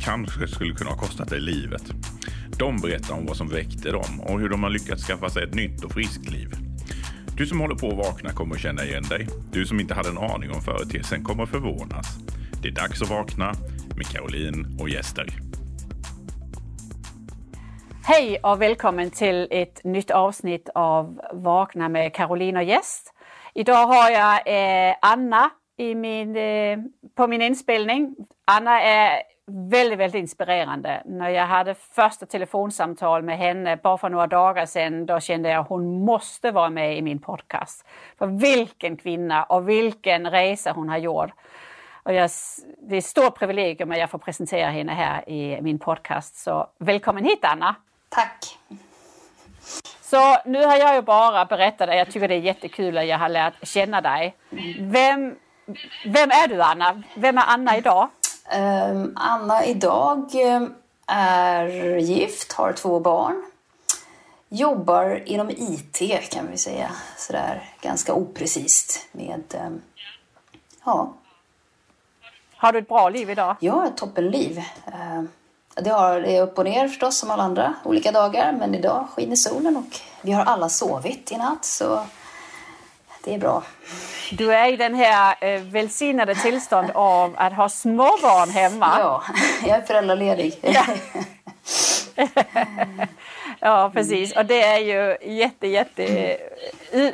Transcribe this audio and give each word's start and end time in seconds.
kanske 0.00 0.48
skulle 0.48 0.74
kunna 0.74 0.90
ha 0.90 0.98
kostat 0.98 1.28
dig 1.28 1.40
livet. 1.40 1.82
De 2.58 2.76
berättar 2.76 3.14
om 3.14 3.26
vad 3.26 3.36
som 3.36 3.48
väckte 3.48 3.90
dem 3.90 4.20
och 4.20 4.40
hur 4.40 4.48
de 4.48 4.62
har 4.62 4.70
lyckats 4.70 5.06
skaffa 5.06 5.30
sig 5.30 5.44
ett 5.44 5.54
nytt 5.54 5.84
och 5.84 5.92
friskt 5.92 6.30
liv. 6.30 6.50
Du 7.36 7.46
som 7.46 7.60
håller 7.60 7.74
på 7.74 7.88
att 7.88 7.96
vakna 7.96 8.32
kommer 8.32 8.54
att 8.54 8.60
känna 8.60 8.84
igen 8.84 9.02
dig. 9.02 9.28
Du 9.52 9.66
som 9.66 9.80
inte 9.80 9.94
hade 9.94 10.08
en 10.08 10.18
aning 10.18 10.50
om 10.50 10.60
företeelsen 10.60 11.24
kommer 11.24 11.42
att 11.42 11.48
förvånas. 11.48 12.06
Det 12.62 12.68
är 12.68 12.72
dags 12.72 13.02
att 13.02 13.10
vakna 13.10 13.52
med 13.96 14.06
Caroline 14.06 14.78
och 14.80 14.88
gäster. 14.88 15.26
Hej 18.04 18.38
och 18.42 18.62
välkommen 18.62 19.10
till 19.10 19.48
ett 19.50 19.84
nytt 19.84 20.10
avsnitt 20.10 20.68
av 20.74 21.20
Vakna 21.32 21.88
med 21.88 22.14
Caroline 22.14 22.56
och 22.56 22.62
gäst. 22.62 23.14
Idag 23.54 23.86
har 23.86 24.10
jag 24.10 24.34
eh, 24.46 24.94
Anna 25.02 25.50
i 25.76 25.94
min, 25.94 26.36
eh, 26.36 26.78
på 27.16 27.26
min 27.26 27.42
inspelning. 27.42 28.16
Anna 28.44 28.82
är 28.82 29.22
väldigt, 29.48 29.98
väldigt 29.98 30.20
inspirerande. 30.20 31.02
När 31.04 31.28
jag 31.28 31.46
hade 31.46 31.74
första 31.74 32.26
telefonsamtal 32.26 33.22
med 33.22 33.38
henne 33.38 33.76
bara 33.76 33.98
för 33.98 34.08
några 34.08 34.26
dagar 34.26 34.66
sedan, 34.66 35.06
då 35.06 35.20
kände 35.20 35.48
jag 35.48 35.60
att 35.60 35.68
hon 35.68 36.04
måste 36.04 36.50
vara 36.50 36.70
med 36.70 36.98
i 36.98 37.02
min 37.02 37.18
podcast. 37.18 37.86
För 38.18 38.26
vilken 38.26 38.96
kvinna 38.96 39.44
och 39.44 39.68
vilken 39.68 40.30
resa 40.30 40.72
hon 40.72 40.88
har 40.88 40.98
gjort. 40.98 41.30
Och 42.02 42.14
jag, 42.14 42.30
det 42.78 42.94
är 42.94 42.98
ett 42.98 43.04
stort 43.04 43.38
privilegium 43.38 43.90
att 43.90 43.98
jag 43.98 44.10
får 44.10 44.18
presentera 44.18 44.70
henne 44.70 44.92
här 44.92 45.28
i 45.28 45.62
min 45.62 45.78
podcast. 45.78 46.36
Så 46.36 46.66
välkommen 46.78 47.24
hit 47.24 47.40
Anna! 47.42 47.74
Tack! 48.08 48.58
Så 50.00 50.36
nu 50.44 50.64
har 50.64 50.76
jag 50.76 50.94
ju 50.94 51.02
bara 51.02 51.44
berättat, 51.44 51.88
jag 51.88 52.10
tycker 52.10 52.28
det 52.28 52.34
är 52.34 52.38
jättekul 52.38 52.98
att 52.98 53.06
jag 53.06 53.18
har 53.18 53.28
lärt 53.28 53.68
känna 53.68 54.00
dig. 54.00 54.36
Vem, 54.80 55.36
vem 56.04 56.30
är 56.30 56.48
du 56.48 56.62
Anna? 56.62 57.02
Vem 57.14 57.38
är 57.38 57.44
Anna 57.46 57.76
idag? 57.76 58.08
Um, 58.56 59.12
Anna 59.16 59.64
idag 59.64 60.30
ehm, 60.34 60.74
är 61.06 61.66
gift, 61.98 62.52
har 62.52 62.72
två 62.72 63.00
barn. 63.00 63.44
Jobbar 64.48 65.22
inom 65.26 65.50
IT 65.50 66.02
kan 66.30 66.50
vi 66.50 66.56
säga, 66.56 66.90
sådär 67.16 67.72
ganska 67.80 68.14
oprecist 68.14 69.08
med, 69.12 69.54
um, 69.66 69.82
ja. 70.84 71.14
Har 72.56 72.72
du 72.72 72.78
ett 72.78 72.88
bra 72.88 73.08
liv 73.08 73.30
idag? 73.30 73.56
Har 73.70 73.86
ett 73.86 73.96
toppenliv. 73.96 74.62
Det 75.74 75.90
är 75.90 76.42
upp 76.42 76.58
och 76.58 76.64
ner 76.64 76.88
förstås 76.88 77.18
som 77.18 77.30
alla 77.30 77.42
andra 77.42 77.74
olika 77.84 78.12
dagar, 78.12 78.52
men 78.52 78.74
idag 78.74 79.06
skiner 79.14 79.36
solen 79.36 79.76
och 79.76 80.00
vi 80.22 80.32
har 80.32 80.44
alla 80.44 80.68
sovit 80.68 81.32
i 81.32 81.36
natt 81.36 81.64
så 81.64 82.04
det 83.24 83.34
är 83.34 83.38
bra. 83.38 83.62
Du 84.30 84.54
är 84.54 84.72
i 84.72 84.76
den 84.76 84.94
här 84.94 85.36
eh, 85.40 85.60
välsignade 85.60 86.34
tillstånd 86.34 86.90
av 86.94 87.34
att 87.36 87.52
ha 87.52 87.68
småbarn 87.68 88.50
hemma. 88.50 88.96
Ja, 89.00 89.22
jag 89.66 89.78
är 89.78 89.82
föräldraledig. 89.82 90.54
Ja. 90.60 90.84
ja, 93.60 93.90
precis. 93.94 94.36
Och 94.36 94.46
det 94.46 94.62
är 94.62 94.78
ju 94.78 95.32
jätte, 95.34 95.66
jätte... 95.66 96.36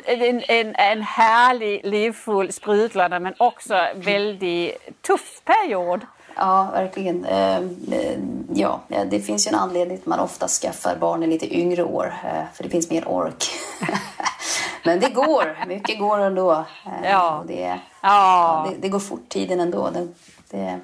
En, 0.05 0.43
en, 0.47 0.75
en 0.75 1.01
härlig, 1.01 1.85
livfull, 1.85 2.53
sprudlande 2.53 3.19
men 3.19 3.33
också 3.37 3.87
väldigt 3.95 5.01
tuff 5.01 5.41
period. 5.45 6.01
Ja, 6.35 6.69
verkligen. 6.73 7.25
Ehm, 7.25 7.75
ja, 8.53 8.79
det 9.09 9.19
finns 9.19 9.47
ju 9.47 9.49
en 9.49 9.55
anledning 9.55 9.97
att 9.97 10.05
man 10.05 10.19
ofta 10.19 10.47
skaffar 10.47 10.95
barn 10.95 11.23
i 11.23 11.27
lite 11.27 11.55
yngre 11.55 11.83
år, 11.83 12.13
eh, 12.23 12.43
för 12.53 12.63
det 12.63 12.69
finns 12.69 12.89
mer 12.89 13.07
ork. 13.07 13.45
Men 14.85 14.99
det 14.99 15.09
går, 15.09 15.65
mycket 15.67 15.99
går 15.99 16.19
ändå. 16.19 16.51
Eh, 16.85 17.09
ja. 17.11 17.43
Det, 17.47 17.61
ja. 17.61 17.79
ja 18.01 18.67
det, 18.69 18.77
det, 18.81 18.89
går 18.89 18.99
fort 18.99 19.29
tiden 19.29 19.59
ändå. 19.59 19.89
Det, 19.89 20.07
det, 20.49 20.79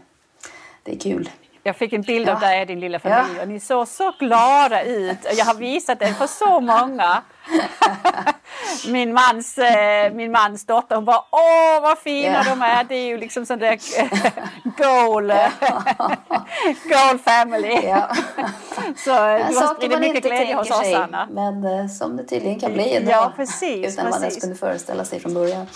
det 0.84 0.92
är 0.92 1.00
kul. 1.00 1.30
Jag 1.64 1.76
fick 1.76 1.94
en 1.94 2.02
bild 2.02 2.30
av 2.30 2.40
dig 2.40 2.62
och 2.62 2.68
din 2.68 2.80
lilla 2.80 3.00
familj 3.00 3.36
ja. 3.36 3.42
och 3.42 3.48
ni 3.48 3.60
såg 3.60 3.88
så 3.88 4.14
glada 4.20 4.84
ut. 4.84 5.18
Jag 5.38 5.46
har 5.46 5.54
visat 5.54 6.00
det 6.00 6.14
för 6.14 6.28
så 6.28 6.60
många. 6.60 7.22
min, 8.88 9.14
mans, 9.14 9.58
eh, 9.58 10.14
min 10.14 10.32
mans 10.32 10.66
dotter 10.66 10.96
hon 10.96 11.06
bara 11.06 11.24
åh 11.32 11.82
vad 11.82 11.98
fina 11.98 12.34
ja. 12.34 12.44
de 12.44 12.62
är. 12.62 12.84
Det 12.84 12.96
är 12.96 13.06
ju 13.06 13.18
liksom 13.18 13.46
sån 13.46 13.60
där 13.60 13.80
goal, 14.78 15.28
goal 16.90 17.20
family. 17.20 17.76
Så 18.96 19.12
du 19.12 19.56
har 19.56 19.76
spridit 19.76 20.00
mycket 20.00 20.24
glädje 20.24 20.56
hos 20.56 20.72
oss 20.72 20.94
Anna. 20.96 21.28
Men 21.32 21.64
eh, 21.64 21.88
som 21.88 22.18
det 22.18 22.24
tydligen 22.24 22.60
kan 22.60 22.74
bli 22.74 22.96
idag. 22.96 23.12
Ja, 23.12 23.34
precis, 23.36 23.94
utan 23.94 24.06
precis. 24.06 24.12
man 24.12 24.22
ens 24.24 24.42
kunde 24.42 24.56
föreställa 24.56 25.06
sig 25.06 25.20
från 25.20 25.34
början. 25.34 25.68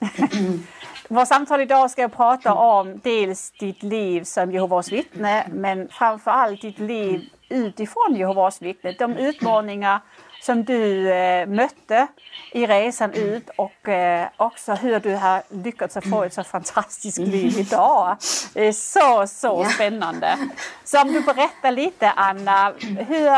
Vårt 1.08 1.28
samtal 1.28 1.60
idag 1.60 1.90
ska 1.90 2.08
prata 2.08 2.54
om 2.54 3.00
dels 3.02 3.50
ditt 3.50 3.82
liv 3.82 4.24
som 4.24 4.52
Jehovas 4.52 4.92
vittne 4.92 5.46
men 5.52 5.88
framförallt 5.88 6.60
ditt 6.60 6.78
liv 6.78 7.28
utifrån 7.48 8.16
Jehovas 8.16 8.62
vittne. 8.62 8.92
De 8.98 9.16
utmaningar 9.16 10.00
som 10.40 10.64
du 10.64 11.12
eh, 11.12 11.46
mötte 11.46 12.06
i 12.52 12.66
resan 12.66 13.12
ut 13.12 13.50
och 13.56 13.88
eh, 13.88 14.28
också 14.36 14.72
hur 14.72 15.00
du 15.00 15.14
har 15.14 15.42
lyckats 15.48 15.98
få 16.10 16.24
ett 16.24 16.34
så 16.34 16.44
fantastiskt 16.44 17.18
liv 17.18 17.58
idag. 17.58 18.16
Det 18.54 18.66
är 18.66 18.72
så, 18.72 19.26
så 19.26 19.64
spännande. 19.64 20.38
Så 20.84 21.02
om 21.02 21.12
du 21.12 21.20
berättar 21.20 21.70
lite 21.70 22.10
Anna, 22.10 22.72
hur, 22.80 23.28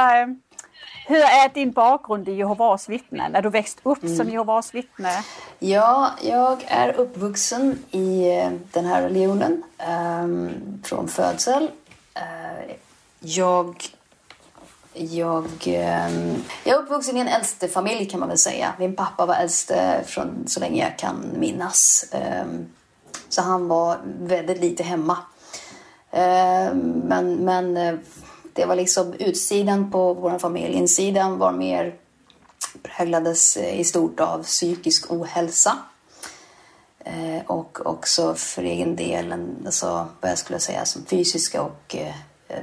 hur 1.09 1.21
är 1.21 1.55
din 1.55 1.71
bakgrund 1.71 2.29
i 2.29 2.33
Jehovas 2.33 2.89
vittnen? 2.89 3.35
Är 3.35 3.43
du 3.43 3.51
växt 3.51 3.79
upp 3.83 4.03
mm. 4.03 4.17
som 4.17 4.31
Jehovas 4.31 4.75
vittne? 4.75 5.25
Ja, 5.59 6.11
jag 6.23 6.65
är 6.67 6.93
uppvuxen 6.93 7.79
i 7.91 8.39
eh, 8.39 8.51
den 8.73 8.85
här 8.85 9.03
religionen 9.03 9.63
um, 10.23 10.51
från 10.85 11.09
födsel. 11.09 11.63
Uh, 11.63 12.75
jag, 13.21 13.85
jag, 14.93 15.45
um, 15.45 16.45
jag 16.65 16.77
är 16.77 16.83
uppvuxen 16.83 17.17
i 17.17 17.21
en 17.21 17.29
äldste 17.29 17.69
familj 17.69 18.07
kan 18.07 18.21
man 18.21 18.29
väl 18.29 18.39
säga. 18.39 18.73
Min 18.79 18.97
pappa 18.97 19.27
var 19.27 19.35
äldste 19.35 20.03
från 20.07 20.45
så 20.47 20.61
länge 20.61 20.83
jag 20.83 20.99
kan 20.99 21.33
minnas. 21.39 22.11
Um, 22.45 22.67
så 23.29 23.43
han 23.43 23.69
var 23.69 23.99
väldigt 24.21 24.61
lite 24.61 24.83
hemma. 24.83 25.19
men 27.05 27.37
men 27.45 27.77
eh, 27.77 27.95
det 28.57 28.67
var 28.67 28.77
liksom 28.77 29.13
utsidan 29.13 29.91
på 29.91 30.15
vår 30.15 30.39
familj. 30.39 30.75
Insidan 30.75 31.39
var 31.39 31.53
mer 31.53 31.95
präglades 32.83 33.57
i 33.57 33.85
stort 33.85 34.21
av 34.21 34.43
psykisk 34.43 35.13
ohälsa. 35.13 35.79
Eh, 36.99 37.47
och 37.47 37.87
också 37.87 38.35
för 38.35 38.63
egen 38.63 38.97
del 38.97 39.35
alltså, 39.65 40.07
vad 40.21 40.31
jag 40.31 40.39
skulle 40.39 40.59
säga 40.59 40.85
som 40.85 41.05
fysiska 41.05 41.63
och 41.63 41.97
eh, 41.97 42.15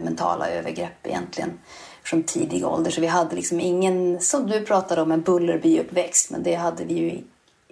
mentala 0.02 0.50
övergrepp 0.50 1.08
egentligen 1.08 1.59
från 2.04 2.24
tidig 2.24 2.66
ålder. 2.66 2.92
Så 2.92 3.02
vi 3.02 3.08
hade 3.08 3.36
liksom 3.36 3.60
ingen, 3.60 4.22
som 4.22 4.48
du 4.48 4.66
pratade 4.66 5.02
om, 5.02 5.12
en 5.12 5.24
Bullerby-uppväxt. 5.24 6.31
Men 6.31 6.44
det 6.44 6.56
hade 6.56 6.84
vi 6.84 6.94
ju 6.94 7.22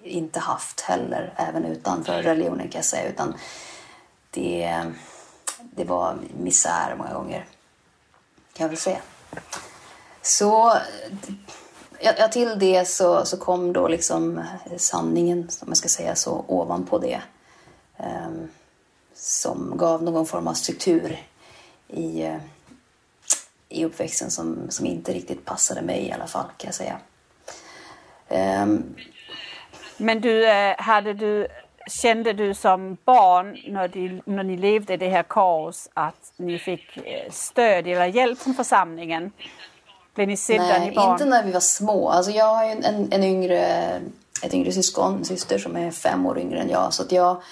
inte 0.02 0.40
haft 0.40 0.80
heller, 0.80 1.34
även 1.36 1.64
utanför 1.64 2.22
religionen 2.22 2.68
kan 2.68 2.78
jag 2.78 2.84
säga. 2.84 3.08
Utan 3.08 3.34
det, 4.30 4.84
det 5.60 5.84
var 5.84 6.16
misär 6.40 6.94
många 6.98 7.14
gånger 7.14 7.46
kan 8.52 8.64
jag 8.64 8.68
väl 8.68 8.78
säga. 8.78 9.00
Så 10.22 10.72
ja, 12.00 12.28
till 12.28 12.58
det 12.58 12.88
så, 12.88 13.24
så 13.24 13.36
kom 13.36 13.72
då 13.72 13.88
liksom 13.88 14.38
eh, 14.38 14.76
sanningen, 14.76 15.38
om 15.38 15.68
man 15.68 15.76
ska 15.76 15.88
säga 15.88 16.14
så, 16.14 16.44
ovanpå 16.48 16.98
det. 16.98 17.22
Um, 17.96 18.50
som 19.14 19.76
gav 19.76 20.02
någon 20.02 20.26
form 20.26 20.48
av 20.48 20.54
struktur 20.54 21.26
i, 21.88 22.26
uh, 22.26 22.36
i 23.68 23.84
uppväxten 23.84 24.30
som, 24.30 24.70
som 24.70 24.86
inte 24.86 25.12
riktigt 25.12 25.44
passade 25.44 25.82
mig 25.82 26.06
i 26.06 26.12
alla 26.12 26.26
fall, 26.26 26.46
kan 26.56 26.68
jag 26.68 26.74
säga. 26.74 26.98
Um, 28.62 28.94
Men 29.96 30.20
du, 30.20 30.48
eh, 30.48 30.76
hade 30.78 31.12
du 31.12 31.48
Kände 31.86 32.32
du 32.32 32.54
som 32.54 32.96
barn 33.04 33.58
när, 33.66 33.88
de, 33.88 34.22
när 34.24 34.42
ni 34.42 34.56
levde 34.56 34.94
i 34.94 34.96
det 34.96 35.08
här 35.08 35.22
kaos 35.22 35.88
att 35.94 36.32
ni 36.36 36.58
fick 36.58 36.96
eh, 36.96 37.30
stöd 37.30 37.86
eller 37.86 38.06
hjälp 38.06 38.38
från 38.38 38.54
församlingen? 38.54 39.32
Blev 40.14 40.28
ni 40.28 40.36
sedda 40.36 40.62
Nej, 40.62 40.88
ni 40.90 40.96
barn? 40.96 41.12
inte 41.12 41.24
när 41.24 41.44
vi 41.44 41.52
var 41.52 41.60
små. 41.60 42.08
Alltså 42.08 42.30
jag 42.32 42.54
har 42.54 42.64
ju 42.64 42.70
en, 42.70 43.12
en 43.12 43.24
yngre, 43.24 43.60
ett 44.42 44.54
yngre 44.54 44.72
syskon, 44.72 45.16
en 45.16 45.24
syster 45.24 45.58
som 45.58 45.76
är 45.76 45.90
fem 45.90 46.26
år 46.26 46.38
yngre 46.38 46.60
än 46.60 46.68
jag. 46.68 46.94
Så 46.94 47.02
att 47.02 47.12
jag 47.12 47.42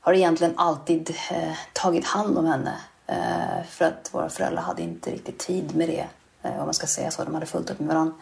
har 0.00 0.12
egentligen 0.12 0.54
alltid 0.56 1.16
eh, 1.30 1.52
tagit 1.72 2.04
hand 2.04 2.38
om 2.38 2.46
henne. 2.46 2.74
Eh, 3.06 3.66
för 3.68 3.84
att 3.84 4.10
våra 4.12 4.28
föräldrar 4.28 4.62
hade 4.62 4.82
inte 4.82 5.10
riktigt 5.10 5.38
tid 5.38 5.76
med 5.76 5.88
det. 5.88 6.06
Eh, 6.42 6.58
om 6.58 6.64
man 6.64 6.74
ska 6.74 6.86
säga 6.86 7.10
så. 7.10 7.24
De 7.24 7.34
hade 7.34 7.46
fullt 7.46 7.70
upp 7.70 7.78
med 7.78 7.88
varandra. 7.88 8.14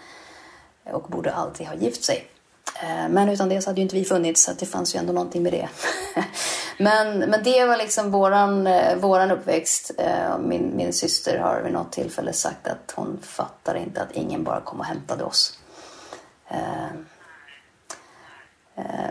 Och 0.85 1.02
borde 1.02 1.32
aldrig 1.32 1.69
ha 1.69 1.75
gift 1.75 2.05
sig. 2.05 2.29
Eh, 2.82 3.08
men 3.08 3.28
utan 3.28 3.48
det 3.48 3.62
så 3.62 3.70
hade 3.70 3.80
ju 3.80 3.82
inte 3.82 3.96
vi 3.96 4.04
funnits, 4.04 4.44
så 4.44 4.52
det 4.52 4.66
fanns 4.66 4.94
ju 4.94 4.98
ändå 4.98 5.12
någonting 5.12 5.42
med 5.42 5.52
det. 5.52 5.68
men, 6.78 7.18
men 7.18 7.42
det 7.42 7.64
var 7.64 7.76
liksom 7.76 8.10
våran, 8.10 8.66
eh, 8.66 8.96
våran 8.96 9.30
uppväxt. 9.30 9.90
Eh, 9.98 10.38
min, 10.38 10.76
min 10.76 10.92
syster 10.92 11.38
har 11.38 11.60
vid 11.60 11.72
något 11.72 11.92
tillfälle 11.92 12.32
sagt 12.32 12.66
att 12.66 12.92
hon 12.94 13.18
fattar 13.22 13.74
inte 13.74 14.02
att 14.02 14.12
ingen 14.12 14.44
bara 14.44 14.60
kom 14.60 14.80
och 14.80 14.86
hämtade 14.86 15.24
oss. 15.24 15.56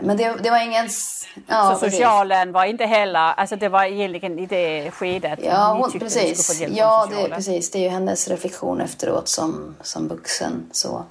Men 0.02 0.16
det, 0.16 0.34
det 0.42 0.50
var 0.50 0.64
ingen... 0.64 0.88
Ja, 1.46 1.78
så 1.80 1.90
socialen 1.90 2.52
var 2.52 2.64
inte 2.64 2.84
heller, 2.84 3.20
alltså 3.20 3.56
det 3.56 3.68
var 3.68 3.84
egentligen 3.84 4.38
i 4.38 4.46
det 4.46 4.90
skedet 4.90 5.38
ja, 5.42 5.78
hon, 5.80 6.00
precis. 6.00 6.62
Ja, 6.68 7.08
det, 7.10 7.28
precis. 7.28 7.70
Det 7.70 7.78
är 7.78 7.82
ju 7.82 7.88
hennes 7.88 8.28
reflektion 8.28 8.80
efteråt 8.80 9.28
som, 9.28 9.76
som 9.82 10.08
vuxen. 10.08 10.70
Så. 10.72 11.04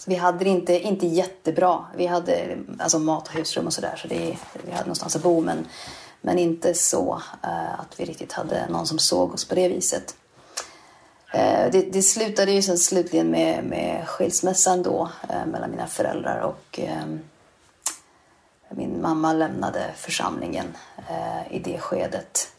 Så 0.00 0.10
vi 0.10 0.16
hade 0.16 0.44
det 0.44 0.50
inte, 0.50 0.80
inte 0.80 1.06
jättebra. 1.06 1.84
Vi 1.96 2.06
hade 2.06 2.58
alltså 2.78 2.98
mat 2.98 3.28
och 3.28 3.34
husrum 3.34 3.66
och 3.66 3.72
sådär 3.72 3.96
så 3.96 4.08
det, 4.08 4.36
vi 4.64 4.72
hade 4.72 4.84
någonstans 4.84 5.16
att 5.16 5.22
bo 5.22 5.40
men, 5.40 5.66
men 6.20 6.38
inte 6.38 6.74
så 6.74 7.22
uh, 7.44 7.80
att 7.80 8.00
vi 8.00 8.04
riktigt 8.04 8.32
hade 8.32 8.68
någon 8.68 8.86
som 8.86 8.98
såg 8.98 9.34
oss 9.34 9.48
på 9.48 9.54
det 9.54 9.68
viset. 9.68 10.14
Uh, 11.34 11.70
det, 11.72 11.92
det, 11.92 12.02
slutade 12.02 12.52
ju 12.52 12.62
sen 12.62 12.78
slutligen 12.78 13.30
med, 13.30 13.64
med 13.64 14.08
skilsmässan 14.08 14.82
då 14.82 15.10
uh, 15.30 15.46
mellan 15.46 15.70
mina 15.70 15.86
föräldrar 15.86 16.40
och 16.40 16.80
min 18.70 19.02
mamma 19.02 19.32
lämnade 19.32 19.90
församlingen 19.96 20.66
i 21.50 21.58
det 21.58 21.78
skedet. 21.78 22.52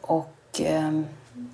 Och 0.00 0.60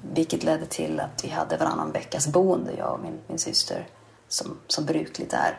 vilket 0.03 0.43
ledde 0.43 0.67
till 0.67 1.01
att 1.01 1.25
vi 1.25 1.29
hade 1.29 1.57
varannan 1.57 1.93
veckas 1.93 2.27
boende, 2.27 2.73
jag 2.79 2.93
och 2.93 3.01
min, 3.01 3.19
min 3.27 3.39
syster 3.39 3.87
som, 4.29 4.59
som 4.67 4.85
brukligt 4.85 5.33
är. 5.33 5.59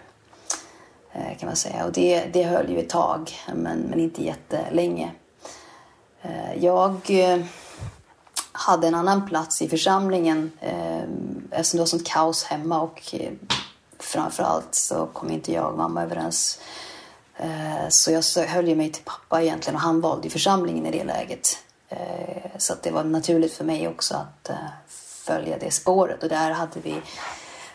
Eh, 1.12 1.38
kan 1.38 1.48
man 1.48 1.56
säga. 1.56 1.86
Och 1.86 1.92
det, 1.92 2.26
det 2.34 2.44
höll 2.44 2.70
ju 2.70 2.80
ett 2.80 2.90
tag, 2.90 3.32
men, 3.56 3.80
men 3.80 4.00
inte 4.00 4.24
jättelänge. 4.24 5.12
Eh, 6.22 6.56
jag 6.64 6.96
eh, 7.10 7.40
hade 8.52 8.88
en 8.88 8.96
annan 8.96 9.28
plats 9.28 9.62
i 9.62 9.70
församlingen 9.70 10.52
eftersom 11.52 11.78
det 11.78 11.82
var 11.82 11.86
sånt 11.86 12.08
kaos 12.08 12.44
hemma 12.44 12.82
och 12.82 13.16
framförallt 14.00 14.76
så 14.76 15.06
kom 15.06 15.30
inte 15.32 15.52
jag 15.52 15.72
och 15.72 15.78
mamma 15.78 16.04
överens. 16.04 16.60
Så 17.90 18.12
jag 18.12 18.46
höll 18.48 18.68
ju 18.68 18.76
mig 18.76 18.92
till 18.92 19.04
pappa 19.04 19.42
egentligen 19.42 19.76
och 19.76 19.82
han 19.82 20.02
valde 20.02 20.30
församlingen 20.30 20.86
i 20.86 20.92
det 20.92 21.04
läget. 21.04 21.58
Så 22.58 22.74
det 22.84 22.92
var 22.92 23.04
naturligt 23.04 23.54
för 23.54 23.64
mig 23.64 23.88
också 23.88 24.16
att 24.16 24.52
följa 24.88 25.58
det 25.58 25.72
spåret 25.72 26.24
och 26.24 26.30
där 26.30 26.52
hade 26.52 26.80
vi 26.80 27.02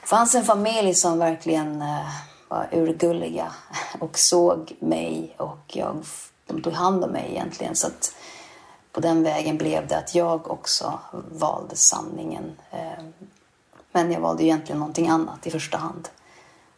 fanns 0.04 0.34
en 0.34 0.44
familj 0.44 0.94
som 0.94 1.18
verkligen 1.18 1.82
eh, 1.82 2.08
var 2.48 2.68
urgulliga 2.72 3.52
och 4.00 4.18
såg 4.18 4.72
mig 4.80 5.34
och 5.36 5.58
jag, 5.66 6.04
de 6.46 6.62
tog 6.62 6.72
hand 6.72 7.04
om 7.04 7.10
mig 7.10 7.30
egentligen. 7.30 7.76
Så 7.76 7.86
att 7.86 8.14
på 8.92 9.00
den 9.00 9.22
vägen 9.22 9.58
blev 9.58 9.86
det 9.86 9.98
att 9.98 10.14
jag 10.14 10.50
också 10.50 10.98
valde 11.30 11.76
sanningen. 11.76 12.56
Eh, 12.70 13.04
men 13.92 14.12
jag 14.12 14.20
valde 14.20 14.44
egentligen 14.44 14.78
någonting 14.78 15.08
annat 15.08 15.46
i 15.46 15.50
första 15.50 15.78
hand. 15.78 16.08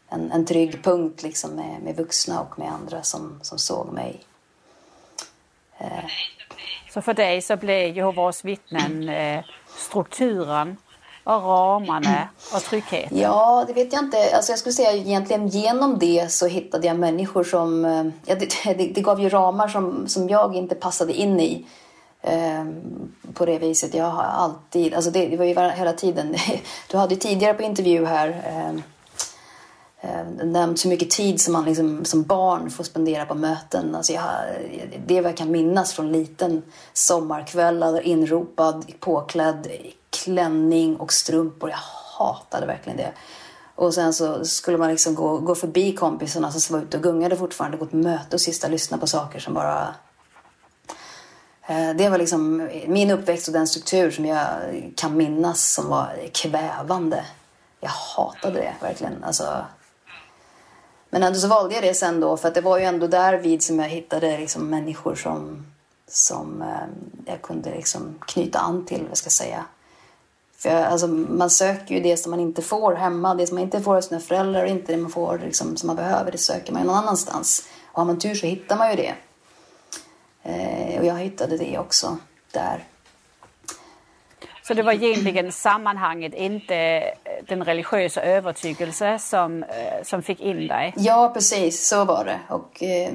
En, 0.09 0.33
en 0.33 0.47
trygg 0.47 0.85
punkt 0.85 1.23
liksom 1.23 1.51
med, 1.51 1.83
med 1.83 1.97
vuxna 1.97 2.41
och 2.41 2.59
med 2.59 2.73
andra 2.73 3.03
som, 3.03 3.39
som 3.43 3.59
såg 3.59 3.93
mig. 3.93 4.25
Eh. 5.79 6.05
Så 6.95 7.03
för 7.03 7.15
dig 7.15 7.43
så 7.43 7.57
blev 7.57 7.97
Jehovas 7.97 8.45
vittnen 8.45 9.11
strukturen 9.77 10.77
och 11.27 11.43
ramarna 11.43 12.29
och 12.55 12.63
tryggheten? 12.63 13.19
Ja, 13.19 13.65
det 13.67 13.73
vet 13.73 13.93
jag 13.93 14.05
inte. 14.05 14.37
Alltså 14.37 14.53
jag 14.53 14.59
skulle 14.59 14.73
säga 14.73 14.93
egentligen 14.93 15.49
genom 15.49 15.99
det 15.99 16.33
så 16.33 16.47
hittade 16.47 16.87
jag 16.87 16.99
människor 16.99 17.45
som... 17.45 17.85
Eh, 17.85 18.07
ja, 18.25 18.35
det, 18.35 18.75
det, 18.79 18.93
det 18.95 19.01
gav 19.01 19.21
ju 19.21 19.29
ramar 19.29 19.69
som, 19.69 20.09
som 20.09 20.29
jag 20.29 20.55
inte 20.55 20.75
passade 20.75 21.13
in 21.13 21.41
i. 21.41 21.67
Eh, 22.23 22.65
på 23.35 23.47
det 23.47 23.59
viset. 23.59 23.95
Jag 23.95 24.11
har 24.11 24.23
alltid... 24.23 24.95
Alltså 24.95 25.11
det, 25.11 25.27
det 25.27 25.37
var 25.37 25.45
ju 25.45 25.55
hela 25.55 25.93
tiden... 25.93 26.35
Du 26.91 26.97
hade 26.97 27.17
tidigare 27.17 27.55
på 27.55 27.63
intervju 27.63 28.05
här 28.05 28.29
eh, 28.47 28.81
nämnt 30.45 30.85
hur 30.85 30.91
mycket 30.91 31.11
tid 31.11 31.41
som 31.41 31.53
man 31.53 31.65
liksom, 31.65 32.05
som 32.05 32.23
barn 32.23 32.71
får 32.71 32.85
spendera 32.85 33.27
på 33.27 33.35
möten. 33.35 33.95
Alltså 33.95 34.13
jag, 34.13 34.25
det 35.07 35.19
är 35.19 35.23
vad 35.23 35.31
jag 35.31 35.37
kan 35.37 35.51
minnas 35.51 35.93
från 35.93 36.13
liten 36.13 36.63
sommarkväll, 36.93 37.83
alltså, 37.83 38.03
inropad, 38.03 38.85
påklädd 39.01 39.69
klänning 40.25 40.97
och 40.97 41.13
strumpor. 41.13 41.71
Jag 41.71 41.79
hatade 42.19 42.67
verkligen 42.67 42.97
det. 42.97 43.13
Och 43.77 43.95
sen 43.95 44.13
så 44.13 44.45
skulle 44.45 44.79
man 44.79 44.91
liksom 44.91 45.15
gå, 45.15 45.39
gå 45.39 45.55
förbi 45.55 45.93
kompisarna 45.93 46.53
som 46.53 46.77
var 46.77 46.83
ute 46.85 46.97
och 46.97 47.03
gungade 47.03 47.37
fortfarande, 47.37 47.77
gå 47.77 47.87
på 47.87 47.97
möte 47.97 48.37
och 48.37 48.41
sista 48.41 48.69
lyssna 48.69 48.99
på 48.99 49.07
saker 49.07 49.39
som 49.39 49.55
bara... 49.55 49.95
Eh, 51.67 51.91
det 51.91 52.09
var 52.09 52.19
liksom 52.19 52.69
min 52.87 53.11
uppväxt 53.11 53.49
och 53.49 53.55
den 53.55 53.67
struktur 53.67 54.11
som 54.11 54.25
jag 54.25 54.47
kan 54.97 55.17
minnas 55.17 55.73
som 55.73 55.89
var 55.89 56.29
kvävande. 56.33 57.25
Jag 57.81 57.91
hatade 57.91 58.55
det 58.55 58.75
verkligen. 58.81 59.25
Alltså... 59.25 59.65
Men 61.11 61.23
ändå 61.23 61.39
så 61.39 61.49
valde 61.49 61.75
jag 61.75 61.85
det 61.85 61.95
sen 61.95 62.21
då 62.21 62.37
för 62.37 62.49
att 62.49 62.55
det 62.55 62.61
var 62.61 62.79
ju 62.79 62.85
ändå 62.85 63.07
där 63.07 63.39
vid 63.39 63.63
som 63.63 63.79
jag 63.79 63.89
hittade 63.89 64.39
liksom 64.39 64.71
människor 64.71 65.15
som, 65.15 65.67
som 66.09 66.63
eh, 66.63 67.33
jag 67.33 67.43
kunde 67.43 67.71
liksom 67.71 68.19
knyta 68.27 68.59
an 68.59 68.85
till, 68.85 69.07
vad 69.09 69.19
ska 69.19 69.27
jag 69.27 69.33
säga. 69.33 69.65
För 70.59 70.71
alltså, 70.71 71.07
man 71.07 71.51
söker 71.51 71.95
ju 71.95 72.01
det 72.01 72.17
som 72.17 72.31
man 72.31 72.41
inte 72.41 72.63
får 72.63 72.95
hemma. 72.95 73.35
Det 73.35 73.47
som 73.47 73.55
man 73.55 73.65
inte 73.65 73.81
får 73.81 73.97
av 73.97 74.01
sina 74.01 74.21
föräldrar 74.21 74.63
och 74.63 74.69
inte 74.69 74.93
det 74.93 74.99
man 74.99 75.11
får 75.11 75.39
liksom, 75.39 75.77
som 75.77 75.87
man 75.87 75.97
behöver. 75.97 76.33
Det 76.33 76.39
söker 76.39 76.73
man 76.73 76.83
ju 76.83 76.87
någon 76.89 76.97
annanstans. 76.97 77.69
Och 77.93 77.99
har 77.99 78.05
man 78.05 78.19
tur 78.19 78.35
så 78.35 78.47
hittar 78.47 78.77
man 78.77 78.91
ju 78.91 78.97
det. 78.97 79.15
Eh, 80.43 81.01
och 81.01 81.07
jag 81.07 81.19
hittade 81.19 81.57
det 81.57 81.79
också 81.79 82.19
där. 82.53 82.85
Så 84.63 84.75
det 84.75 84.83
var 84.83 84.93
egentligen 84.93 85.53
sammanhanget, 85.53 86.35
inte 86.35 87.05
den 87.49 87.65
religiösa 87.65 88.23
övertygelse 88.23 89.19
som, 89.19 89.63
eh, 89.63 90.03
som 90.05 90.23
fick 90.23 90.41
in 90.41 90.69
dig? 90.69 90.95
Ja, 90.97 91.31
precis 91.35 91.89
så 91.89 92.05
var 92.05 92.25
det. 92.25 92.41
Och 92.49 92.83
eh, 92.83 93.13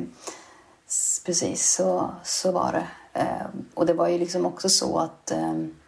precis 1.26 1.72
så, 1.72 2.10
så 2.24 2.52
var 2.52 2.72
det. 2.72 2.88
Eh, 3.20 3.46
och 3.74 3.86
det 3.86 3.94
var 3.94 4.08
ju 4.08 4.18
liksom 4.18 4.46
också 4.46 4.70
så 4.70 5.00
att 5.00 5.32
eh, 5.32 5.54
Eh, 5.54 5.81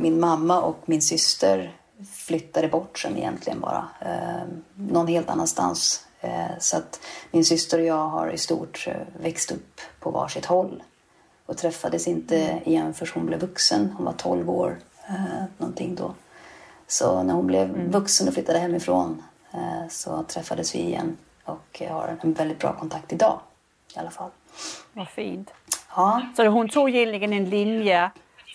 min 0.00 0.20
mamma 0.20 0.60
och 0.60 0.78
min 0.84 1.02
syster 1.02 1.76
flyttade 2.12 2.68
bort 2.68 2.98
sen 2.98 3.16
egentligen 3.16 3.60
bara. 3.60 3.88
Eh, 4.00 4.42
någon 4.74 5.06
helt 5.06 5.30
annanstans. 5.30 6.06
Eh, 6.20 6.58
så 6.58 6.76
att 6.76 7.00
min 7.30 7.44
syster 7.44 7.78
och 7.78 7.84
jag 7.84 8.08
har 8.08 8.30
i 8.30 8.38
stort 8.38 8.88
växt 9.20 9.50
upp 9.50 9.80
på 10.00 10.10
varsitt 10.10 10.46
håll. 10.46 10.82
Och 11.46 11.56
träffades 11.56 12.08
inte 12.08 12.60
igen 12.64 12.94
förrän 12.94 13.12
hon 13.14 13.26
blev 13.26 13.40
vuxen. 13.40 13.94
Hon 13.96 14.06
var 14.06 14.12
12 14.12 14.50
år 14.50 14.78
någonting 15.58 15.94
då. 15.94 16.14
Så 16.86 17.22
när 17.22 17.34
hon 17.34 17.46
blev 17.46 17.70
mm. 17.70 17.90
vuxen 17.90 18.28
och 18.28 18.34
flyttade 18.34 18.58
hemifrån 18.58 19.22
så 19.88 20.22
träffades 20.22 20.74
vi 20.74 20.78
igen. 20.78 21.16
Och 21.44 21.82
har 21.90 22.18
en 22.22 22.32
väldigt 22.32 22.58
bra 22.58 22.72
kontakt 22.72 23.12
idag 23.12 23.40
i 23.96 23.98
alla 23.98 24.10
fall. 24.10 24.30
Vad 24.92 25.08
fint. 25.08 25.50
Ja. 25.96 26.22
Så 26.36 26.46
hon 26.46 26.68
tog 26.68 26.88
egentligen 26.88 27.32
en 27.32 27.50
linje 27.50 28.10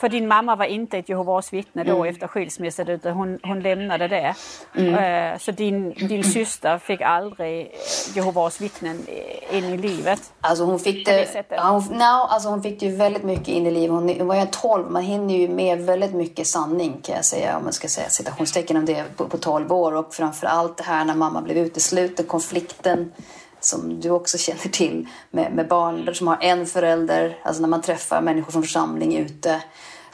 för 0.06 0.10
din 0.10 0.28
mamma 0.28 0.56
var 0.56 0.66
inte 0.66 0.98
ett 0.98 1.10
Jehovas 1.10 1.54
vittne 1.54 1.84
då 1.84 1.96
mm. 1.96 2.10
efter 2.10 2.28
skilsmässan 2.28 2.88
utan 2.88 3.14
hon, 3.14 3.40
hon 3.44 3.60
lämnade 3.60 4.08
det. 4.08 4.36
Mm. 4.76 5.34
Uh, 5.34 5.38
så 5.38 5.52
din, 5.52 5.94
din 5.94 6.24
syster 6.24 6.78
fick 6.78 7.02
aldrig 7.02 7.72
Jehovas 8.16 8.62
vittnen 8.62 9.08
in 9.52 9.64
i 9.64 9.78
livet? 9.78 10.34
Alltså 10.42 10.64
hon 10.64 10.80
fick 10.80 11.06
det, 11.06 11.46
ja, 11.50 11.70
hon, 11.70 11.98
no, 11.98 12.04
alltså 12.04 12.50
hon 12.50 12.64
fick 12.64 12.82
ju 12.82 12.96
väldigt 12.96 13.24
mycket 13.24 13.48
in 13.48 13.68
i 13.68 13.72
livet. 13.72 13.92
Hon, 13.92 14.10
hon 14.10 14.28
var 14.28 14.36
ju 14.36 14.46
12, 14.52 14.92
man 14.92 15.04
hinner 15.04 15.36
ju 15.36 15.48
med 15.48 15.82
väldigt 15.82 16.14
mycket 16.14 16.48
sanning 16.48 17.02
kan 17.04 17.16
jag 17.16 17.26
säga 17.26 17.58
om 17.58 17.64
man 17.64 17.74
ska 17.74 17.88
säga 17.88 18.10
citationstecken 18.10 18.78
om 18.78 18.86
det 18.86 19.04
på, 19.18 19.28
på 19.30 19.38
12 19.38 19.72
år 19.72 19.96
och 19.96 20.14
framför 20.14 20.48
allt 20.48 20.78
det 20.78 20.84
här 20.84 21.06
när 21.06 21.16
mamma 21.16 21.42
blev 21.42 21.58
utesluten, 21.58 22.26
konflikten 22.26 23.12
som 23.60 24.00
du 24.00 24.10
också 24.10 24.38
känner 24.38 24.70
till 24.72 25.08
med, 25.32 25.54
med 25.54 25.68
barn 25.68 26.16
som 26.16 26.28
har 26.28 26.38
en 26.42 26.66
förälder, 26.66 27.38
alltså 27.44 27.62
när 27.62 27.70
man 27.70 27.82
träffar 27.82 28.22
människor 28.22 28.52
från 28.52 28.64
församling 28.64 29.18
ute 29.18 29.62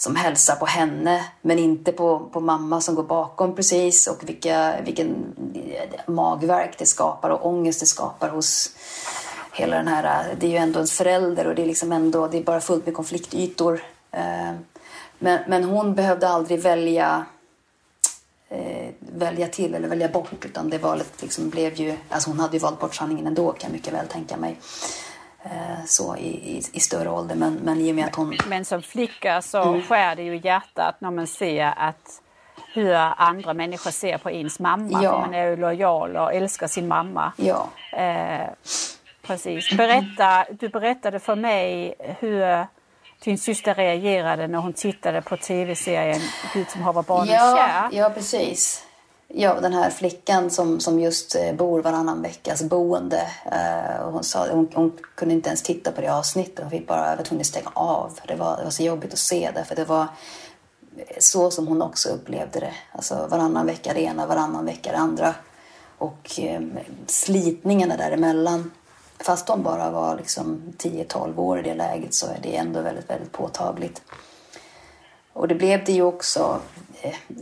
som 0.01 0.15
hälsar 0.15 0.55
på 0.55 0.65
henne 0.65 1.25
men 1.41 1.59
inte 1.59 1.91
på, 1.91 2.19
på 2.19 2.39
mamma 2.39 2.81
som 2.81 2.95
går 2.95 3.03
bakom 3.03 3.55
precis 3.55 4.07
och 4.07 4.29
vilka, 4.29 4.81
vilken 4.85 5.33
eh, 5.55 6.11
magverk 6.11 6.77
det 6.77 6.85
skapar 6.85 7.29
och 7.29 7.45
ångest 7.45 7.79
det 7.79 7.85
skapar 7.85 8.29
hos 8.29 8.69
hela 9.53 9.77
den 9.77 9.87
här, 9.87 10.03
eh, 10.03 10.37
det 10.39 10.47
är 10.47 10.51
ju 10.51 10.57
ändå 10.57 10.79
en 10.79 10.87
förälder 10.87 11.47
och 11.47 11.55
det 11.55 11.61
är 11.61 11.65
liksom 11.65 11.91
ändå, 11.91 12.27
det 12.27 12.37
är 12.37 12.43
bara 12.43 12.61
fullt 12.61 12.85
med 12.85 12.95
konfliktytor. 12.95 13.81
Eh, 14.11 14.51
men, 15.19 15.39
men 15.47 15.63
hon 15.63 15.95
behövde 15.95 16.27
aldrig 16.27 16.61
välja 16.61 17.25
välja 18.99 19.47
till 19.47 19.75
eller 19.75 19.87
välja 19.87 20.07
bort 20.07 20.45
utan 20.45 20.69
det 20.69 20.77
valet 20.77 21.21
liksom 21.21 21.49
blev 21.49 21.73
ju, 21.73 21.97
alltså 22.09 22.29
hon 22.29 22.39
hade 22.39 22.53
ju 22.53 22.59
valt 22.59 22.79
bort 22.79 22.95
sanningen 22.95 23.27
ändå 23.27 23.51
kan 23.51 23.69
jag 23.69 23.71
mycket 23.71 23.93
väl 23.93 24.07
tänka 24.07 24.37
mig 24.37 24.57
eh, 25.43 25.85
så 25.85 26.15
i, 26.15 26.27
i, 26.27 26.63
i, 26.73 26.79
större 26.79 27.09
ålder. 27.09 27.35
Men, 27.35 27.53
men 27.53 27.81
i 27.81 27.91
och 27.91 27.95
med 27.95 28.05
att 28.05 28.15
hon... 28.15 28.37
Men 28.47 28.65
som 28.65 28.81
flicka 28.81 29.41
så 29.41 29.63
mm. 29.63 29.81
skär 29.81 30.15
det 30.15 30.23
ju 30.23 30.37
hjärtat 30.43 30.95
när 31.01 31.11
man 31.11 31.27
ser 31.27 31.73
att 31.77 32.21
hur 32.73 32.93
andra 33.17 33.53
människor 33.53 33.91
ser 33.91 34.17
på 34.17 34.31
ens 34.31 34.59
mamma. 34.59 35.03
Ja. 35.03 35.19
Man 35.19 35.33
är 35.33 35.47
ju 35.47 35.55
lojal 35.55 36.15
och 36.15 36.33
älskar 36.33 36.67
sin 36.67 36.87
mamma. 36.87 37.33
Ja. 37.35 37.69
Eh, 37.91 38.47
precis. 39.21 39.77
Berätta, 39.77 40.45
du 40.51 40.69
berättade 40.69 41.19
för 41.19 41.35
mig 41.35 41.95
hur 42.19 42.65
din 43.23 43.37
syster 43.37 43.75
reagerade 43.75 44.47
när 44.47 44.59
hon 44.59 44.73
tittade 44.73 45.21
på 45.21 45.37
tv-serien 45.37 46.21
Gud 46.53 46.69
som 46.69 46.81
haver 46.81 47.01
barnen 47.01 47.33
ja, 47.33 47.57
kär. 47.57 47.97
Ja, 47.97 48.09
precis. 48.09 48.85
Ja, 49.33 49.59
den 49.61 49.73
här 49.73 49.89
flickan 49.89 50.49
som, 50.49 50.79
som 50.79 50.99
just 50.99 51.35
eh, 51.35 51.53
bor 51.53 51.81
varannan 51.81 52.21
veckas 52.21 52.63
boende. 52.63 53.27
Eh, 53.45 54.09
hon, 54.11 54.23
sa, 54.23 54.47
hon, 54.51 54.69
hon, 54.73 54.91
kunde 55.15 55.33
inte 55.33 55.49
ens 55.49 55.61
titta 55.61 55.91
på 55.91 56.01
det 56.01 56.13
avsnittet. 56.13 56.59
Hon 56.59 56.69
fick 56.69 56.87
bara 56.87 57.15
var 57.15 57.23
tvungen 57.23 57.41
att 57.41 57.47
stänga 57.47 57.71
av. 57.73 58.19
Det 58.27 58.35
var, 58.35 58.57
det 58.57 58.63
var 58.63 58.71
så 58.71 58.83
jobbigt 58.83 59.13
att 59.13 59.19
se 59.19 59.51
det. 59.55 59.63
För 59.63 59.75
det 59.75 59.85
var 59.85 60.07
så 61.19 61.51
som 61.51 61.67
hon 61.67 61.81
också 61.81 62.09
upplevde 62.09 62.59
det. 62.59 62.73
Alltså 62.91 63.27
varannan 63.29 63.65
vecka 63.65 63.93
det 63.93 64.01
ena, 64.01 64.27
varannan 64.27 64.65
vecka 64.65 64.91
det 64.91 64.97
andra. 64.97 65.35
Och 65.97 66.39
eh, 66.39 66.61
slitningarna 67.07 67.97
däremellan. 67.97 68.71
Fast 69.19 69.47
de 69.47 69.63
bara 69.63 69.91
var 69.91 70.17
liksom 70.17 70.61
10-12 70.77 71.37
år 71.37 71.59
i 71.59 71.61
det 71.61 71.75
läget 71.75 72.13
så 72.13 72.27
är 72.27 72.39
det 72.43 72.55
ändå 72.55 72.81
väldigt, 72.81 73.09
väldigt 73.09 73.31
påtagligt. 73.31 74.01
Och 75.33 75.47
det 75.47 75.55
blev 75.55 75.85
det 75.85 75.91
ju 75.91 76.01
också 76.01 76.59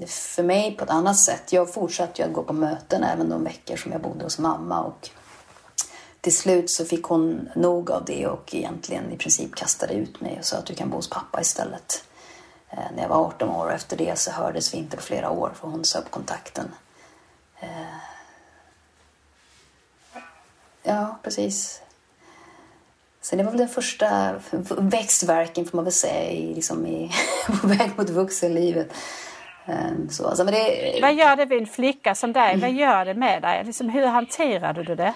för 0.07 0.43
mig 0.43 0.75
på 0.77 0.83
ett 0.83 0.89
annat 0.89 1.17
sätt. 1.17 1.53
Jag 1.53 1.73
fortsatte 1.73 2.21
ju 2.21 2.27
att 2.27 2.33
gå 2.33 2.43
på 2.43 2.53
möten 2.53 3.03
även 3.03 3.29
de 3.29 3.43
veckor 3.43 3.75
som 3.75 3.91
jag 3.91 4.01
bodde 4.01 4.23
hos 4.23 4.39
mamma. 4.39 4.83
Och 4.83 5.09
till 6.21 6.37
slut 6.37 6.69
så 6.69 6.85
fick 6.85 7.03
hon 7.03 7.49
nog 7.55 7.91
av 7.91 8.05
det 8.05 8.27
och 8.27 8.55
egentligen 8.55 9.11
i 9.11 9.17
princip 9.17 9.55
kastade 9.55 9.93
ut 9.93 10.21
mig 10.21 10.37
och 10.39 10.45
sa 10.45 10.57
att 10.57 10.65
du 10.65 10.75
kan 10.75 10.89
bo 10.89 10.95
hos 10.95 11.09
pappa 11.09 11.41
istället. 11.41 12.03
Eh, 12.69 12.79
när 12.95 13.01
jag 13.01 13.09
var 13.09 13.25
18 13.25 13.49
år 13.49 13.65
och 13.65 13.71
efter 13.71 13.97
det 13.97 14.19
så 14.19 14.31
hördes 14.31 14.73
vi 14.73 14.77
inte 14.77 14.97
på 14.97 15.03
flera 15.03 15.29
år 15.29 15.51
för 15.55 15.67
hon 15.67 15.85
sa 15.85 15.99
upp 15.99 16.11
kontakten. 16.11 16.71
Eh, 17.59 17.69
ja, 20.83 21.19
precis. 21.23 21.81
Så 23.21 23.35
det 23.35 23.43
var 23.43 23.51
väl 23.51 23.59
den 23.59 23.69
första 23.69 24.35
växtverken 24.77 25.65
får 25.65 25.75
man 25.77 25.85
väl 25.85 25.93
säga 25.93 26.31
i, 26.31 26.55
liksom 26.55 26.85
i, 26.85 27.11
på 27.61 27.67
väg 27.67 27.91
mot 27.97 28.09
vuxenlivet. 28.09 28.93
Ehm, 29.69 30.09
så, 30.09 30.27
alltså, 30.27 30.43
men 30.43 30.53
det... 30.53 30.99
Vad 31.01 31.13
gör 31.13 31.35
det 31.35 31.45
med 31.45 31.57
en 31.57 31.67
flicka 31.67 32.15
som 32.15 32.33
dig? 32.33 32.57
Vad 32.57 32.71
gör 32.71 33.05
det 33.05 33.13
med 33.13 33.41
dig? 33.41 33.63
Liksom, 33.63 33.89
hur 33.89 34.05
hanterade 34.05 34.83
du 34.83 34.95
det? 34.95 35.13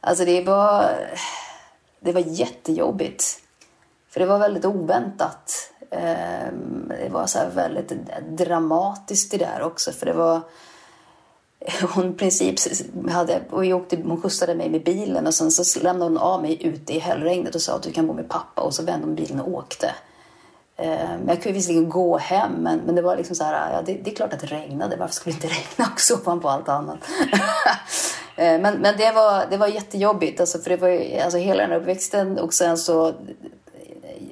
Alltså 0.00 0.24
det 0.24 0.44
var, 0.44 0.90
det 2.00 2.12
var 2.12 2.20
jättejobbigt. 2.20 3.24
För 4.10 4.20
det 4.20 4.26
var 4.26 4.38
väldigt 4.38 4.64
oväntat. 4.64 5.72
Ehm, 5.90 6.92
det 7.02 7.08
var 7.08 7.26
så 7.26 7.38
väldigt 7.54 7.92
dramatiskt 8.28 9.30
det 9.30 9.38
där 9.38 9.62
också. 9.62 9.92
För 9.92 10.06
det 10.06 10.12
var 10.12 10.40
hon 11.94 12.14
princip 12.14 12.56
hade, 13.10 13.40
och 13.50 13.62
vi 13.62 13.72
åkte, 13.72 13.96
hon 13.96 14.20
skjutsade 14.20 14.54
mig 14.54 14.70
med 14.70 14.84
bilen 14.84 15.26
och 15.26 15.34
sen 15.34 15.50
så 15.50 15.80
lämnade 15.80 16.10
hon 16.10 16.18
av 16.18 16.42
mig 16.42 16.66
ute 16.66 16.94
i 16.94 16.98
hällregnet 16.98 17.54
och 17.54 17.62
sa 17.62 17.76
att 17.76 17.82
du 17.82 17.92
kan 17.92 18.06
bo 18.06 18.12
med 18.12 18.28
pappa 18.28 18.62
och 18.62 18.74
så 18.74 18.82
vände 18.82 19.06
hon 19.06 19.14
bilen 19.14 19.40
och 19.40 19.52
åkte. 19.52 19.94
Ehm, 20.80 21.28
jag 21.28 21.42
kunde 21.42 21.58
visserligen 21.58 21.88
gå 21.88 22.18
hem 22.18 22.52
men, 22.52 22.78
men 22.78 22.94
det 22.94 23.02
var 23.02 23.16
liksom 23.16 23.36
så 23.36 23.44
här, 23.44 23.72
ja 23.72 23.82
det, 23.82 23.94
det 23.94 24.10
är 24.10 24.14
klart 24.14 24.32
att 24.32 24.40
det 24.40 24.46
regnade, 24.46 24.96
varför 24.96 25.14
skulle 25.14 25.36
det 25.36 25.44
inte 25.44 25.56
regna 25.78 25.92
också 25.92 26.16
på 26.16 26.48
allt 26.48 26.68
annat? 26.68 26.98
Eh, 28.36 28.60
men, 28.60 28.74
men 28.74 28.96
det 28.96 29.12
var, 29.12 29.46
det 29.50 29.56
var 29.56 29.66
jättejobbigt 29.66 30.40
alltså 30.40 30.58
för 30.58 30.70
det 30.70 30.76
var 30.76 31.22
alltså 31.24 31.38
hela 31.38 31.66
den 31.66 31.80
uppväxten 31.80 32.38
och 32.38 32.54
sen 32.54 32.78
så 32.78 33.08
eh, 33.08 33.14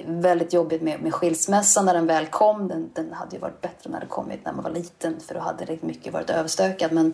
väldigt 0.06 0.52
jobbigt 0.52 0.82
med, 0.82 1.02
med 1.02 1.14
skilsmässan 1.14 1.84
när 1.84 1.94
den 1.94 2.06
väl 2.06 2.26
kom. 2.26 2.68
Den, 2.68 2.90
den 2.94 3.12
hade 3.12 3.36
ju 3.36 3.40
varit 3.40 3.60
bättre 3.60 3.90
när 3.90 4.00
den 4.00 4.08
kommit 4.08 4.44
när 4.44 4.52
man 4.52 4.64
var 4.64 4.70
liten 4.70 5.20
för 5.20 5.34
då 5.34 5.40
hade 5.40 5.64
det 5.64 5.82
mycket 5.82 6.12
varit 6.12 6.30
överstökat. 6.30 6.92
Men, 6.92 7.12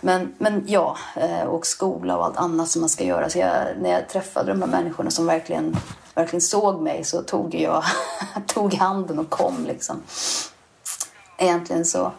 men, 0.00 0.34
men 0.38 0.64
ja, 0.66 0.96
eh, 1.16 1.42
och 1.42 1.66
skola 1.66 2.16
och 2.16 2.24
allt 2.24 2.36
annat 2.36 2.68
som 2.68 2.80
man 2.80 2.88
ska 2.88 3.04
göra. 3.04 3.30
Så 3.30 3.38
jag, 3.38 3.52
när 3.80 3.90
jag 3.90 4.08
träffade 4.08 4.52
de 4.52 4.62
här 4.62 4.68
människorna 4.68 5.10
som 5.10 5.26
verkligen, 5.26 5.76
verkligen 6.14 6.40
såg 6.40 6.82
mig 6.82 7.04
så 7.04 7.22
tog 7.22 7.54
jag 7.54 7.84
tog 8.46 8.74
handen 8.74 9.18
och 9.18 9.30
kom 9.30 9.64
liksom. 9.66 10.02
Egentligen 11.38 11.84
så. 11.84 12.12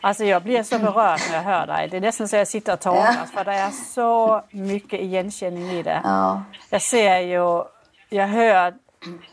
Alltså 0.00 0.24
jag 0.24 0.42
blir 0.42 0.62
så 0.62 0.78
berörd 0.78 1.20
när 1.28 1.36
jag 1.36 1.42
hör 1.42 1.66
dig. 1.66 1.88
Det 1.88 1.96
är 1.96 2.00
nästan 2.00 2.28
så 2.28 2.36
jag 2.36 2.48
sitter 2.48 2.72
och 2.72 2.80
tåras 2.80 3.32
för 3.34 3.44
det 3.44 3.54
är 3.54 3.70
så 3.70 4.42
mycket 4.50 5.00
igenkänning 5.00 5.70
i 5.70 5.82
det. 5.82 6.00
Ja. 6.04 6.42
Jag 6.70 6.82
ser 6.82 7.18
ju 7.18 7.64
jag 8.08 8.28
hör, 8.28 8.74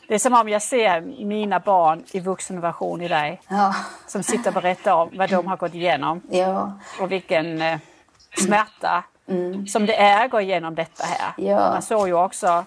det 0.08 0.16
är 0.16 0.20
som 0.20 0.34
om 0.34 0.50
jag 0.50 0.62
ser 0.62 1.02
mina 1.26 1.60
barn 1.60 2.04
i 2.12 2.20
vuxenversion 2.20 3.02
i 3.02 3.08
dig. 3.08 3.42
Ja. 3.48 3.76
Som 4.08 4.24
sitter 4.24 4.50
och 4.50 4.54
berättar 4.54 4.94
om 4.94 5.10
vad 5.14 5.30
de 5.30 5.48
har 5.48 5.58
gått 5.58 5.74
igenom. 5.74 6.22
Ja. 6.30 6.72
Och 7.00 7.12
vilken 7.12 7.62
eh, 7.62 7.80
smärta 8.38 9.04
mm. 9.28 9.68
som 9.68 9.86
det 9.86 9.96
är 9.96 10.26
att 10.26 10.32
gå 10.32 10.42
igenom 10.42 10.76
detta 10.76 11.04
här. 11.04 11.34
Ja. 11.38 11.56
Man 11.56 11.82
såg 11.82 12.08
ju 12.08 12.14
också 12.14 12.66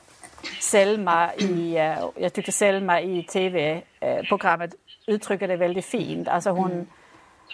Selma 0.60 1.34
i, 1.34 1.76
eh, 1.76 2.08
jag 2.16 2.32
tyckte 2.32 2.52
Selma 2.52 3.00
i 3.00 3.22
tv-programmet 3.22 4.74
uttrycker 5.06 5.48
det 5.48 5.56
väldigt 5.56 5.84
fint. 5.84 6.28
Alltså 6.28 6.50
hon, 6.50 6.72
mm. 6.72 6.86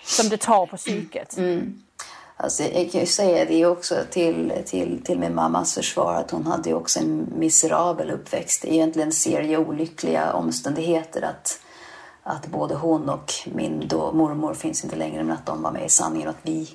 som 0.03 0.29
det 0.29 0.37
tar 0.37 0.67
på 0.67 0.77
psyket. 0.77 1.37
Mm. 1.37 1.83
Alltså, 2.43 2.63
jag 2.63 2.93
kan 2.93 3.01
ju 3.01 3.07
säga 3.07 3.45
det 3.45 3.67
också 3.67 3.95
till, 4.11 4.53
till, 4.67 5.03
till 5.05 5.19
min 5.19 5.35
mammas 5.35 5.75
försvar 5.75 6.15
att 6.15 6.31
hon 6.31 6.47
hade 6.47 6.75
också 6.75 7.01
en 7.01 7.27
miserabel 7.37 8.11
uppväxt. 8.11 8.65
Egentligen 8.65 9.09
en 9.09 9.13
serie 9.13 9.59
olyckliga 9.59 10.33
omständigheter 10.33 11.23
att, 11.23 11.61
att 12.23 12.47
både 12.47 12.75
hon 12.75 13.09
och 13.09 13.33
min 13.45 13.89
då 13.89 14.13
mormor 14.13 14.55
finns 14.55 14.85
inte 14.85 14.97
längre 14.97 15.25
men 15.25 15.37
att 15.37 15.47
de 15.47 15.63
var 15.63 15.71
med 15.71 15.87
i 15.87 15.89
sanningen 15.89 16.29
och 16.29 16.35
att 16.35 16.41
vi 16.43 16.69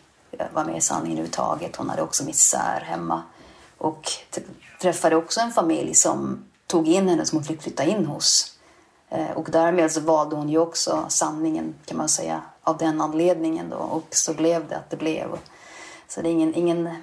var 0.54 0.66
med 0.66 0.78
i 0.78 0.82
sanningen 0.82 1.18
överhuvudtaget. 1.18 1.76
Hon 1.76 1.90
hade 1.90 2.02
också 2.02 2.24
misär 2.24 2.82
hemma 2.86 3.24
och 3.78 4.12
träffade 4.82 5.16
också 5.16 5.40
en 5.40 5.52
familj 5.52 5.96
som 5.96 6.46
tog 6.68 6.88
in 6.88 7.10
henne 7.10 7.26
som 7.26 7.38
hon 7.38 7.46
fick 7.46 7.62
flytta 7.62 7.84
in 7.84 8.06
hos. 8.06 8.58
Eh, 9.10 9.32
och 9.32 9.48
därmed 9.52 9.92
så 9.92 10.02
valde 10.02 10.36
hon 10.36 10.50
ju 10.50 10.58
också 10.58 11.06
sanningen 11.10 11.76
kan 11.86 11.98
man 11.98 12.10
säga 12.10 12.42
av 12.64 12.78
den 12.78 13.02
anledningen 13.02 13.70
då 13.70 13.78
och 13.78 14.08
så 14.10 14.34
blev 14.34 14.68
det 14.68 14.78
att 14.78 14.90
det 14.90 14.98
blev. 14.98 15.28
Så 16.08 16.22
det 16.22 16.30
är 16.30 16.32
ingen, 16.32 16.56
ingen, 16.56 16.96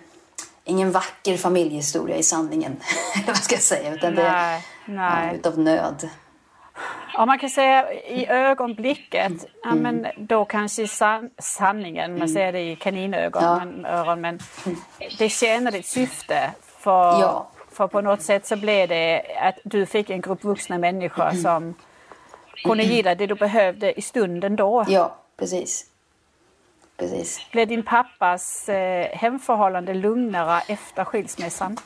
ingen 0.64 0.90
vacker 0.90 1.36
familjehistoria 1.36 2.16
i 2.16 2.22
sanningen, 2.22 2.76
vad 3.26 3.36
ska 3.36 3.54
jag 3.54 3.62
säga, 3.62 3.94
utan 3.94 4.14
det 4.14 4.22
är 4.22 4.60
nej. 4.86 5.36
utav 5.36 5.58
nöd. 5.58 6.08
Ja, 7.14 7.26
man 7.26 7.38
kan 7.38 7.50
säga 7.50 7.92
i 7.92 8.26
ögonblicket, 8.26 9.30
mm. 9.30 9.46
ja, 9.62 9.74
men 9.74 10.06
då 10.16 10.44
kanske 10.44 10.88
san 10.88 11.30
sanningen, 11.38 12.10
man 12.10 12.16
mm. 12.16 12.28
ser 12.28 12.52
det 12.52 12.60
i 12.60 12.76
kaninögon, 12.76 13.42
ja. 13.42 13.58
men, 13.58 13.86
öron, 13.86 14.20
men 14.20 14.38
det 15.18 15.28
tjänar 15.28 15.76
ett 15.76 15.86
syfte. 15.86 16.50
För, 16.78 17.20
ja. 17.20 17.48
för 17.70 17.86
på 17.86 18.00
något 18.00 18.22
sätt 18.22 18.46
så 18.46 18.56
blev 18.56 18.88
det 18.88 19.22
att 19.40 19.58
du 19.64 19.86
fick 19.86 20.10
en 20.10 20.20
grupp 20.20 20.44
vuxna 20.44 20.78
människor 20.78 21.28
mm. 21.28 21.42
som 21.42 21.74
kunde 22.64 22.82
ge 22.82 23.02
dig 23.02 23.16
det 23.16 23.26
du 23.26 23.34
behövde 23.34 23.98
i 23.98 24.02
stunden 24.02 24.56
då. 24.56 24.84
Ja, 24.88 25.16
precis. 25.36 25.86
Precis. 26.96 27.50
Blev 27.50 27.68
din 27.68 27.82
pappas 27.82 28.68
eh, 28.68 29.06
hemförhållande 29.16 29.94
lugnare 29.94 30.62
efter 30.68 31.04
skilsmässan? 31.04 31.76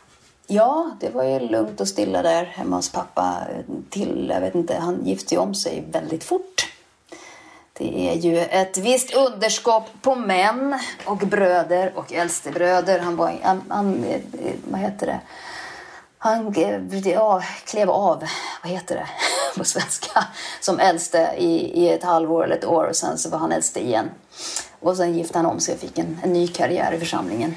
Ja, 0.47 0.91
det 1.01 1.11
var 1.11 1.25
ju 1.25 1.39
lugnt 1.39 1.81
och 1.81 1.89
stilla 1.89 2.23
där 2.23 2.45
hemma 2.45 2.77
hos 2.77 2.93
pappa. 2.93 3.39
Eh, 3.51 3.75
till, 3.91 4.31
jag 4.35 4.41
vet 4.41 4.55
inte, 4.55 4.75
han 4.75 5.07
gifte 5.07 5.35
ju 5.35 5.41
om 5.41 5.55
sig 5.55 5.85
väldigt 5.91 6.25
fort. 6.25 6.73
Det 7.73 8.11
är 8.11 8.15
ju 8.15 8.39
ett 8.39 8.79
visst 8.79 9.15
underskott 9.15 10.03
på 10.03 10.15
män 10.15 10.79
och 11.05 11.17
bröder 11.17 11.93
och 11.97 12.13
äldstebröder. 12.13 12.99
Han 12.99 13.17
var, 13.17 13.39
han, 13.43 13.63
han, 13.69 14.05
eh, 14.05 14.21
vad 14.71 14.81
heter 14.81 15.07
det? 15.07 15.21
Han 16.19 16.55
ja, 17.05 17.43
klev 17.65 17.91
av, 17.91 18.25
vad 18.63 18.73
heter 18.73 18.95
det 18.95 19.09
på 19.59 19.65
svenska, 19.65 20.25
som 20.61 20.81
äldste 20.81 21.35
i, 21.39 21.83
i 21.85 21.89
ett 21.89 22.05
halvår 22.05 22.45
eller 22.45 22.57
ett 22.57 22.65
år 22.65 22.85
och 22.85 22.97
sen 22.97 23.19
så 23.19 23.31
var 23.31 23.39
han 23.39 23.53
äldste 23.53 23.85
igen. 23.85 24.11
Och 24.81 24.97
sen 24.97 25.15
gifte 25.15 25.39
han 25.39 25.47
om 25.47 25.61
sig 25.61 25.75
och 25.75 25.81
fick 25.81 25.99
en, 25.99 26.21
en 26.23 26.33
ny 26.33 26.49
karriär 26.49 26.93
i 26.93 26.99
församlingen. 26.99 27.55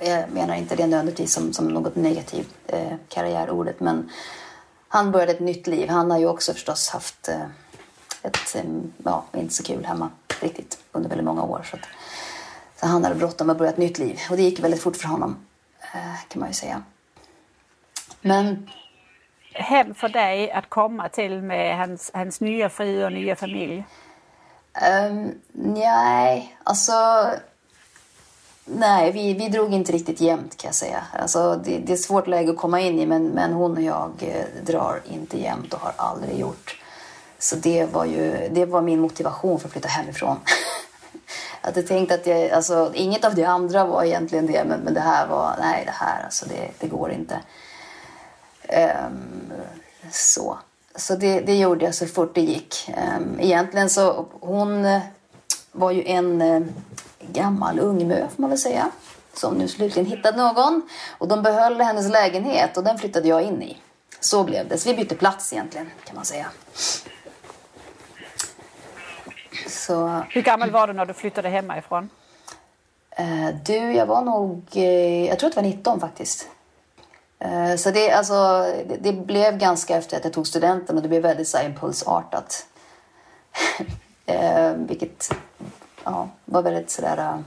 Jag 0.00 0.30
menar 0.30 0.54
inte 0.54 0.76
det 0.76 0.86
nödvändigtvis 0.86 1.32
som, 1.32 1.52
som 1.52 1.68
något 1.68 1.96
negativt, 1.96 2.54
eh, 2.66 2.94
karriärordet, 3.08 3.80
men 3.80 4.10
han 4.88 5.10
började 5.10 5.32
ett 5.32 5.40
nytt 5.40 5.66
liv. 5.66 5.88
Han 5.88 6.10
har 6.10 6.18
ju 6.18 6.26
också 6.26 6.52
förstås 6.52 6.88
haft 6.88 7.28
eh, 7.28 7.42
ett, 8.22 8.56
eh, 8.56 8.64
ja, 9.04 9.24
inte 9.32 9.54
så 9.54 9.62
kul 9.62 9.84
hemma 9.84 10.10
riktigt 10.40 10.78
under 10.92 11.08
väldigt 11.08 11.24
många 11.24 11.42
år. 11.42 11.66
Så, 11.70 11.76
att, 11.76 11.82
så 12.76 12.86
han 12.86 13.04
hade 13.04 13.16
bråttom 13.16 13.50
att 13.50 13.58
börja 13.58 13.70
ett 13.70 13.78
nytt 13.78 13.98
liv 13.98 14.18
och 14.30 14.36
det 14.36 14.42
gick 14.42 14.60
väldigt 14.60 14.82
fort 14.82 14.96
för 14.96 15.08
honom, 15.08 15.36
eh, 15.94 16.28
kan 16.28 16.40
man 16.40 16.48
ju 16.48 16.54
säga. 16.54 16.82
Men 18.20 18.70
hem 19.52 19.94
för 19.94 20.08
dig 20.08 20.50
att 20.50 20.68
komma 20.68 21.08
till 21.08 21.42
med 21.42 21.78
hans, 21.78 22.10
hans 22.14 22.40
nya 22.40 22.68
fru 22.68 23.04
och 23.04 23.12
nya 23.12 23.36
familj? 23.36 23.84
Um, 25.10 25.40
nej, 25.52 26.56
alltså... 26.64 26.92
Nej, 28.72 29.12
vi, 29.12 29.34
vi 29.34 29.48
drog 29.48 29.74
inte 29.74 29.92
riktigt 29.92 30.20
jämnt 30.20 30.56
kan 30.56 30.68
jag 30.68 30.74
säga. 30.74 31.02
Alltså, 31.12 31.60
det, 31.64 31.78
det 31.78 31.92
är 31.92 31.94
ett 31.94 32.02
svårt 32.02 32.26
läge 32.26 32.50
att 32.50 32.56
komma 32.56 32.80
in 32.80 32.98
i 32.98 33.06
men, 33.06 33.28
men 33.28 33.52
hon 33.52 33.76
och 33.76 33.82
jag 33.82 34.12
eh, 34.20 34.64
drar 34.64 35.00
inte 35.10 35.40
jämnt 35.40 35.74
och 35.74 35.80
har 35.80 35.92
aldrig 35.96 36.38
gjort. 36.38 36.80
Så 37.38 37.56
det 37.56 37.92
var 37.92 38.04
ju 38.04 38.48
det 38.52 38.64
var 38.64 38.82
min 38.82 39.00
motivation 39.00 39.60
för 39.60 39.68
att 39.68 39.72
flytta 39.72 39.88
hemifrån. 39.88 40.36
jag 41.74 41.86
tänkte 41.86 42.14
att 42.14 42.26
jag, 42.26 42.50
alltså, 42.50 42.92
inget 42.94 43.24
av 43.24 43.34
det 43.34 43.44
andra 43.44 43.84
var 43.84 44.04
egentligen 44.04 44.46
det 44.46 44.64
men, 44.64 44.80
men 44.80 44.94
det 44.94 45.00
här 45.00 45.26
var, 45.26 45.56
nej 45.60 45.82
det 45.86 45.94
här 45.94 46.24
alltså 46.24 46.46
det, 46.48 46.70
det 46.78 46.86
går 46.86 47.12
inte. 47.12 47.40
Um, 49.08 49.52
så 50.10 50.58
så 50.94 51.14
det, 51.14 51.40
det, 51.40 51.58
gjorde 51.58 51.84
jag 51.84 51.94
så 51.94 52.06
fort 52.06 52.34
det 52.34 52.40
gick. 52.40 52.90
Um, 53.18 53.40
egentligen 53.40 53.90
så 53.90 54.26
hon 54.40 54.84
eh, 54.84 55.00
var 55.72 55.90
ju 55.90 56.04
en 56.04 56.42
uh, 56.42 56.66
gammal 57.20 57.78
ungmö 57.78 58.28
får 58.28 58.42
man 58.42 58.50
väl 58.50 58.58
säga. 58.58 58.90
Som 59.34 59.54
nu 59.54 59.68
slutligen 59.68 60.10
hittade 60.10 60.38
någon. 60.38 60.82
Och 61.18 61.28
de 61.28 61.42
behöll 61.42 61.80
hennes 61.80 62.08
lägenhet 62.08 62.76
och 62.76 62.84
den 62.84 62.98
flyttade 62.98 63.28
jag 63.28 63.42
in 63.42 63.62
i. 63.62 63.76
Så 64.20 64.44
blev 64.44 64.68
det. 64.68 64.78
Så 64.78 64.88
vi 64.88 64.96
bytte 64.96 65.14
plats 65.14 65.52
egentligen 65.52 65.90
kan 66.04 66.16
man 66.16 66.24
säga. 66.24 66.46
Så... 69.68 70.22
Hur 70.28 70.42
gammal 70.42 70.70
var 70.70 70.86
du 70.86 70.92
när 70.92 71.06
du 71.06 71.14
flyttade 71.14 71.48
hemifrån? 71.48 72.10
Uh, 73.20 73.48
du, 73.64 73.92
jag 73.92 74.06
var 74.06 74.22
nog... 74.22 74.64
Uh, 74.76 75.26
jag 75.26 75.38
tror 75.38 75.48
att 75.48 75.54
det 75.54 75.62
var 75.62 75.68
19 75.68 76.00
faktiskt. 76.00 76.48
Uh, 77.44 77.76
så 77.76 77.90
det, 77.90 78.10
alltså, 78.10 78.66
det, 79.00 79.12
blev 79.12 79.58
ganska 79.58 79.96
efter 79.96 80.16
att 80.16 80.24
jag 80.24 80.32
tog 80.32 80.46
studenten 80.46 80.96
och 80.96 81.02
det 81.02 81.08
blev 81.08 81.22
väldigt 81.22 81.48
så 81.48 81.58
impulsartat. 81.58 82.66
vilket 84.76 85.30
ja, 86.04 86.28
var 86.44 86.62
väldigt 86.62 86.90
sådär... 86.90 87.42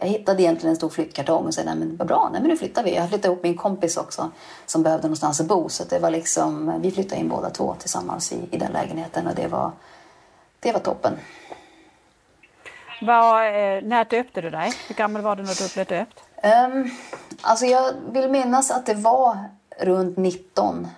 Jag 0.00 0.08
hittade 0.08 0.42
egentligen 0.42 0.70
en 0.70 0.76
stor 0.76 0.88
flyttkartong 0.88 1.46
och 1.46 1.54
sa 1.54 1.62
nej 1.64 1.76
men 1.76 1.96
vad 1.96 2.08
bra, 2.08 2.28
nej 2.32 2.40
men 2.40 2.50
nu 2.50 2.56
flyttar 2.56 2.84
vi. 2.84 2.94
Jag 2.94 3.08
flyttade 3.08 3.32
ihop 3.32 3.44
en 3.44 3.56
kompis 3.56 3.96
också 3.96 4.30
som 4.66 4.82
behövde 4.82 5.06
någonstans 5.06 5.40
att 5.40 5.46
bo 5.46 5.68
så 5.68 5.84
det 5.84 5.98
var 5.98 6.10
liksom, 6.10 6.80
vi 6.82 6.90
flyttade 6.90 7.20
in 7.20 7.28
båda 7.28 7.50
två 7.50 7.74
tillsammans 7.78 8.32
i, 8.32 8.48
i 8.50 8.58
den 8.58 8.72
lägenheten 8.72 9.26
och 9.26 9.34
det 9.34 9.48
var, 9.48 9.72
det 10.60 10.72
var 10.72 10.80
toppen. 10.80 11.12
Var, 13.02 13.44
eh, 13.44 13.82
när 13.82 14.04
döpte 14.04 14.40
du 14.40 14.50
dig? 14.50 14.72
Hur 14.88 14.94
gammal 14.94 15.22
var 15.22 15.36
du 15.36 15.42
när 15.42 15.54
du 15.54 15.74
blev 15.74 15.86
döpt? 15.86 16.22
Um, 16.42 16.90
alltså 17.40 17.66
jag 17.66 17.92
vill 18.10 18.30
minnas 18.30 18.70
att 18.70 18.86
det 18.86 18.94
var 18.94 19.38
runt 19.78 20.16
19 20.16 20.88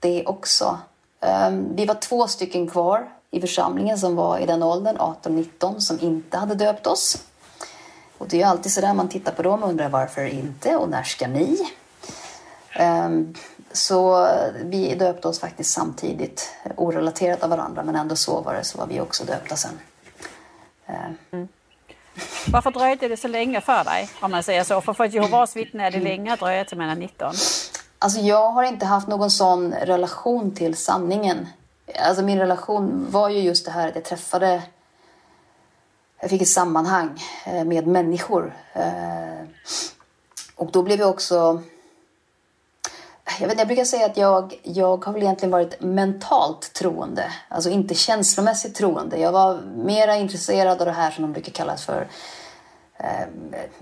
det 0.00 0.26
också. 0.26 0.78
Um, 1.20 1.76
vi 1.76 1.86
var 1.86 1.94
två 1.94 2.26
stycken 2.26 2.68
kvar 2.68 3.08
i 3.30 3.40
församlingen 3.40 3.98
som 3.98 4.16
var 4.16 4.38
i 4.38 4.46
den 4.46 4.62
åldern, 4.62 4.96
18-19, 4.96 5.78
som 5.78 6.00
inte 6.00 6.38
hade 6.38 6.54
döpt 6.54 6.86
oss. 6.86 7.22
Och 8.18 8.28
det 8.28 8.42
är 8.42 8.46
alltid 8.46 8.72
sådär 8.72 8.94
man 8.94 9.08
tittar 9.08 9.32
på 9.32 9.42
dem 9.42 9.62
och 9.62 9.68
undrar 9.68 9.88
varför 9.88 10.24
inte 10.24 10.76
och 10.76 10.88
när 10.88 11.02
ska 11.02 11.28
ni? 11.28 11.58
Um, 12.80 13.34
så 13.72 14.28
vi 14.64 14.94
döpte 14.94 15.28
oss 15.28 15.40
faktiskt 15.40 15.70
samtidigt, 15.70 16.48
orelaterat 16.76 17.42
av 17.42 17.50
varandra, 17.50 17.82
men 17.82 17.96
ändå 17.96 18.16
så 18.16 18.40
var 18.40 18.54
det, 18.54 18.64
så 18.64 18.78
var 18.78 18.86
vi 18.86 19.00
också 19.00 19.24
döpta 19.24 19.56
sen. 19.56 19.78
Mm. 21.32 21.48
Varför 22.52 22.70
dröjde 22.70 23.08
det 23.08 23.16
så 23.16 23.28
länge 23.28 23.60
för 23.60 23.84
dig, 23.84 24.08
om 24.20 24.30
man 24.30 24.42
säger 24.42 24.64
så? 24.64 24.80
För, 24.80 24.92
för 24.92 25.04
Jehovas 25.04 25.56
vittne 25.56 25.86
är 25.86 25.90
det 25.90 26.00
länge 26.00 26.32
att 26.32 26.40
dröja 26.40 26.64
till 26.64 26.78
mellan 26.78 26.98
19. 26.98 27.34
Alltså 27.98 28.20
jag 28.20 28.50
har 28.50 28.62
inte 28.62 28.86
haft 28.86 29.08
någon 29.08 29.30
sån 29.30 29.72
relation 29.72 30.54
till 30.54 30.76
sanningen. 30.76 31.46
Alltså 31.94 32.22
min 32.22 32.38
relation 32.38 33.06
var 33.10 33.28
ju 33.28 33.38
just 33.38 33.64
det 33.64 33.70
här 33.70 33.88
att 33.88 33.94
jag 33.94 34.04
träffade... 34.04 34.62
Jag 36.20 36.30
fick 36.30 36.42
ett 36.42 36.48
sammanhang 36.48 37.22
eh, 37.46 37.64
med 37.64 37.86
människor. 37.86 38.56
Eh, 38.72 39.44
och 40.56 40.70
då 40.72 40.82
blev 40.82 41.00
jag 41.00 41.10
också 41.10 41.62
jag, 43.40 43.48
vet, 43.48 43.58
jag 43.58 43.66
brukar 43.66 43.84
säga 43.84 44.06
att 44.06 44.16
jag, 44.16 44.60
jag 44.62 45.04
har 45.04 45.12
väl 45.12 45.22
egentligen 45.22 45.50
varit 45.50 45.80
mentalt 45.80 46.72
troende. 46.72 47.32
Alltså 47.48 47.70
inte 47.70 47.94
känslomässigt 47.94 48.74
troende. 48.74 49.18
Jag 49.18 49.32
var 49.32 49.60
mera 49.76 50.16
intresserad 50.16 50.80
av 50.80 50.86
det 50.86 50.92
här 50.92 51.10
som 51.10 51.22
de 51.22 51.32
brukar 51.32 51.52
kallas 51.52 51.84
för 51.84 52.08
eh, 52.98 53.26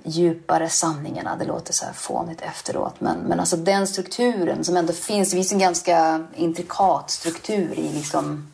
djupare 0.05 0.69
sanningarna. 0.69 1.37
Det 1.37 1.45
låter 1.45 1.73
så 1.73 1.85
här 1.85 1.93
fånigt 1.93 2.41
efteråt. 2.41 3.01
Men, 3.01 3.19
men 3.19 3.41
alltså 3.41 3.57
den 3.57 3.87
strukturen 3.87 4.65
som 4.65 4.77
ändå 4.77 4.93
finns. 4.93 5.31
Det 5.31 5.37
finns 5.37 5.53
en 5.53 5.59
ganska 5.59 6.27
intrikat 6.35 7.11
struktur 7.11 7.79
i 7.79 7.93
liksom 7.93 8.51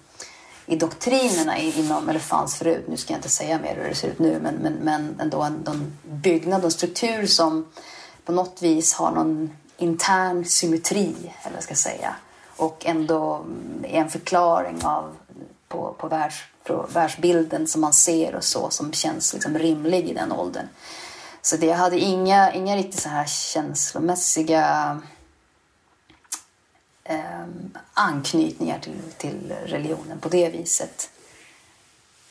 i 0.71 0.77
doktrinerna 0.77 1.59
inom, 1.59 2.09
eller 2.09 2.21
fanns 2.21 2.57
förut, 2.57 2.85
nu 2.89 2.97
ska 2.97 3.13
jag 3.13 3.19
inte 3.19 3.29
säga 3.29 3.59
mer 3.59 3.77
hur 3.77 3.89
det 3.89 3.95
ser 3.95 4.09
ut 4.09 4.19
nu, 4.19 4.41
men, 4.43 4.55
men, 4.55 4.73
men 4.73 5.21
ändå 5.21 5.43
en, 5.43 5.63
en 5.67 5.93
byggnad 6.03 6.65
och 6.65 6.73
struktur 6.73 7.27
som 7.27 7.67
på 8.25 8.33
något 8.33 8.63
vis 8.63 8.95
har 8.95 9.11
någon 9.11 9.51
intern 9.77 10.45
symmetri, 10.45 11.15
eller 11.19 11.51
vad 11.51 11.57
jag 11.57 11.63
ska 11.63 11.75
säga. 11.75 12.15
Och 12.57 12.87
ändå 12.87 13.35
mm, 13.35 13.85
är 13.85 14.01
en 14.01 14.11
förklaring 14.11 14.85
av, 14.85 15.17
på, 15.71 15.95
på, 15.99 16.09
världs, 16.09 16.37
på 16.65 16.87
världsbilden 16.93 17.67
som 17.67 17.81
man 17.81 17.93
ser 17.93 18.35
och 18.35 18.45
så, 18.45 18.71
som 18.71 18.93
känns 18.93 19.35
liksom 19.35 19.59
rimlig 19.59 20.09
i 20.09 20.15
den 20.15 20.33
åldern. 20.33 20.67
Så 21.43 21.57
det, 21.57 21.67
jag 21.67 21.77
hade 21.77 21.99
inga, 21.99 22.53
inga 22.53 22.77
riktigt 22.77 23.01
så 23.01 23.09
här 23.09 23.27
känslomässiga 23.27 25.01
eh, 27.05 27.45
anknytningar 27.95 28.79
till, 28.79 29.01
till 29.17 29.53
religionen 29.65 30.19
på 30.21 30.29
det 30.29 30.49
viset. 30.49 31.11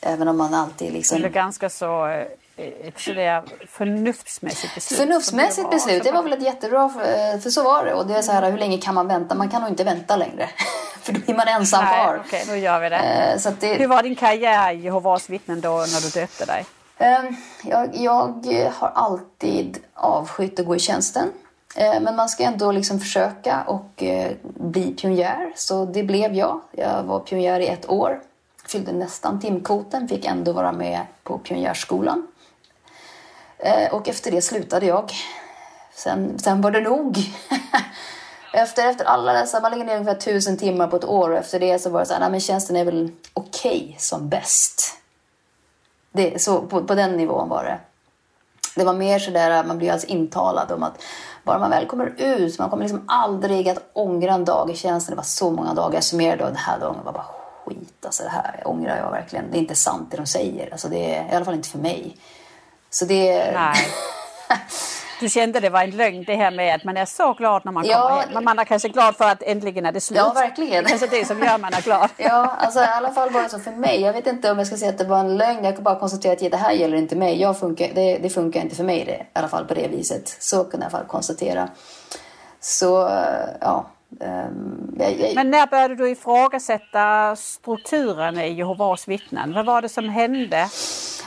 Även 0.00 0.28
om 0.28 0.36
man 0.36 0.54
alltid 0.54 0.92
liksom... 0.92 1.16
Eller 1.16 1.28
ganska 1.28 1.70
så 1.70 2.06
eh, 2.06 2.92
sådär 2.96 3.44
förnuftsmässigt 3.68 4.74
beslut? 4.74 4.98
Förnuftsmässigt 4.98 5.70
beslut, 5.70 6.04
det 6.04 6.12
var 6.12 6.22
väl 6.22 6.32
ett 6.32 6.42
jättebra, 6.42 6.88
för, 6.88 7.38
för 7.38 7.50
så 7.50 7.62
var 7.62 7.84
det. 7.84 7.94
Och 7.94 8.06
det 8.06 8.16
är 8.16 8.22
så 8.22 8.32
här, 8.32 8.50
hur 8.50 8.58
länge 8.58 8.78
kan 8.78 8.94
man 8.94 9.08
vänta? 9.08 9.34
Man 9.34 9.48
kan 9.48 9.60
nog 9.60 9.70
inte 9.70 9.84
vänta 9.84 10.16
längre. 10.16 10.48
För 11.12 11.20
då 11.20 11.24
blir 11.26 11.36
man 11.36 11.48
ensam 11.48 11.86
kvar. 11.86 12.20
Okej, 12.26 12.42
okay, 12.42 12.54
då 12.54 12.62
gör 12.62 12.80
vi 12.80 12.88
det. 12.88 12.96
Eh, 12.96 13.38
så 13.38 13.50
det. 13.60 13.74
Hur 13.74 13.86
var 13.86 14.02
din 14.02 14.16
karriär 14.16 14.72
i 14.72 14.76
Jehovas 14.76 15.30
vittnen 15.30 15.60
då 15.60 15.70
när 15.70 16.00
du 16.00 16.20
döpte 16.20 16.44
dig? 16.44 16.64
Eh, 16.98 17.24
jag, 17.62 17.96
jag 17.96 18.70
har 18.74 18.88
alltid 18.88 19.78
avskytt 19.94 20.60
att 20.60 20.66
gå 20.66 20.76
i 20.76 20.78
tjänsten. 20.78 21.32
Eh, 21.76 22.00
men 22.00 22.16
man 22.16 22.28
ska 22.28 22.44
ändå 22.44 22.72
liksom 22.72 23.00
försöka 23.00 23.62
och 23.62 24.02
eh, 24.02 24.32
bli 24.42 24.92
pionjär. 24.92 25.52
Så 25.56 25.84
det 25.84 26.02
blev 26.02 26.34
jag. 26.34 26.60
Jag 26.72 27.02
var 27.02 27.20
pionjär 27.20 27.60
i 27.60 27.66
ett 27.66 27.90
år. 27.90 28.20
Fyllde 28.66 28.92
nästan 28.92 29.40
timkvoten, 29.40 30.08
fick 30.08 30.24
ändå 30.24 30.52
vara 30.52 30.72
med 30.72 31.00
på 31.22 31.38
pionjärskolan. 31.38 32.26
Och 33.90 34.08
efter 34.08 34.30
det 34.30 34.42
slutade 34.42 34.86
jag. 34.86 35.12
Sen, 35.94 36.38
sen 36.38 36.60
var 36.60 36.70
det 36.70 36.80
nog. 36.80 37.18
efter, 38.52 38.86
efter 38.86 39.04
alla 39.04 39.32
dessa, 39.32 39.60
man 39.60 39.70
lägger 39.70 39.84
ner 39.84 39.96
ungefär 39.96 40.20
tusen 40.20 40.56
timmar 40.56 40.86
på 40.86 40.96
ett 40.96 41.04
år 41.04 41.30
och 41.30 41.38
efter 41.38 41.60
det 41.60 41.78
så 41.78 41.90
var 41.90 42.00
det 42.00 42.06
så 42.06 42.12
här, 42.12 42.20
nej 42.20 42.30
men 42.30 42.40
tjänsten 42.40 42.76
är 42.76 42.84
väl 42.84 43.12
okej 43.34 43.82
okay 43.84 43.94
som 43.98 44.28
bäst. 44.28 44.96
Det, 46.12 46.42
så 46.42 46.60
på, 46.60 46.84
på 46.84 46.94
den 46.94 47.16
nivån 47.16 47.48
var 47.48 47.64
det. 47.64 47.78
Det 48.76 48.84
var 48.84 48.92
mer 48.92 49.18
sådär, 49.18 49.64
man 49.64 49.78
blir 49.78 49.92
alltså 49.92 50.06
intalad 50.06 50.72
om 50.72 50.82
att 50.82 51.02
bara 51.44 51.58
man 51.58 51.70
väl 51.70 51.86
kommer 51.86 52.14
ut, 52.16 52.58
man 52.58 52.70
kommer 52.70 52.82
liksom 52.82 53.04
aldrig 53.08 53.68
att 53.68 53.90
ångra 53.92 54.34
en 54.34 54.44
dag 54.44 54.70
i 54.70 54.76
tjänsten. 54.76 55.12
Det 55.12 55.16
var 55.16 55.22
så 55.22 55.50
många 55.50 55.74
dagar, 55.74 55.94
jag 55.94 56.04
summerade 56.04 56.44
och 56.44 56.50
den 56.50 56.56
här 56.56 56.78
dagen 56.78 56.96
var 57.04 57.12
bara 57.12 57.26
skit. 57.64 58.04
Alltså 58.04 58.22
det 58.22 58.28
här 58.28 58.62
ångrar 58.64 58.96
jag 58.96 59.10
verkligen. 59.10 59.50
Det 59.50 59.58
är 59.58 59.60
inte 59.60 59.74
sant 59.74 60.08
det 60.10 60.16
de 60.16 60.26
säger. 60.26 60.72
Alltså 60.72 60.88
det 60.88 61.14
är 61.14 61.32
i 61.32 61.34
alla 61.34 61.44
fall 61.44 61.54
inte 61.54 61.68
för 61.68 61.78
mig. 61.78 62.16
Så 62.90 63.04
det... 63.04 63.52
Nej. 63.52 63.76
Du 65.20 65.28
kände 65.28 65.60
det 65.60 65.68
var 65.70 65.82
en 65.82 65.90
lögn 65.90 66.24
det 66.26 66.36
här 66.36 66.50
med 66.50 66.74
att 66.74 66.84
man 66.84 66.96
är 66.96 67.04
så 67.04 67.32
glad 67.32 67.62
när 67.64 67.72
man 67.72 67.84
ja, 67.86 68.02
kommer 68.02 68.20
hem. 68.20 68.28
Men 68.34 68.44
man 68.44 68.58
är 68.58 68.64
kanske 68.64 68.88
glad 68.88 69.16
för 69.16 69.24
att 69.24 69.42
äntligen 69.42 69.86
är 69.86 69.92
det 69.92 70.00
slut. 70.00 70.18
Ja, 70.18 70.32
verkligen. 70.32 70.84
Det 70.84 70.90
kanske 70.90 71.06
det 71.06 71.24
som 71.24 71.38
gör 71.38 71.58
man 71.58 71.74
är 71.74 71.82
glad. 71.82 72.10
ja, 72.16 72.56
alltså 72.58 72.80
i 72.80 72.84
alla 72.84 73.12
fall 73.12 73.30
var 73.30 73.42
det 73.42 73.48
så 73.48 73.58
för 73.58 73.70
mig. 73.70 74.00
Jag 74.00 74.12
vet 74.12 74.26
inte 74.26 74.50
om 74.50 74.58
jag 74.58 74.66
ska 74.66 74.76
säga 74.76 74.90
att 74.90 74.98
det 74.98 75.04
var 75.04 75.20
en 75.20 75.36
lögn. 75.36 75.64
Jag 75.64 75.74
kan 75.74 75.84
bara 75.84 75.98
konstatera 75.98 76.32
att 76.32 76.50
det 76.50 76.56
här 76.56 76.72
gäller 76.72 76.96
inte 76.96 77.16
mig. 77.16 77.40
Jag 77.40 77.58
funkar, 77.58 77.88
det, 77.94 78.18
det 78.18 78.30
funkar 78.30 78.60
inte 78.60 78.76
för 78.76 78.84
mig 78.84 79.04
det, 79.04 79.12
i 79.12 79.26
alla 79.32 79.48
fall 79.48 79.64
på 79.64 79.74
det 79.74 79.88
viset. 79.88 80.36
Så 80.38 80.64
kunde 80.64 80.76
jag 80.76 80.80
i 80.80 80.84
alla 80.84 80.90
fall 80.90 81.06
konstatera. 81.06 81.68
Så, 82.60 83.10
ja. 83.60 83.86
Jag, 84.18 85.20
jag... 85.20 85.34
Men 85.34 85.50
när 85.50 85.66
började 85.66 85.94
du 85.94 86.10
ifrågasätta 86.10 87.36
strukturen 87.36 88.38
i 88.38 88.52
Jehovas 88.52 89.08
vittnen? 89.08 89.52
Vad 89.54 89.66
var 89.66 89.82
det 89.82 89.88
som 89.88 90.08
hände? 90.08 90.68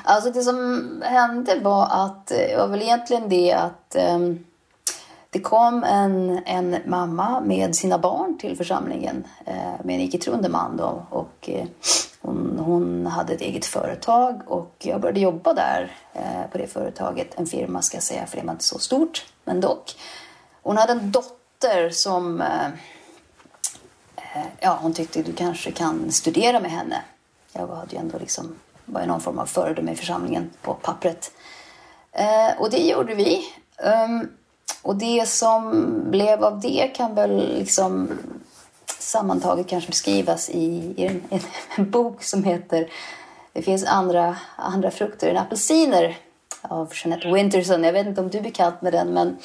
Alltså 0.04 0.32
det 0.32 0.42
som 0.42 1.02
hände 1.06 1.60
var 1.60 1.88
att, 1.92 2.28
det 2.28 2.54
eh, 2.54 2.58
var 2.58 2.68
väl 2.68 2.82
egentligen 2.82 3.30
det 3.30 3.54
att 3.54 3.96
um, 4.16 4.46
det 5.30 5.40
kom 5.40 5.84
en, 5.84 6.42
en 6.46 6.78
mamma 6.86 7.42
med 7.42 7.76
sina 7.76 7.98
barn 7.98 8.38
till 8.38 8.58
församlingen 8.58 9.28
uh, 9.48 9.86
med 9.86 9.96
en 9.96 10.02
icke-troende 10.02 10.50
man 10.50 10.78
då, 10.78 11.06
och 11.10 11.50
uh, 11.50 11.66
hon, 12.22 12.60
hon, 12.66 13.06
hade 13.06 13.34
ett 13.34 13.42
eget 13.42 13.66
företag 13.66 14.42
och 14.48 14.76
jag 14.80 15.02
började 15.02 15.20
jobba 15.20 15.54
där 15.54 15.92
uh, 16.16 16.52
på 16.52 16.58
det 16.58 16.68
företaget. 16.68 17.40
En 17.40 17.46
firma 17.46 17.82
ska 17.82 17.98
jag 17.98 18.04
säga, 18.04 18.26
för 18.26 18.38
det 18.38 18.46
var 18.46 18.52
inte 18.52 18.64
så 18.64 18.80
stort, 18.80 19.26
men 19.44 19.62
dock. 19.62 19.96
Hon 20.64 20.78
hade 20.78 20.92
en 20.92 21.12
dotter 21.12 21.43
som 21.90 22.42
eh, 22.42 22.66
eh, 24.16 24.46
ja, 24.60 24.78
hon 24.82 24.94
tyckte 24.94 25.22
du 25.22 25.34
kanske 25.34 25.72
kan 25.72 26.12
studera 26.12 26.60
med 26.60 26.72
henne. 26.72 27.02
Jag 27.54 27.68
hade 27.68 27.96
ju 27.96 27.98
ändå 27.98 28.20
liksom 28.20 28.56
var 28.86 29.06
någon 29.06 29.22
form 29.22 29.40
av 29.40 29.46
föredöme 29.46 29.92
i 29.92 29.96
församlingen 29.96 30.50
på 30.62 30.74
pappret. 30.74 31.32
Eh, 32.12 32.62
och 32.62 32.70
det 32.70 32.88
gjorde 32.88 33.16
vi. 33.16 33.42
Um, 34.08 34.30
och 34.82 34.96
det 34.96 35.30
som 35.30 35.86
blev 36.12 36.44
av 36.44 36.60
det 36.60 36.92
kan 36.96 37.16
väl 37.16 37.58
liksom 37.58 38.20
sammantaget 39.00 39.68
kanske 39.68 39.90
beskrivas 39.90 40.50
i, 40.50 40.94
i 40.98 41.06
en, 41.06 41.24
en, 41.30 41.40
en, 41.78 41.92
bok 41.92 42.24
som 42.24 42.44
heter 42.44 42.90
Det 43.54 43.62
finns 43.62 43.86
andra, 43.86 44.38
andra 44.56 44.92
frukter 44.92 45.28
än 45.28 45.38
apelsiner 45.38 46.18
av 46.62 46.94
Jeanette 46.94 47.32
Winterson. 47.32 47.84
Jag 47.84 47.94
vet 47.94 48.08
inte 48.08 48.22
om 48.22 48.30
du 48.30 48.38
är 48.38 48.42
bekant 48.42 48.82
med 48.82 48.94
den 48.94 49.14
men 49.14 49.38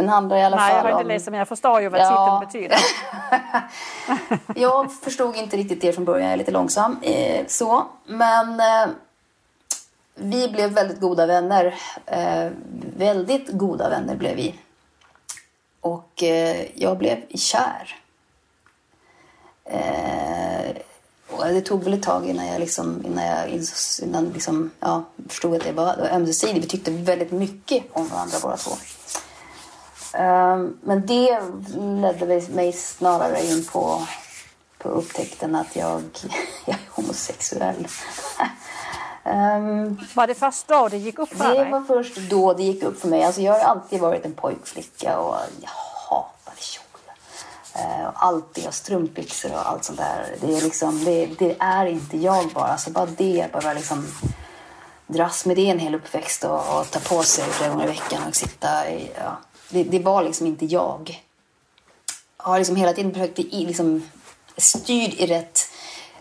den 0.00 0.08
handlar 0.08 0.36
i 0.36 0.42
alla 0.42 0.56
Nej, 0.56 0.70
fall 0.70 0.76
om... 0.78 0.82
Nej, 0.82 0.90
jag 0.90 0.96
har 0.96 1.00
inte 1.00 1.14
läst 1.14 1.30
men 1.30 1.38
jag 1.38 1.48
förstår 1.48 1.80
ju 1.80 1.88
vad 1.88 2.00
ja. 2.00 2.40
titeln 2.42 2.50
betyder. 2.52 2.78
jag 4.60 4.92
förstod 4.92 5.36
inte 5.36 5.56
riktigt 5.56 5.80
det 5.80 5.92
från 5.92 6.04
början, 6.04 6.24
jag 6.24 6.32
är 6.32 6.36
lite 6.36 6.50
långsam. 6.50 6.98
Eh, 7.02 7.46
så. 7.46 7.86
Men 8.06 8.60
eh, 8.60 8.94
vi 10.14 10.48
blev 10.48 10.70
väldigt 10.70 11.00
goda 11.00 11.26
vänner. 11.26 11.74
Eh, 12.06 12.50
väldigt 12.96 13.48
goda 13.48 13.88
vänner 13.88 14.16
blev 14.16 14.36
vi. 14.36 14.54
Och 15.80 16.22
eh, 16.22 16.66
jag 16.74 16.98
blev 16.98 17.18
kär. 17.34 17.96
Eh, 19.64 20.76
och 21.30 21.44
det 21.44 21.60
tog 21.60 21.84
väl 21.84 21.94
ett 21.94 22.02
tag 22.02 22.26
innan 22.26 22.46
jag, 22.46 22.60
liksom, 22.60 23.02
innan 23.06 23.24
jag 23.24 23.64
innan 24.02 24.28
liksom, 24.28 24.70
ja, 24.80 25.04
förstod 25.28 25.54
att 25.54 25.64
det 25.64 25.72
var 25.72 26.08
ömsesidigt. 26.12 26.64
Vi 26.64 26.68
tyckte 26.68 26.90
väldigt 26.90 27.32
mycket 27.32 27.84
om 27.92 28.08
varandra 28.08 28.38
båda 28.42 28.56
två. 28.56 28.70
Um, 30.14 30.78
men 30.82 31.06
det 31.06 31.38
ledde 31.76 32.42
mig 32.50 32.72
snarare 32.72 33.46
in 33.46 33.64
på, 33.64 34.06
på 34.78 34.88
upptäckten 34.88 35.54
att 35.54 35.76
jag, 35.76 36.02
jag 36.66 36.74
är 36.74 36.80
homosexuell. 36.90 37.88
um, 39.24 40.00
var 40.14 40.26
det 40.26 40.34
först 40.34 40.68
då 40.68 40.88
det 40.88 40.96
gick 40.96 41.18
upp 41.18 41.28
för 41.28 41.54
dig? 41.54 41.64
Det 41.64 41.70
var 41.70 41.80
först 41.80 42.16
då 42.16 42.52
det 42.52 42.62
gick 42.62 42.82
upp 42.82 43.00
för 43.00 43.08
mig. 43.08 43.24
Alltså 43.24 43.40
jag 43.40 43.52
har 43.52 43.60
alltid 43.60 44.00
varit 44.00 44.24
en 44.24 44.32
pojkflicka 44.32 45.18
och 45.18 45.36
jag 45.60 45.70
hatade 46.08 46.60
kjol. 46.60 46.84
Uh, 47.76 48.10
alltid 48.14 48.66
och 48.66 48.74
strumpbyxor 48.74 49.52
och 49.52 49.68
allt 49.70 49.84
sånt 49.84 49.98
där. 49.98 50.36
Det 50.40 50.56
är, 50.56 50.60
liksom, 50.60 51.04
det, 51.04 51.26
det 51.26 51.56
är 51.58 51.86
inte 51.86 52.16
jag 52.16 52.48
bara. 52.48 52.68
Alltså 52.68 52.90
bara 52.90 53.06
det, 53.06 53.46
bara 53.52 53.72
liksom 53.72 54.06
dras 55.06 55.46
med 55.46 55.56
det 55.56 55.70
en 55.70 55.78
hel 55.78 55.94
uppväxt 55.94 56.44
och, 56.44 56.78
och 56.78 56.90
ta 56.90 57.00
på 57.00 57.22
sig 57.22 57.44
flera 57.44 57.70
gånger 57.70 57.84
i 57.84 57.88
veckan 57.88 58.22
och 58.28 58.36
sitta 58.36 58.90
i, 58.90 59.10
ja 59.18 59.38
det, 59.70 59.84
det, 59.84 59.98
var 59.98 60.22
liksom 60.22 60.46
inte 60.46 60.66
jag. 60.66 61.24
Jag 62.38 62.44
har 62.44 62.58
liksom 62.58 62.76
hela 62.76 62.92
tiden 62.92 63.12
försökt 63.12 63.34
bli 63.34 63.66
liksom 63.66 64.02
styrd 64.56 65.14
i 65.14 65.26
rätt 65.26 65.60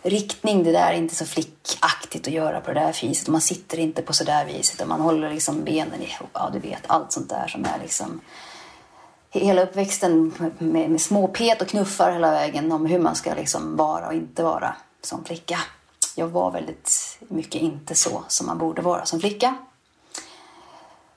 riktning. 0.01 0.63
Det 0.63 0.71
där 0.71 0.91
är 0.91 0.97
inte 0.97 1.15
så 1.15 1.25
flickaktigt 1.25 2.27
att 2.27 2.33
göra 2.33 2.61
på 2.61 2.73
det 2.73 2.79
där 2.79 2.97
viset. 3.01 3.27
Man 3.27 3.41
sitter 3.41 3.79
inte 3.79 4.01
på 4.01 4.13
så 4.13 4.23
där 4.23 4.45
viset 4.45 4.81
och 4.81 4.87
man 4.87 5.01
håller 5.01 5.33
liksom 5.33 5.63
benen 5.63 6.01
ihop. 6.01 6.29
Ja, 6.33 6.49
du 6.53 6.59
vet, 6.59 6.83
allt 6.87 7.11
sånt 7.11 7.29
där 7.29 7.47
som 7.47 7.65
är 7.65 7.79
liksom 7.81 8.21
hela 9.31 9.63
uppväxten 9.63 10.33
med, 10.57 10.89
med 10.89 11.01
småpet 11.01 11.61
och 11.61 11.67
knuffar 11.67 12.11
hela 12.11 12.31
vägen 12.31 12.71
om 12.71 12.85
hur 12.85 12.99
man 12.99 13.15
ska 13.15 13.33
liksom 13.33 13.75
vara 13.75 14.07
och 14.07 14.13
inte 14.13 14.43
vara 14.43 14.75
som 15.01 15.23
flicka. 15.23 15.59
Jag 16.15 16.27
var 16.27 16.51
väldigt 16.51 17.17
mycket 17.27 17.61
inte 17.61 17.95
så 17.95 18.23
som 18.27 18.47
man 18.47 18.57
borde 18.57 18.81
vara 18.81 19.05
som 19.05 19.19
flicka. 19.19 19.57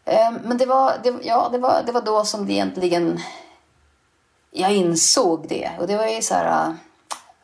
Ehm, 0.04 0.34
men 0.44 0.58
det 0.58 0.66
var, 0.66 0.92
det, 1.02 1.14
ja, 1.22 1.48
det, 1.52 1.58
var, 1.58 1.82
det 1.86 1.92
var 1.92 2.02
då 2.02 2.24
som 2.24 2.46
det 2.46 2.52
egentligen... 2.52 3.20
Jag 4.50 4.72
insåg 4.72 5.48
det. 5.48 5.70
Och 5.78 5.86
det 5.86 5.96
var 5.96 6.06
ju 6.06 6.22
så 6.22 6.34
här... 6.34 6.68
Uh, 6.68 6.74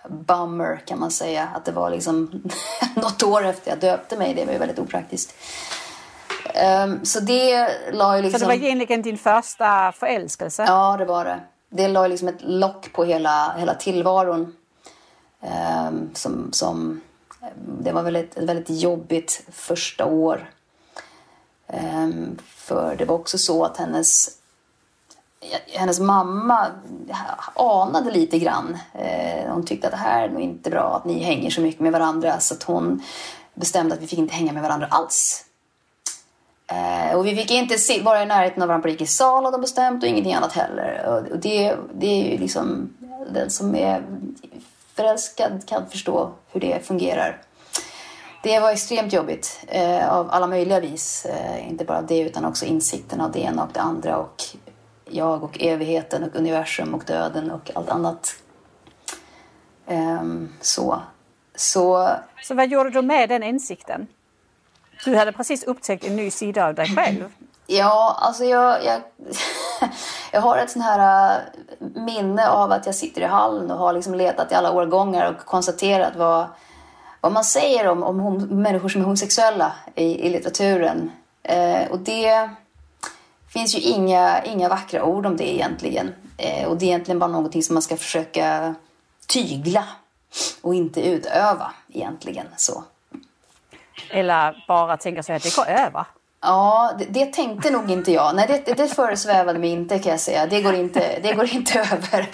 bummer 0.09 0.83
kan 0.87 0.99
man 0.99 1.11
säga. 1.11 1.49
Att 1.55 1.65
det 1.65 1.73
var 1.73 1.91
liksom 1.91 2.43
något 2.95 3.23
år 3.23 3.45
efter 3.45 3.71
jag 3.71 3.81
döpte 3.81 4.17
mig. 4.17 4.35
Det 4.35 4.45
var 4.45 4.53
ju 4.53 4.59
väldigt 4.59 4.79
opraktiskt. 4.79 5.35
Um, 6.85 7.05
så 7.05 7.21
det 7.21 7.69
la 7.93 8.17
ju 8.17 8.23
liksom... 8.23 8.41
Så 8.41 8.45
det 8.47 8.57
var 8.57 8.65
egentligen 8.65 9.03
din 9.03 9.19
första 9.19 9.93
förälskelse? 9.93 10.65
Ja, 10.67 10.97
det 10.97 11.05
var 11.05 11.25
det. 11.25 11.41
Det 11.71 11.89
la 11.89 12.07
liksom 12.07 12.29
ett 12.29 12.43
lock 12.43 12.93
på 12.93 13.05
hela, 13.05 13.55
hela 13.59 13.75
tillvaron. 13.75 14.57
Um, 15.41 16.11
som, 16.15 16.53
som, 16.53 17.01
det 17.81 17.93
var 17.93 18.03
väldigt, 18.03 18.37
ett 18.37 18.49
väldigt 18.49 18.71
jobbigt 18.71 19.43
första 19.53 20.07
år. 20.07 20.51
Ehm, 21.69 22.39
för 22.47 22.97
det 22.97 23.05
var 23.05 23.15
också 23.15 23.39
så 23.39 23.65
att 23.65 23.77
hennes, 23.77 24.29
hennes 25.67 26.01
mamma 26.01 26.67
anade 27.55 28.11
lite 28.11 28.39
grann. 28.39 28.79
Ehm, 28.95 29.51
hon 29.51 29.67
tyckte 29.67 29.87
att 29.87 29.93
det 29.93 29.99
här 29.99 30.23
är 30.23 30.29
nog 30.29 30.43
inte 30.43 30.71
bra 30.71 30.97
att 30.97 31.05
ni 31.05 31.23
hänger 31.23 31.51
så 31.51 31.61
mycket 31.61 31.81
med 31.81 31.93
varandra 31.93 32.41
så 32.41 32.55
att 32.55 32.63
hon 32.63 33.03
bestämde 33.55 33.95
att 33.95 34.03
vi 34.03 34.07
fick 34.07 34.19
inte 34.19 34.35
hänga 34.35 34.53
med 34.53 34.63
varandra 34.63 34.87
alls. 34.91 35.45
Ehm, 36.67 37.19
och 37.19 37.27
vi 37.27 37.37
fick 37.37 37.51
inte 37.51 37.77
vara 38.03 38.23
i 38.23 38.27
närheten 38.27 38.63
av 38.63 38.69
varandra 38.69 38.83
på 38.83 38.89
rikets 38.89 39.21
hade 39.21 39.51
de 39.51 39.61
bestämt 39.61 40.03
och 40.03 40.09
ingenting 40.09 40.35
annat 40.35 40.53
heller. 40.53 41.07
Och 41.33 41.39
det, 41.39 41.77
det 41.95 42.07
är 42.07 42.33
ju 42.33 42.39
liksom 42.39 42.95
den 43.33 43.51
som 43.51 43.75
är 43.75 44.05
förälskad 44.95 45.67
kan 45.67 45.91
förstå 45.91 46.33
hur 46.53 46.61
det 46.61 46.87
fungerar. 46.87 47.43
Det 48.49 48.61
var 48.61 48.71
extremt 48.71 49.13
jobbigt 49.13 49.61
eh, 49.67 50.13
av 50.13 50.31
alla 50.31 50.47
möjliga 50.47 50.81
vis. 50.81 51.27
Eh, 51.27 51.69
inte 51.69 51.85
bara 51.85 52.03
det 52.03 52.21
utan 52.21 52.45
också 52.45 52.65
insikten 52.65 53.21
av 53.21 53.33
det 53.33 53.41
ena 53.41 53.65
och 53.65 53.71
det 53.73 53.81
andra 53.81 54.17
och 54.17 54.45
jag 55.05 55.45
och 55.45 55.57
evigheten 55.61 56.25
och 56.25 56.37
universum 56.37 56.95
och 56.95 57.05
döden 57.05 57.51
och 57.51 57.71
allt 57.75 57.89
annat. 57.89 58.35
Eh, 59.87 60.23
så. 60.61 61.03
så. 61.55 62.11
Så 62.43 62.55
vad 62.55 62.69
gjorde 62.69 62.91
du 62.91 63.03
med 63.03 63.29
den 63.29 63.43
insikten? 63.43 64.07
Du 65.05 65.17
hade 65.17 65.33
precis 65.33 65.65
upptäckt 65.65 66.05
en 66.05 66.17
ny 66.17 66.31
sida 66.31 66.67
av 66.67 66.75
dig 66.75 66.87
själv. 66.97 67.33
Ja, 67.67 68.17
alltså 68.21 68.45
jag, 68.45 68.85
jag, 68.85 69.01
jag 70.33 70.41
har 70.41 70.59
ett 70.59 70.71
sånt 70.71 70.85
här 70.85 71.37
äh, 71.37 71.43
minne 71.95 72.49
av 72.49 72.73
att 72.73 72.87
jag 72.87 72.95
sitter 72.95 73.21
i 73.21 73.25
hallen 73.25 73.71
och 73.71 73.79
har 73.79 73.93
liksom 73.93 74.15
letat 74.15 74.53
i 74.53 74.55
alla 74.55 74.73
årgångar 74.73 75.31
och 75.31 75.47
konstaterat 75.47 76.17
vad 76.17 76.47
vad 77.21 77.33
man 77.33 77.45
säger 77.45 77.89
om, 77.89 78.03
om 78.03 78.21
hom, 78.21 78.39
människor 78.39 78.89
som 78.89 79.01
är 79.01 79.05
homosexuella 79.05 79.73
i, 79.95 80.27
i 80.27 80.31
litteraturen. 80.31 81.11
Eh, 81.43 81.91
och 81.91 81.99
det 81.99 82.51
finns 83.53 83.77
ju 83.77 83.81
inga, 83.81 84.43
inga 84.43 84.69
vackra 84.69 85.05
ord 85.05 85.27
om 85.27 85.37
det 85.37 85.55
egentligen. 85.55 86.15
Eh, 86.37 86.69
och 86.69 86.77
det 86.77 86.85
är 86.85 86.89
egentligen 86.89 87.19
bara 87.19 87.31
någonting 87.31 87.63
som 87.63 87.75
man 87.75 87.83
ska 87.83 87.97
försöka 87.97 88.75
tygla 89.27 89.85
och 90.63 90.75
inte 90.75 91.09
utöva 91.09 91.73
egentligen. 91.93 92.47
så. 92.57 92.85
Eller 94.11 94.65
bara 94.69 94.97
tänka 94.97 95.23
sig 95.23 95.37
att 95.37 95.43
det 95.43 95.57
går 95.57 95.69
över. 95.69 96.05
Ja, 96.41 96.93
det, 96.99 97.05
det, 97.05 97.33
tänkte 97.33 97.71
nog 97.71 97.91
inte 97.91 98.13
jag. 98.13 98.37
Nej, 98.37 98.63
det, 98.67 98.75
det 98.75 98.89
föresvävade 98.89 99.59
mig 99.59 99.71
inte 99.71 99.99
kan 99.99 100.11
jag 100.11 100.21
säga. 100.21 100.47
Det 100.47 100.63
går 100.63 100.75
inte, 100.75 101.19
det 101.23 101.33
går 101.33 101.55
inte 101.55 101.79
över. 101.93 102.29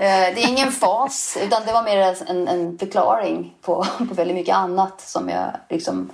Eh, 0.00 0.34
det 0.34 0.44
är 0.44 0.48
ingen 0.48 0.72
fas, 0.72 1.38
utan 1.42 1.62
det 1.66 1.72
var 1.72 1.82
mer 1.82 2.16
en, 2.26 2.48
en 2.48 2.78
förklaring 2.78 3.54
på, 3.62 3.86
på 3.98 4.14
väldigt 4.14 4.36
mycket 4.36 4.54
annat 4.54 5.00
som 5.00 5.28
jag 5.28 5.50
liksom 5.68 6.10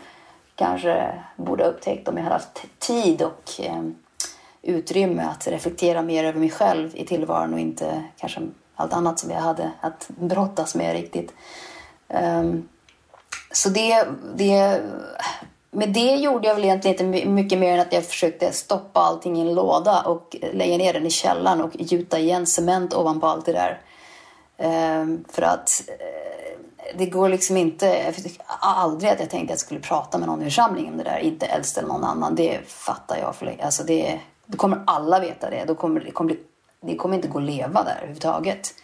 kanske 0.57 1.23
borde 1.37 1.65
ha 1.65 1.71
upptäckt 1.71 2.09
om 2.09 2.17
jag 2.17 2.25
hade 2.25 2.35
haft 2.35 2.65
tid 2.79 3.23
och 3.23 3.51
eh, 3.59 3.83
utrymme 4.63 5.23
att 5.23 5.47
reflektera 5.47 6.03
mer 6.03 6.25
över 6.25 6.41
mig 6.41 6.51
själv 6.51 6.91
i 6.95 7.07
tillvaron 7.07 7.55
och 7.55 7.61
inte 7.61 8.05
kanske 8.17 8.41
allt 8.75 8.93
annat 8.93 9.19
som 9.19 9.31
jag 9.31 9.41
hade 9.41 9.71
att 9.81 10.09
brottas 10.09 10.75
med 10.75 10.93
riktigt. 10.93 11.35
Um, 12.09 12.69
så 13.53 13.69
det, 13.69 14.07
det 14.35 14.83
med 15.75 15.93
det 15.93 16.15
gjorde 16.15 16.49
jag 16.49 16.55
väl 16.55 16.65
egentligen 16.65 17.15
inte 17.15 17.29
mycket 17.29 17.59
mer 17.59 17.73
än 17.73 17.81
att 17.81 17.93
jag 17.93 18.05
försökte 18.05 18.53
stoppa 18.53 19.01
allting 19.01 19.37
i 19.37 19.41
en 19.41 19.55
låda 19.55 20.03
och 20.03 20.37
lägga 20.53 20.77
ner 20.77 20.93
den 20.93 21.07
i 21.07 21.11
källaren 21.11 21.61
och 21.61 21.71
gjuta 21.75 22.19
igen 22.19 22.47
cement 22.47 22.95
ovanpå 22.95 23.27
allt 23.27 23.47
det 23.47 23.53
där. 23.53 23.81
Ehm, 24.59 25.25
för 25.29 25.43
att 25.43 25.83
eh, 25.89 26.59
det 26.99 27.07
går 27.07 27.29
liksom 27.29 27.57
inte, 27.57 28.15
aldrig 28.61 29.11
att 29.11 29.21
jag 29.21 29.31
tänkte 29.31 29.45
att 29.45 29.51
jag 29.51 29.59
skulle 29.59 29.81
prata 29.81 30.19
med 30.19 30.29
någon 30.29 30.43
i 30.43 30.45
församlingen 30.45 30.93
om 30.93 30.99
det 30.99 31.05
där, 31.05 31.19
inte 31.19 31.47
äldst 31.47 31.79
eller 31.79 31.89
någon 31.89 32.05
annan. 32.05 32.35
Det 32.35 32.61
fattar 32.67 33.17
jag. 33.17 33.35
För, 33.35 33.57
alltså 33.63 33.83
det, 33.85 34.21
då 34.47 34.57
kommer 34.57 34.83
alla 34.87 35.21
veta 35.21 35.51
det. 35.51 35.65
Då 35.67 35.75
kommer, 35.75 36.01
det, 36.01 36.11
kommer, 36.11 36.37
det 36.81 36.97
kommer 36.97 37.17
inte 37.17 37.29
gå 37.29 37.39
att 37.39 37.45
leva 37.45 37.83
där 37.83 37.97
överhuvudtaget. 37.97 38.75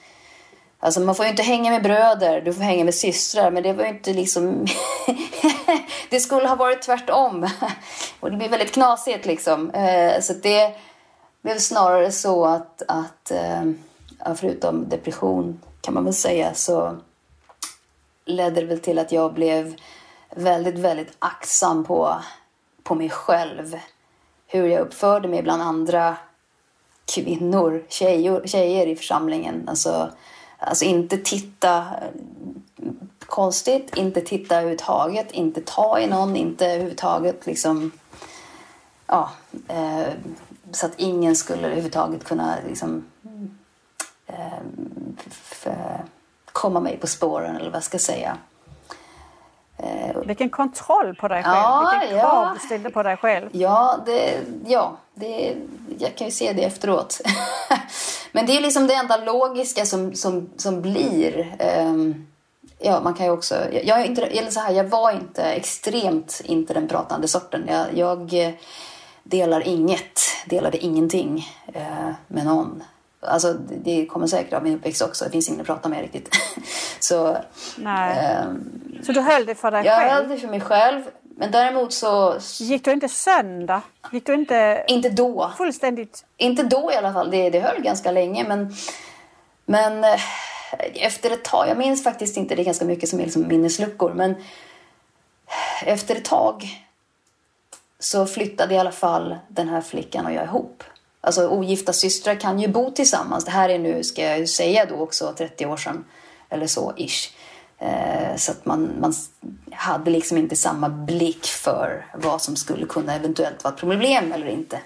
Alltså 0.83 1.01
man 1.01 1.14
får 1.14 1.25
ju 1.25 1.31
inte 1.31 1.43
hänga 1.43 1.71
med 1.71 1.83
bröder, 1.83 2.40
du 2.40 2.53
får 2.53 2.62
hänga 2.62 2.85
med 2.85 2.95
systrar. 2.95 3.51
Men 3.51 3.62
det 3.62 3.73
var 3.73 3.85
ju 3.85 3.90
inte 3.90 4.12
liksom... 4.12 4.66
det 6.11 6.21
skulle 6.21 6.49
ha 6.49 6.57
varit 6.57 6.83
tvärtom. 6.83 7.49
Och 8.21 8.31
det 8.31 8.37
blir 8.37 8.49
väldigt 8.49 8.73
knasigt 8.73 9.27
liksom. 9.27 9.71
Eh, 9.71 10.21
så 10.21 10.33
det 10.33 10.77
blev 11.43 11.59
snarare 11.59 12.12
så 12.12 12.45
att, 12.45 12.83
att 12.88 13.31
eh, 13.31 13.62
förutom 14.37 14.88
depression 14.88 15.61
kan 15.81 15.95
man 15.95 16.05
väl 16.05 16.14
säga 16.14 16.55
så 16.55 16.97
ledde 18.25 18.61
det 18.61 18.66
väl 18.66 18.81
till 18.81 18.99
att 18.99 19.12
jag 19.12 19.35
blev 19.35 19.75
väldigt, 20.31 20.79
väldigt 20.79 21.16
aktsam 21.19 21.85
på, 21.85 22.16
på 22.83 22.95
mig 22.95 23.11
själv. 23.11 23.79
Hur 24.47 24.66
jag 24.66 24.81
uppförde 24.81 25.29
mig 25.29 25.43
bland 25.43 25.62
andra 25.62 26.16
kvinnor, 27.14 27.85
tjejer, 27.88 28.47
tjejer 28.47 28.87
i 28.87 28.97
församlingen. 28.97 29.69
Alltså, 29.69 30.11
Alltså 30.61 30.85
inte 30.85 31.18
titta 31.18 31.87
konstigt, 33.27 33.96
inte 33.96 34.20
titta 34.20 34.57
överhuvudtaget, 34.57 35.33
inte 35.33 35.61
ta 35.61 36.01
i 36.01 36.07
någon, 36.07 36.37
inte 36.37 36.66
överhuvudtaget 36.66 37.46
liksom... 37.46 37.92
ja, 39.07 39.31
eh, 39.68 40.09
så 40.73 40.87
att 40.87 40.92
ingen 40.96 41.37
skulle 41.37 41.66
överhuvudtaget 41.66 42.25
kunna 42.25 42.57
liksom, 42.68 43.05
eh, 44.27 46.01
komma 46.44 46.81
mig 46.81 46.96
på 46.96 47.07
spåren 47.07 47.57
eller 47.57 47.70
vad 47.70 47.77
jag 47.77 47.85
ska 47.85 47.99
säga. 47.99 48.38
Eh, 49.83 50.21
Vilken 50.27 50.51
kontroll 50.51 51.14
på 51.14 51.29
dig 51.29 51.43
själv, 51.43 51.57
ja, 51.57 51.90
vilken 52.01 52.21
krav 52.21 52.45
ja. 52.45 52.51
du 52.55 52.66
ställde 52.66 52.90
på 52.90 53.03
dig 53.03 53.16
själv. 53.16 53.49
Ja, 53.53 53.99
det, 54.07 54.40
ja 54.66 54.97
det, 55.14 55.57
jag 55.99 56.16
kan 56.16 56.27
ju 56.27 56.31
se 56.31 56.53
det 56.53 56.64
efteråt. 56.64 57.21
Men 58.33 58.47
det 58.47 58.57
är 58.57 58.61
liksom 58.61 58.87
det 58.87 58.95
enda 58.95 59.16
logiska 59.16 59.87
som, 59.87 60.14
som, 60.14 60.51
som 60.57 60.83
blir. 60.83 61.57
Um, 61.79 62.27
ja, 62.79 63.01
man 63.01 63.14
kan 63.14 63.27
ju 63.27 63.33
också... 63.33 63.55
Jag, 63.73 64.01
är 64.01 64.05
inte, 64.05 64.23
eller 64.23 64.51
så 64.51 64.61
här, 64.61 64.73
jag 64.73 64.85
var 64.85 65.12
inte 65.12 65.43
extremt 65.43 66.40
inte 66.45 66.75
den 66.75 66.88
pratande 66.88 67.29
sorten. 67.29 67.64
Jag, 67.69 67.87
jag 67.95 68.47
eh, 68.47 68.53
delar 69.23 69.69
inget, 69.69 70.21
delade 70.47 70.79
ingenting 70.79 71.49
uh, 71.77 72.12
med 72.27 72.45
någon. 72.45 72.83
Alltså, 73.20 73.52
det 73.52 74.06
kommer 74.06 74.26
säkert 74.26 74.52
av 74.52 74.62
min 74.62 74.74
uppväxt 74.74 75.02
också. 75.02 75.24
Det 75.24 75.30
finns 75.30 75.48
ingen 75.48 75.61
att 75.61 75.66
prata 75.66 75.88
med 75.88 76.00
riktigt. 76.00 76.28
så. 77.00 77.28
Um, 77.76 79.00
så 79.02 79.12
du 79.12 79.20
höll 79.20 79.46
det 79.46 79.54
för 79.54 79.70
dig 79.70 79.85
jag 79.85 79.98
själv? 79.98 80.09
Jag 80.09 80.16
höll 80.16 80.28
det 80.28 80.37
för 80.37 80.48
mig 80.48 80.61
själv. 80.61 81.02
Men 81.22 81.50
däremot 81.50 81.92
så... 81.92 82.38
Gick 82.59 82.85
du 82.85 82.92
inte 82.92 83.09
sönder? 83.09 83.80
Gick 84.12 84.26
du 84.26 84.35
inte... 84.35 84.85
Inte 84.88 85.09
då. 85.09 85.52
Fullständigt? 85.56 86.24
Inte 86.37 86.62
då 86.62 86.90
i 86.92 86.96
alla 86.96 87.12
fall. 87.12 87.30
Det, 87.30 87.50
det 87.50 87.61
höll 87.61 87.83
ganska 87.83 88.11
länge. 88.11 88.44
Men, 88.48 88.74
men 89.64 90.04
eh, 90.04 90.20
efter 90.94 91.30
ett 91.30 91.44
tag, 91.44 91.68
jag 91.68 91.78
minns 91.78 92.04
faktiskt 92.04 92.37
inte, 92.37 92.54
det 92.54 92.62
är 92.62 92.64
ganska 92.64 92.85
mycket 92.85 93.09
som 93.09 93.20
är 93.20 93.24
liksom 93.24 93.48
minnesluckor. 93.48 94.12
Men 94.14 94.35
efter 95.85 96.16
ett 96.16 96.24
tag 96.24 96.87
så 97.98 98.26
flyttade 98.26 98.74
i 98.74 98.78
alla 98.78 98.92
fall 98.92 99.38
den 99.48 99.68
här 99.68 99.80
flickan 99.80 100.26
och 100.26 100.33
jag 100.33 100.44
ihop. 100.44 100.85
Alltså 101.20 101.48
ogifta 101.48 101.92
systrar 101.92 102.35
kan 102.35 102.61
ju 102.61 102.68
bo 102.68 102.90
tillsammans. 102.90 103.44
Det 103.44 103.50
här 103.50 103.68
är 103.68 103.78
nu, 103.78 104.04
ska 104.04 104.22
jag 104.22 104.48
säga 104.48 104.85
då 104.85 104.94
också, 104.94 105.35
30 105.38 105.66
år 105.66 105.76
sedan. 105.76 106.04
Eller 106.48 106.66
så, 106.66 106.92
ish. 106.96 107.33
Eh, 107.78 108.37
så 108.37 108.52
att 108.52 108.66
man, 108.66 108.92
man 109.00 109.14
hade 109.72 110.11
liksom 110.11 110.38
inte 110.38 110.56
samma 110.56 110.88
blick 110.88 111.46
för 111.46 112.06
vad 112.14 112.42
som 112.42 112.56
skulle 112.56 112.87
kunna 112.87 113.14
eventuellt 113.14 113.64
vara 113.64 113.74
ett 113.74 113.80
problem 113.80 114.33
eller 114.33 114.46
inte. 114.46 114.80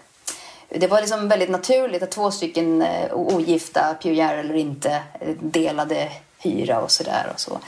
Det 0.69 0.87
var 0.87 1.01
liksom 1.01 1.29
väldigt 1.29 1.51
naturligt 1.51 2.03
att 2.03 2.11
två 2.11 2.31
stycken 2.31 2.83
eh, 2.83 3.15
ogifta, 3.15 3.95
pionjärer 4.03 4.39
eller 4.39 4.55
inte, 4.55 5.03
eh, 5.21 5.37
delade 5.41 6.09
hyra 6.39 6.81
och 6.81 6.91
sådär. 6.91 7.31
Och 7.35 7.41
så. 7.41 7.59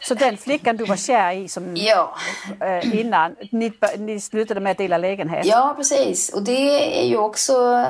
Så 0.00 0.14
den 0.14 0.36
flickan 0.36 0.76
du 0.76 0.84
var 0.84 0.96
kär 0.96 1.32
i 1.32 1.48
som 1.48 1.76
ja. 1.76 2.16
Eh, 2.60 3.00
innan, 3.00 3.36
ni, 3.50 3.72
ni 3.98 4.20
slutade 4.20 4.60
med 4.60 4.72
att 4.72 4.78
dela 4.78 4.98
lägenhet? 4.98 5.46
Ja, 5.46 5.74
precis. 5.76 6.34
Och 6.34 6.42
det 6.42 7.00
är 7.00 7.06
ju 7.06 7.16
också 7.16 7.84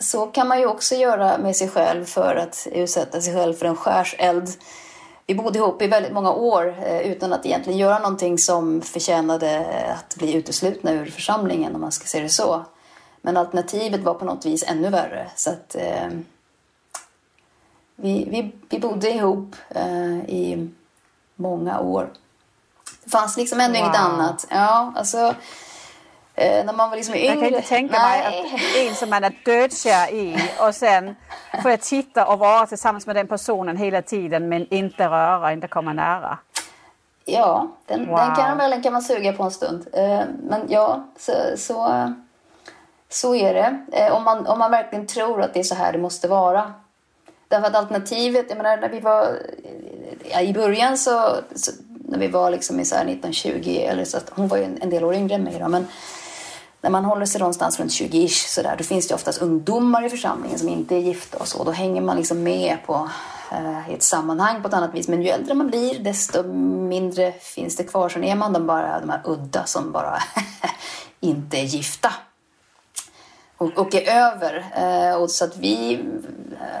så 0.00 0.26
kan 0.26 0.48
man 0.48 0.60
ju 0.60 0.66
också 0.66 0.94
göra 0.94 1.38
med 1.38 1.56
sig 1.56 1.68
själv 1.68 2.04
för 2.04 2.36
att 2.36 2.68
utsätta 2.72 3.20
sig 3.20 3.34
själv 3.34 3.54
för 3.54 3.66
en 3.66 3.76
skärseld 3.76 4.50
vi 5.28 5.34
bodde 5.34 5.58
ihop 5.58 5.82
i 5.82 5.86
väldigt 5.86 6.12
många 6.12 6.32
år 6.32 6.74
eh, 6.86 7.00
utan 7.00 7.32
att 7.32 7.46
egentligen 7.46 7.78
göra 7.78 7.98
någonting 7.98 8.38
som 8.38 8.80
förtjänade 8.80 9.66
att 9.98 10.16
bli 10.16 10.34
uteslutna 10.34 10.92
ur 10.92 11.06
församlingen 11.06 11.74
om 11.74 11.80
man 11.80 11.92
ska 11.92 12.06
se 12.06 12.20
det 12.20 12.28
så. 12.28 12.64
Men 13.22 13.36
alternativet 13.36 14.00
var 14.00 14.14
på 14.14 14.24
något 14.24 14.46
vis 14.46 14.64
ännu 14.68 14.90
värre. 14.90 15.30
Så 15.36 15.50
att, 15.50 15.74
eh, 15.74 16.08
vi, 17.96 18.24
vi, 18.30 18.52
vi 18.68 18.78
bodde 18.78 19.10
ihop 19.10 19.56
eh, 19.68 20.18
i 20.18 20.68
många 21.38 21.80
år. 21.80 22.08
Det 23.04 23.10
fanns 23.10 23.36
liksom 23.36 23.60
ändå 23.60 23.78
wow. 23.78 23.86
inget 23.86 24.00
annat. 24.00 24.46
Ja, 24.50 24.92
alltså, 24.96 25.34
Eh, 26.38 26.64
när 26.64 26.72
man 26.72 26.90
var 26.90 26.96
liksom 26.96 27.14
yngre. 27.14 27.26
Jag 27.26 27.38
kan 27.38 27.48
inte 27.48 27.68
tänka 27.68 27.98
Nej. 27.98 28.22
mig 28.22 28.54
att 28.54 28.88
en 28.88 28.94
som 28.94 29.10
man 29.10 29.24
är 29.24 29.34
dödskär 29.44 30.12
i 30.12 30.50
och 30.60 30.74
sen 30.74 31.16
får 31.62 31.70
jag 31.70 31.80
titta 31.80 32.26
och 32.26 32.38
vara 32.38 32.66
tillsammans 32.66 33.06
med 33.06 33.16
den 33.16 33.26
personen 33.26 33.76
hela 33.76 34.02
tiden 34.02 34.48
men 34.48 34.74
inte 34.74 35.08
röra, 35.08 35.52
inte 35.52 35.68
komma 35.68 35.92
nära. 35.92 36.38
Ja, 37.24 37.68
den, 37.86 38.06
wow. 38.06 38.16
den 38.16 38.34
karamellen 38.34 38.82
kan 38.82 38.92
man 38.92 39.02
suga 39.02 39.32
på 39.32 39.42
en 39.42 39.50
stund. 39.50 39.86
Eh, 39.92 40.20
men 40.42 40.60
ja, 40.68 41.04
så, 41.16 41.32
så, 41.56 42.12
så 43.08 43.34
är 43.34 43.54
det. 43.54 43.78
Eh, 43.92 44.16
om 44.16 44.24
man, 44.24 44.46
om 44.46 44.58
man 44.58 44.70
verkligen 44.70 45.06
tror 45.06 45.42
att 45.42 45.54
det 45.54 45.60
är 45.60 45.64
så 45.64 45.74
här 45.74 45.92
det 45.92 45.98
måste 45.98 46.28
vara. 46.28 46.72
Därför 47.48 47.66
att 47.66 47.76
alternativet, 47.76 48.46
jag 48.48 48.56
menar 48.56 48.76
när 48.76 48.88
vi 48.88 49.00
var 49.00 49.38
ja, 50.32 50.40
i 50.40 50.52
början 50.52 50.98
så, 50.98 51.36
så, 51.54 51.70
när 52.08 52.18
vi 52.18 52.28
var 52.28 52.50
liksom 52.50 52.80
i 52.80 52.84
så 52.84 52.96
1920 52.96 53.78
eller 53.80 54.04
så 54.04 54.16
att 54.16 54.30
hon 54.34 54.48
var 54.48 54.56
ju 54.56 54.64
en, 54.64 54.78
en 54.82 54.90
del 54.90 55.04
år 55.04 55.14
yngre 55.14 55.34
än 55.34 55.42
mig 55.42 55.58
då, 55.60 55.68
men 55.68 55.86
när 56.80 56.90
man 56.90 57.04
håller 57.04 57.26
sig 57.26 57.38
någonstans 57.38 57.80
runt 57.80 57.90
20-ish 57.90 58.48
sådär, 58.48 58.74
då 58.78 58.84
finns 58.84 59.08
det 59.08 59.14
oftast 59.14 59.42
ungdomar 59.42 60.06
i 60.06 60.10
församlingen 60.10 60.58
som 60.58 60.68
inte 60.68 60.96
är 60.96 61.00
gifta 61.00 61.38
och 61.38 61.48
så. 61.48 61.64
Då 61.64 61.70
hänger 61.70 62.00
man 62.00 62.16
liksom 62.16 62.42
med 62.42 62.78
på, 62.86 63.10
eh, 63.52 63.90
i 63.90 63.94
ett 63.94 64.02
sammanhang 64.02 64.62
på 64.62 64.68
ett 64.68 64.74
annat 64.74 64.94
vis. 64.94 65.08
Men 65.08 65.22
ju 65.22 65.28
äldre 65.28 65.54
man 65.54 65.66
blir, 65.66 65.98
desto 65.98 66.42
mindre 66.88 67.32
finns 67.32 67.76
det 67.76 67.84
kvar. 67.84 68.08
Sen 68.08 68.24
är 68.24 68.36
man 68.36 68.52
de, 68.52 68.66
bara, 68.66 69.00
de 69.00 69.10
här 69.10 69.20
udda 69.24 69.64
som 69.64 69.92
bara 69.92 70.22
inte 71.20 71.56
är 71.56 71.64
gifta. 71.64 72.12
Och, 73.58 73.78
och 73.78 73.94
är 73.94 74.16
över. 74.16 74.64
Eh, 74.76 75.14
och 75.22 75.30
så 75.30 75.44
att 75.44 75.56
vi 75.56 76.04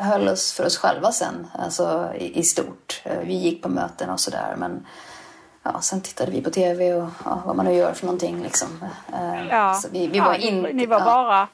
höll 0.00 0.28
oss 0.28 0.52
för 0.52 0.66
oss 0.66 0.78
själva 0.78 1.12
sen, 1.12 1.46
alltså 1.58 2.12
i, 2.18 2.38
i 2.38 2.42
stort. 2.42 3.02
Eh, 3.04 3.18
vi 3.18 3.34
gick 3.34 3.62
på 3.62 3.68
möten 3.68 4.10
och 4.10 4.20
sådär. 4.20 4.54
Men 4.56 4.86
ja, 5.62 5.80
sen 5.80 6.00
tittade 6.00 6.30
vi 6.30 6.42
på 6.42 6.50
tv 6.50 6.94
och 6.94 7.08
ja, 7.24 7.42
vad 7.46 7.56
man 7.56 7.66
nu 7.66 7.74
gör 7.74 7.92
för 7.92 8.06
någonting. 8.06 8.42
Liksom. 8.42 8.68
Eh, 9.12 9.48
ja. 9.50 9.80
Vi, 9.92 10.06
vi 10.06 10.20
var 10.20 10.34
ja, 10.34 10.36
in, 10.36 10.62
ni 10.62 10.86
var 10.86 11.00
bara... 11.00 11.48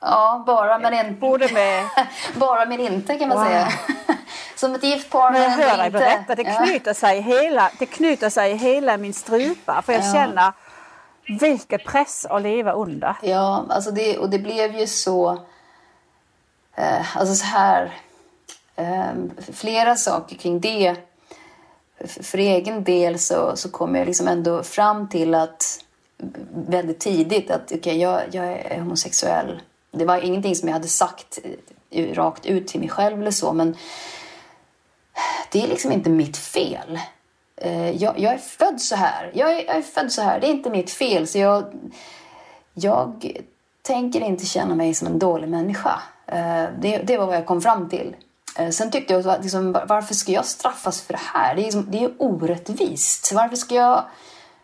Ja, 0.00 0.44
bara 0.46 0.78
men 0.78 0.94
inte. 0.94 1.20
Både 1.20 1.52
med... 1.52 1.84
bara 2.34 2.66
men 2.66 2.80
inte 2.80 3.18
kan 3.18 3.28
man 3.28 3.38
wow. 3.38 3.46
säga. 3.46 3.68
Som 4.56 4.74
ett 4.74 4.84
gift 4.84 5.10
par 5.10 5.30
men 5.30 5.50
hör 5.50 5.76
dig 5.76 5.90
berätta, 5.90 6.34
det 6.34 6.44
knyter, 6.44 6.94
sig 6.94 7.20
hela, 7.20 7.70
det 7.78 7.86
knyter 7.86 8.30
sig 8.30 8.56
hela 8.56 8.96
min 8.96 9.14
strupa 9.14 9.82
för 9.82 9.92
jag 9.92 10.02
ja. 10.02 10.12
känner 10.12 10.52
vilken 11.38 11.80
press 11.86 12.26
att 12.30 12.42
leva 12.42 12.72
under. 12.72 13.16
Ja, 13.22 13.66
alltså 13.68 13.90
det, 13.90 14.18
och 14.18 14.30
det 14.30 14.38
blev 14.38 14.78
ju 14.78 14.86
så... 14.86 15.32
Eh, 16.74 17.16
alltså 17.16 17.34
så 17.34 17.44
här... 17.44 18.00
Eh, 18.76 19.12
flera 19.52 19.96
saker 19.96 20.36
kring 20.36 20.60
det 20.60 20.96
för 22.04 22.38
egen 22.38 22.84
del 22.84 23.18
så, 23.18 23.56
så 23.56 23.70
kom 23.70 23.94
jag 23.94 24.06
liksom 24.06 24.28
ändå 24.28 24.62
fram 24.62 25.08
till 25.08 25.34
att 25.34 25.84
väldigt 26.52 26.98
tidigt 26.98 27.50
att 27.50 27.72
okay, 27.72 27.96
jag, 27.96 28.22
jag 28.32 28.46
är 28.46 28.78
homosexuell. 28.78 29.62
Det 29.90 30.04
var 30.04 30.18
ingenting 30.18 30.54
som 30.54 30.68
jag 30.68 30.74
hade 30.74 30.88
sagt 30.88 31.38
eh, 31.90 32.14
rakt 32.14 32.46
ut 32.46 32.68
till 32.68 32.80
mig 32.80 32.88
själv 32.88 33.20
eller 33.20 33.30
så 33.30 33.52
men 33.52 33.76
det 35.52 35.62
är 35.62 35.68
liksom 35.68 35.92
inte 35.92 36.10
mitt 36.10 36.36
fel. 36.36 36.98
Eh, 37.60 37.90
jag, 37.90 38.18
jag 38.18 38.34
är 38.34 38.38
född 38.38 38.80
så 38.80 38.96
här. 38.96 39.30
Jag 39.34 39.52
är, 39.52 39.66
jag 39.66 39.76
är, 39.76 39.82
född 39.82 40.12
så 40.12 40.22
här. 40.22 40.40
Det 40.40 40.46
är 40.46 40.50
inte 40.50 40.70
mitt 40.70 40.90
fel. 40.90 41.26
Så 41.26 41.38
jag, 41.38 41.64
jag 42.74 43.36
tänker 43.82 44.20
inte 44.20 44.46
känna 44.46 44.74
mig 44.74 44.94
som 44.94 45.06
en 45.06 45.18
dålig 45.18 45.48
människa. 45.48 46.02
Eh, 46.26 46.64
det, 46.80 46.98
det 46.98 47.16
var 47.16 47.26
vad 47.26 47.36
jag 47.36 47.46
kom 47.46 47.62
fram 47.62 47.88
till. 47.88 48.16
Eh, 48.58 48.70
sen 48.70 48.90
tyckte 48.90 49.12
jag 49.12 49.28
att 49.28 49.42
liksom, 49.42 49.72
varför 49.72 50.14
ska 50.14 50.32
jag 50.32 50.44
straffas 50.44 51.02
för 51.02 51.12
det 51.12 51.20
här? 51.34 51.54
Det 51.54 51.60
är, 51.60 51.64
liksom, 51.64 51.86
det 51.90 52.04
är 52.04 52.12
orättvist. 52.18 53.32
Varför 53.32 53.56
ska 53.56 53.74
jag, 53.74 54.04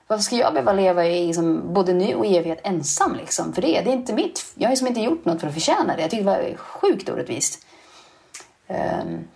varför 0.07 0.23
ska 0.23 0.37
jag 0.37 0.53
behöva 0.53 0.73
leva 0.73 1.07
i 1.07 1.27
liksom, 1.27 1.75
både 1.75 1.93
nu 1.93 2.15
och 2.15 2.27
evighet 2.27 2.61
ensam? 2.65 3.15
Liksom, 3.17 3.53
för 3.53 3.63
det, 3.63 3.81
det 3.81 3.91
är 3.91 3.95
inte 3.95 4.13
mitt. 4.13 4.53
Jag 4.55 4.67
har 4.67 4.71
liksom 4.71 4.89
inte 4.89 5.01
gjort 5.01 5.25
något 5.25 5.41
för 5.41 5.49
att 5.49 5.55
förtjäna 5.55 5.97
det. 5.97 6.03
Jag 6.03 6.11
tyckte 6.11 6.25
det 6.25 6.31
var 6.31 6.57
sjukt 6.57 7.09
orättvist. 7.09 7.67
Um, 8.69 9.29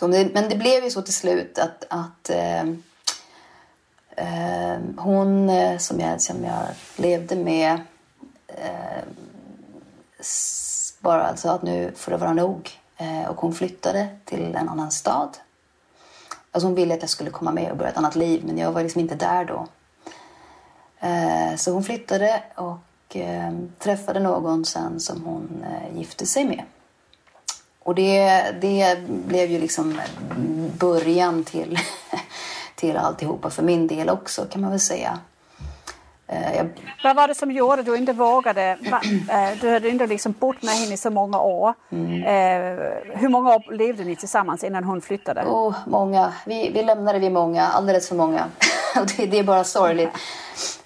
det, 0.00 0.34
men 0.34 0.48
det 0.48 0.56
blev 0.56 0.84
ju 0.84 0.90
så 0.90 1.02
till 1.02 1.14
slut 1.14 1.58
att, 1.58 1.84
att 1.90 2.30
eh, 2.30 2.62
eh, 4.16 4.80
hon 4.96 5.48
eh, 5.50 5.78
som 5.78 6.00
jag, 6.00 6.20
som 6.20 6.44
jag 6.44 6.62
levde 6.96 7.36
med 7.36 7.80
eh, 8.48 9.02
bara 11.00 11.36
sa 11.36 11.52
att 11.52 11.62
nu 11.62 11.92
får 11.96 12.12
det 12.12 12.18
vara 12.18 12.32
nog. 12.32 12.70
Eh, 12.96 13.30
och 13.30 13.40
hon 13.40 13.54
flyttade 13.54 14.08
till 14.24 14.54
en 14.54 14.68
annan 14.68 14.90
stad. 14.90 15.38
Alltså 16.50 16.66
hon 16.66 16.74
ville 16.74 16.94
att 16.94 17.00
jag 17.00 17.10
skulle 17.10 17.30
komma 17.30 17.52
med 17.52 17.70
och 17.70 17.76
börja 17.76 17.90
ett 17.90 17.96
annat 17.96 18.16
liv 18.16 18.42
men 18.44 18.58
jag 18.58 18.72
var 18.72 18.82
liksom 18.82 19.00
inte 19.00 19.14
där 19.14 19.44
då. 19.44 19.66
Eh, 21.00 21.56
så 21.56 21.72
hon 21.72 21.84
flyttade 21.84 22.42
och 22.54 23.16
eh, 23.16 23.52
träffade 23.78 24.20
någon 24.20 24.64
sen 24.64 25.00
som 25.00 25.24
hon 25.24 25.64
eh, 25.64 25.98
gifte 25.98 26.26
sig 26.26 26.44
med. 26.44 26.62
Och 27.86 27.94
det, 27.94 28.42
det 28.60 28.98
blev 29.08 29.50
ju 29.50 29.58
liksom 29.58 30.00
början 30.78 31.44
till, 31.44 31.78
till 32.74 32.96
alltihopa 32.96 33.50
för 33.50 33.62
min 33.62 33.86
del 33.86 34.08
också 34.08 34.44
kan 34.44 34.60
man 34.60 34.70
väl 34.70 34.80
säga. 34.80 35.18
Eh, 36.26 36.56
jag... 36.56 36.68
Vad 37.04 37.16
var 37.16 37.28
det 37.28 37.34
som 37.34 37.50
gjorde 37.50 37.80
att 37.80 37.86
du 37.86 37.96
inte 37.96 38.12
vågade? 38.12 38.78
Eh, 39.30 39.60
du 39.60 39.70
hade 39.70 39.88
inte 39.88 40.06
liksom 40.06 40.34
bott 40.38 40.62
med 40.62 40.74
henne 40.74 40.94
i 40.94 40.96
så 40.96 41.10
många 41.10 41.40
år. 41.40 41.74
Mm. 41.92 42.22
Eh, 42.22 43.18
hur 43.18 43.28
många 43.28 43.54
år 43.54 43.72
levde 43.72 44.04
ni 44.04 44.16
tillsammans 44.16 44.64
innan 44.64 44.84
hon 44.84 45.00
flyttade? 45.00 45.42
Oh, 45.44 45.74
många. 45.86 46.32
Vi, 46.46 46.70
vi 46.70 46.82
lämnade 46.82 47.18
vi 47.18 47.30
många, 47.30 47.66
alldeles 47.66 48.08
för 48.08 48.16
många. 48.16 48.44
det, 49.16 49.38
är 49.38 49.44
bara 49.44 49.64
sorgligt. 49.64 50.10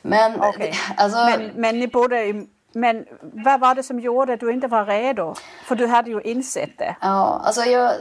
Men, 0.03 0.41
Okej. 0.41 0.75
alltså, 0.97 1.19
Men, 1.19 1.51
men 1.55 1.79
ni 1.79 1.89
bodde 1.89 2.25
i, 2.25 2.47
men 2.73 3.07
vad 3.21 3.61
var 3.61 3.75
det 3.75 3.83
som 3.83 4.01
gjorde 4.01 4.33
att 4.33 4.41
du 4.41 4.53
inte 4.53 4.69
var 4.69 4.85
redo? 4.85 5.35
För 5.65 5.77
du 5.77 5.87
hade 5.87 6.11
ju 6.11 6.21
insett 6.21 6.79
det. 6.79 6.97
Ja, 7.01 7.43
alltså 7.45 7.63
jag... 7.63 7.93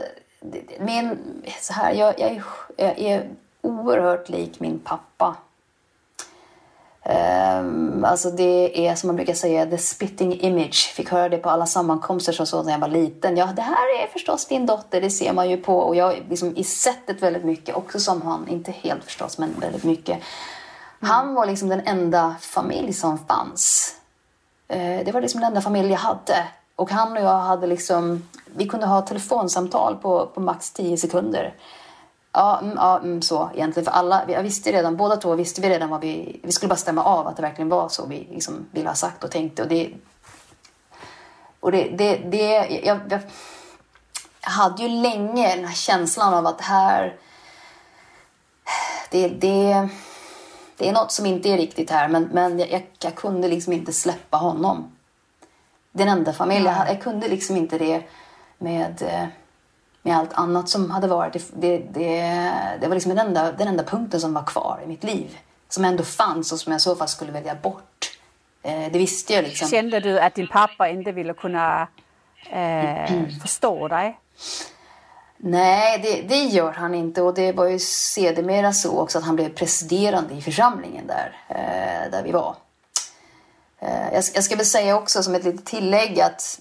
Min, 0.78 1.18
så 1.60 1.72
här, 1.72 1.92
jag, 1.92 2.20
jag, 2.20 2.30
är, 2.30 2.42
jag 2.76 2.98
är 2.98 3.28
oerhört 3.62 4.28
lik 4.28 4.60
min 4.60 4.78
pappa. 4.78 5.36
Um, 7.04 8.04
alltså 8.04 8.30
det 8.30 8.86
är 8.86 8.94
som 8.94 9.06
man 9.06 9.16
brukar 9.16 9.34
säga, 9.34 9.66
the 9.66 9.78
spitting 9.78 10.40
image. 10.40 10.92
Fick 10.94 11.10
höra 11.10 11.28
det 11.28 11.38
på 11.38 11.50
alla 11.50 11.66
sammankomster 11.66 12.32
som 12.32 12.46
så 12.46 12.62
när 12.62 12.72
jag 12.72 12.78
var 12.78 12.88
liten. 12.88 13.36
Ja, 13.36 13.48
det 13.56 13.62
här 13.62 14.02
är 14.02 14.06
förstås 14.06 14.46
din 14.46 14.66
dotter, 14.66 15.00
det 15.00 15.10
ser 15.10 15.32
man 15.32 15.50
ju 15.50 15.56
på. 15.56 15.78
Och 15.78 15.96
jag 15.96 16.04
har 16.04 16.16
liksom 16.28 16.56
i 16.56 16.64
sättet 16.64 17.22
väldigt 17.22 17.44
mycket, 17.44 17.76
också 17.76 17.98
som 17.98 18.22
han, 18.22 18.48
inte 18.48 18.72
helt 18.72 19.04
förstås, 19.04 19.38
men 19.38 19.54
väldigt 19.60 19.84
mycket. 19.84 20.18
Han 21.00 21.34
var 21.34 21.46
liksom 21.46 21.68
den 21.68 21.80
enda 21.86 22.36
familj 22.40 22.92
som 22.92 23.18
fanns. 23.18 23.96
Eh, 24.70 25.04
det 25.04 25.12
var 25.12 25.20
liksom 25.20 25.40
den 25.40 25.48
enda 25.48 25.60
familj 25.60 25.90
jag 25.90 25.98
hade. 25.98 26.48
Och 26.76 26.90
han 26.90 27.12
och 27.12 27.22
jag 27.22 27.38
hade 27.38 27.66
liksom, 27.66 28.28
vi 28.56 28.68
kunde 28.68 28.86
ha 28.86 29.02
telefonsamtal 29.02 29.96
på, 29.96 30.26
på 30.26 30.40
max 30.40 30.70
10 30.70 30.96
sekunder. 30.96 31.54
Ja, 32.32 32.58
mm, 32.62 32.76
ja 32.76 32.98
mm, 32.98 33.22
så 33.22 33.50
egentligen. 33.54 33.84
För 33.84 33.92
alla, 33.92 34.22
jag 34.28 34.42
visste 34.42 34.72
redan, 34.72 34.96
båda 34.96 35.16
två 35.16 35.34
visste 35.34 35.60
vi 35.60 35.68
redan 35.68 35.88
vad 35.88 36.00
vi, 36.00 36.40
vi 36.42 36.52
skulle 36.52 36.68
bara 36.68 36.76
stämma 36.76 37.04
av 37.04 37.26
att 37.26 37.36
det 37.36 37.42
verkligen 37.42 37.68
var 37.68 37.88
så 37.88 38.06
vi 38.06 38.28
liksom 38.30 38.66
ville 38.70 38.88
ha 38.88 38.94
sagt 38.94 39.24
och 39.24 39.30
tänkte. 39.30 39.62
Och 39.62 39.68
det, 39.68 39.92
och 41.60 41.72
det, 41.72 41.84
det, 41.98 42.16
det 42.16 42.50
jag, 42.84 43.00
jag, 43.10 43.20
jag 44.40 44.50
hade 44.50 44.82
ju 44.82 44.88
länge 44.88 45.56
den 45.56 45.64
här 45.64 45.74
känslan 45.74 46.34
av 46.34 46.46
att 46.46 46.58
det 46.58 46.64
här, 46.64 47.16
det, 49.10 49.28
det, 49.28 49.88
det 50.80 50.88
är 50.88 50.92
något 50.92 51.12
som 51.12 51.26
inte 51.26 51.48
är 51.48 51.56
riktigt 51.56 51.90
här. 51.90 52.08
Men, 52.08 52.22
men 52.32 52.58
jag, 52.58 52.86
jag, 53.02 53.14
kunde 53.14 53.48
liksom 53.48 53.72
inte 53.72 53.92
släppa 53.92 54.36
honom. 54.36 54.96
Den 55.92 56.08
enda 56.08 56.32
familjen. 56.32 56.74
Jag, 56.74 56.88
jag 56.88 57.02
kunde 57.02 57.28
liksom 57.28 57.56
inte 57.56 57.78
det 57.78 58.02
med, 58.58 59.02
eh, 59.02 59.26
med 60.02 60.16
allt 60.16 60.32
annat 60.32 60.68
som 60.68 60.90
hade 60.90 61.08
varit. 61.08 61.32
Det, 61.32 61.44
det, 61.54 61.78
det, 61.78 62.42
det 62.80 62.88
var 62.88 62.94
liksom 62.94 63.14
den 63.14 63.26
enda, 63.26 63.52
den 63.52 63.68
enda 63.68 63.84
punkten 63.84 64.20
som 64.20 64.34
var 64.34 64.42
kvar 64.42 64.80
i 64.84 64.86
mitt 64.86 65.04
liv. 65.04 65.38
Som 65.68 65.84
ändå 65.84 66.04
fanns 66.04 66.52
och 66.52 66.58
som 66.60 66.72
jag 66.72 66.78
i 66.78 66.80
så 66.80 66.96
fall 66.96 67.08
skulle 67.08 67.32
välja 67.32 67.54
bort. 67.54 68.18
Eh, 68.62 68.92
det 68.92 68.98
visste 68.98 69.32
jag 69.34 69.44
liksom. 69.44 69.68
Kände 69.68 70.00
du 70.00 70.20
att 70.20 70.34
din 70.34 70.48
pappa 70.48 70.88
inte 70.88 71.12
ville 71.12 71.34
kunna 71.34 71.88
eh, 72.50 73.28
förstå 73.42 73.88
dig? 73.88 74.18
Nej, 75.42 76.00
det, 76.02 76.22
det 76.34 76.42
gör 76.44 76.72
han 76.72 76.94
inte. 76.94 77.22
Och 77.22 77.34
det 77.34 77.52
var 77.52 77.66
ju 77.66 77.78
sedermera 77.78 78.72
så 78.72 78.98
också 78.98 79.18
att 79.18 79.24
han 79.24 79.36
blev 79.36 79.48
presiderande 79.48 80.34
i 80.34 80.42
församlingen 80.42 81.06
där, 81.06 81.36
eh, 81.48 82.10
där 82.10 82.22
vi 82.24 82.32
var. 82.32 82.56
Eh, 83.78 84.12
jag, 84.12 84.24
jag 84.34 84.44
ska 84.44 84.56
väl 84.56 84.66
säga 84.66 84.96
också 84.96 85.22
som 85.22 85.34
ett 85.34 85.44
litet 85.44 85.64
tillägg 85.64 86.20
att 86.20 86.60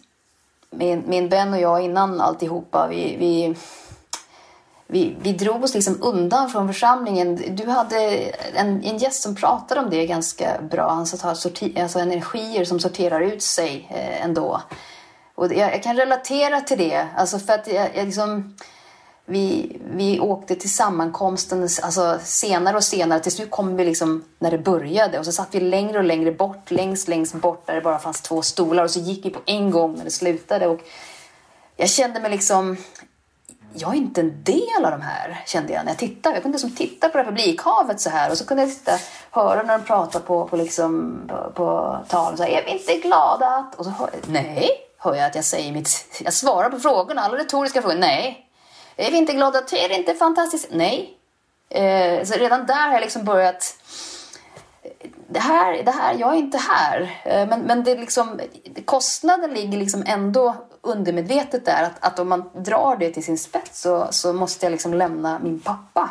min, 0.70 1.04
min 1.08 1.30
vän 1.30 1.54
och 1.54 1.60
jag 1.60 1.82
innan 1.82 2.22
alltihopa, 2.22 2.88
vi, 2.88 3.16
vi, 3.20 3.56
vi, 4.88 5.16
vi 5.22 5.34
drog 5.34 5.64
oss 5.64 5.74
liksom 5.74 5.98
undan 6.02 6.50
från 6.50 6.68
församlingen. 6.68 7.56
Du 7.56 7.70
hade 7.70 7.98
en, 8.54 8.84
en 8.84 8.98
gäst 8.98 9.24
som 9.24 9.36
pratade 9.36 9.82
om 9.82 9.90
det 9.90 10.06
ganska 10.06 10.62
bra. 10.62 10.90
Han 10.90 11.06
sa 11.06 11.30
att 11.30 11.38
sorti, 11.38 11.80
alltså 11.80 12.00
energier 12.00 12.66
som 12.66 12.80
sorterar 12.80 13.22
ut 13.22 13.44
sig 13.44 13.88
eh, 13.90 14.26
ändå. 14.26 14.62
Och 15.40 15.54
jag, 15.54 15.74
jag, 15.74 15.84
kan 15.84 15.96
relatera 15.96 16.62
till 16.62 16.78
det. 16.78 17.08
Alltså 17.16 17.40
för 17.40 17.54
att 17.54 17.68
jag, 17.68 17.90
jag 17.96 18.06
liksom, 18.06 18.56
vi, 19.26 19.78
vi 19.92 20.20
åkte 20.20 20.56
till 20.56 20.74
sammankomsten 20.74 21.70
alltså 21.82 22.20
senare 22.24 22.78
och 22.78 22.84
senare. 22.84 23.20
Till 23.20 23.32
slut 23.32 23.52
kom 23.52 23.76
vi 23.76 23.86
liksom 23.86 24.24
när 24.40 24.52
det 24.52 24.58
började 24.58 25.20
och 25.20 25.26
så 25.26 25.32
satt 25.32 25.56
vi 25.56 25.60
längre 25.60 25.98
och 25.98 26.04
längre 26.04 26.32
bort, 26.32 26.72
längst 26.72 27.08
längst 27.08 27.34
bort 27.34 27.68
där 27.68 27.76
det 27.76 27.82
bara 27.82 28.00
fanns 28.00 28.22
två 28.22 28.42
stolar 28.42 28.84
och 28.84 28.92
så 28.92 29.00
gick 29.00 29.26
vi 29.26 29.30
på 29.30 29.40
en 29.46 29.72
gång 29.72 29.98
när 29.98 30.04
det 30.04 30.12
slutade. 30.12 30.68
Och 30.68 30.80
jag 31.76 31.90
kände 31.90 32.20
mig 32.20 32.32
liksom, 32.32 32.78
jag 33.74 33.94
är 33.94 33.98
inte 33.98 34.22
en 34.22 34.44
del 34.44 34.86
av 34.86 34.92
de 34.92 35.02
här, 35.02 35.44
kände 35.46 35.74
jag 35.74 35.86
när 35.86 35.92
jag 35.92 36.00
tittade. 36.00 36.36
Jag 36.36 36.44
kunde 36.44 36.58
liksom 36.58 36.76
titta 36.76 37.10
på 37.10 37.18
det 37.18 37.24
här 37.24 37.32
publikhavet 37.32 38.02
så 38.02 38.10
här 38.10 38.32
och 38.32 38.38
så 38.38 38.46
kunde 38.46 38.64
jag 38.64 38.72
titta, 38.72 38.98
höra 39.32 39.64
när 39.64 39.78
de 39.78 39.84
pratade 39.84 40.26
på, 40.26 40.48
på, 40.48 40.56
liksom, 40.56 41.20
på, 41.28 41.52
på 41.56 41.98
tal. 42.08 42.38
Så 42.38 42.44
här, 42.44 42.50
är 42.50 42.66
vi 42.66 42.72
inte 42.72 43.08
glada 43.08 43.48
att... 43.48 43.76
Och 43.76 43.86
så 43.86 43.92
hör, 43.92 44.10
nej, 44.28 44.89
hör 45.00 45.16
jag 45.16 45.26
att 45.26 45.36
jag 45.36 45.46
säger 45.46 45.72
mitt... 45.72 46.20
Jag 46.20 46.34
svarar 46.34 46.70
på 46.70 46.80
frågorna, 46.80 47.22
alla 47.22 47.38
retoriska 47.38 47.82
frågor. 47.82 47.98
Nej. 47.98 48.46
Är 48.96 49.12
vi 49.12 49.18
inte 49.18 49.34
glada 49.34 49.60
är 49.60 49.90
det 49.90 49.96
inte 49.96 50.14
fantastiskt? 50.14 50.68
Nej. 50.72 51.18
Eh, 51.70 52.24
så 52.24 52.34
redan 52.34 52.66
där 52.66 52.88
har 52.88 52.94
jag 52.94 53.02
liksom 53.02 53.24
börjat... 53.24 53.76
Det 55.28 55.40
här, 55.40 55.84
det 55.84 55.92
här, 55.92 56.16
jag 56.20 56.34
är 56.34 56.38
inte 56.38 56.58
här. 56.58 57.22
Eh, 57.24 57.48
men, 57.48 57.62
men 57.62 57.84
det 57.84 57.96
liksom, 57.96 58.40
kostnaden 58.86 59.54
ligger 59.54 59.78
liksom 59.78 60.04
ändå 60.08 60.56
undermedvetet 60.82 61.66
där. 61.66 61.84
Att, 61.84 62.06
att 62.06 62.20
om 62.20 62.30
man 62.30 62.50
drar 62.54 62.96
det 62.96 63.12
till 63.12 63.24
sin 63.24 63.38
spets 63.38 63.82
så, 63.82 64.08
så 64.12 64.34
måste 64.34 64.66
jag 64.66 64.72
liksom 64.72 64.94
lämna 64.94 65.40
min 65.40 65.60
pappa. 65.60 66.10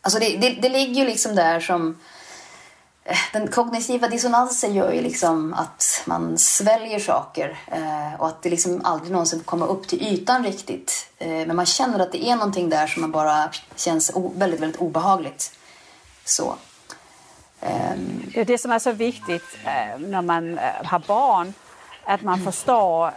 Alltså 0.00 0.18
det, 0.18 0.36
det, 0.36 0.50
det 0.50 0.68
ligger 0.68 1.02
ju 1.02 1.04
liksom 1.04 1.34
där 1.34 1.60
som... 1.60 1.98
Eh, 3.04 3.16
den 3.32 3.48
kognitiva 3.48 4.08
dissonansen 4.08 4.74
gör 4.74 4.92
ju 4.92 5.00
liksom 5.00 5.54
att 5.54 6.02
man 6.06 6.38
sväljer 6.38 6.98
saker 6.98 7.58
eh, 7.66 8.20
och 8.20 8.26
att 8.26 8.42
det 8.42 8.50
liksom 8.50 8.80
aldrig 8.84 9.12
någonsin 9.12 9.40
kommer 9.40 9.66
upp 9.66 9.88
till 9.88 10.02
ytan 10.02 10.44
riktigt. 10.44 11.10
Eh, 11.18 11.28
men 11.28 11.56
man 11.56 11.66
känner 11.66 11.98
att 11.98 12.12
det 12.12 12.24
är 12.24 12.36
någonting 12.36 12.68
där 12.68 12.86
som 12.86 13.00
man 13.00 13.12
bara 13.12 13.50
känns 13.76 14.12
väldigt, 14.34 14.60
väldigt 14.60 14.80
obehagligt. 14.80 15.58
Så. 16.24 16.54
Ehm. 17.60 18.32
Det 18.46 18.58
som 18.58 18.72
är 18.72 18.78
så 18.78 18.92
viktigt 18.92 19.58
eh, 19.64 19.98
när 19.98 20.22
man 20.22 20.58
eh, 20.58 20.84
har 20.84 20.98
barn, 20.98 21.54
att 22.04 22.22
man 22.22 22.44
förstår 22.44 23.10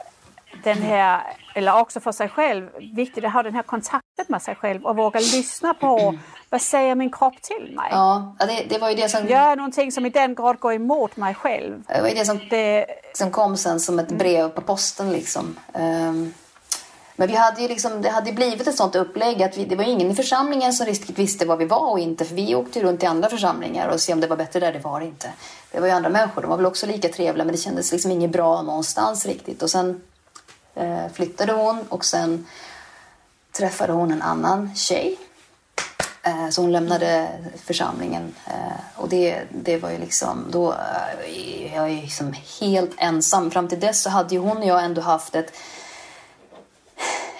den 0.64 0.82
här, 0.82 1.22
eller 1.56 1.80
också 1.80 2.00
för 2.00 2.12
sig 2.12 2.30
själv, 2.30 2.70
viktigt 2.96 3.26
att 3.26 3.34
ha 3.34 3.44
den 3.44 3.56
här 3.56 3.64
kontakten 3.64 4.05
med 4.28 4.42
sig 4.42 4.56
själv 4.56 4.86
och 4.86 4.96
våga 4.96 5.20
lyssna 5.20 5.74
på 5.74 6.16
vad 6.50 6.62
säger 6.62 6.96
min 6.96 7.12
kropp 7.12 7.42
till 7.42 7.76
mig? 7.76 7.88
ja, 7.92 8.36
det, 8.40 8.66
det 8.70 8.78
var 8.78 8.90
ju 8.90 8.96
det 8.96 9.10
som, 9.10 9.28
Gör 9.28 9.56
någonting 9.56 9.92
som 9.92 10.06
i 10.06 10.10
den 10.10 10.36
grad 10.36 10.60
går 10.60 10.74
emot 10.74 11.18
mig 11.18 11.34
själv. 11.34 11.84
det 11.88 12.02
var 12.02 12.10
ju 12.10 12.16
det 12.16 12.26
som 12.26 12.40
Det, 12.50 12.86
som 13.14 13.32
kom 13.32 13.58
sen 13.58 13.80
som 13.80 14.00
ett 14.00 14.12
brev 14.12 14.50
på 14.50 14.62
posten. 14.62 15.12
Liksom. 15.12 15.56
Ehm, 15.74 16.34
men 17.16 17.28
vi 17.28 17.36
hade 17.36 17.62
ju 17.62 17.68
liksom, 17.68 18.02
det 18.02 18.10
hade 18.10 18.32
blivit 18.32 18.68
ett 18.68 18.76
sånt 18.76 18.96
upplägg 18.96 19.44
att 19.44 19.58
vi, 19.58 19.66
det 19.66 19.76
var 19.76 19.84
ingen 19.84 20.12
i 20.12 20.16
församlingen 20.16 20.74
som 20.74 20.86
riktigt 20.86 21.20
visste 21.20 21.46
vad 21.46 21.58
vi 21.58 21.66
var 21.66 21.92
och 21.92 22.00
inte. 22.00 22.26
För 22.26 22.36
vi 22.36 22.56
åkte 22.56 22.84
runt 22.84 23.04
i 23.04 23.06
andra 23.06 23.30
församlingar 23.30 23.88
och 23.88 24.00
se 24.02 24.14
om 24.14 24.20
det 24.20 24.28
var 24.28 24.38
bättre 24.38 24.60
där. 24.60 24.74
Det 24.74 24.80
var 24.80 25.00
det 25.00 25.06
inte. 25.06 25.34
Det 25.72 25.80
var 25.80 25.88
ju 25.88 25.94
andra 25.94 26.10
människor. 26.10 26.42
De 26.42 26.50
var 26.50 26.58
väl 26.58 26.66
också 26.66 26.88
lika 26.88 27.10
trevliga 27.10 27.46
men 27.46 27.56
det 27.56 27.62
kändes 27.62 27.92
liksom 27.92 28.12
inget 28.12 28.32
bra 28.32 28.62
någonstans 28.62 29.26
riktigt. 29.26 29.62
Och 29.64 29.70
sen 29.70 30.02
eh, 30.76 31.12
flyttade 31.14 31.54
hon 31.54 31.86
och 31.90 32.06
sen 32.06 32.46
träffade 33.58 33.94
hon 33.94 34.12
en 34.12 34.22
annan 34.22 34.76
tjej. 34.76 35.18
Eh, 36.24 36.50
Så 36.50 36.62
hon 36.62 36.72
lämnade 36.72 37.30
församlingen 37.66 38.36
eh, 38.48 39.02
och 39.02 39.10
det, 39.10 39.42
det 39.52 39.78
var 39.78 39.90
ju 39.92 39.98
liksom 39.98 40.46
då, 40.52 40.72
eh, 40.72 41.76
jag 41.76 41.90
är 41.90 42.02
liksom 42.02 42.34
helt 42.62 42.92
ensam. 42.98 43.52
Fram 43.52 43.68
till 43.68 43.80
dess 43.80 44.02
så 44.02 44.10
hade 44.10 44.36
ju 44.36 44.42
hon 44.42 44.58
och 44.58 44.66
jag 44.66 44.84
ändå 44.84 45.02
haft 45.02 45.36
ett 45.36 45.54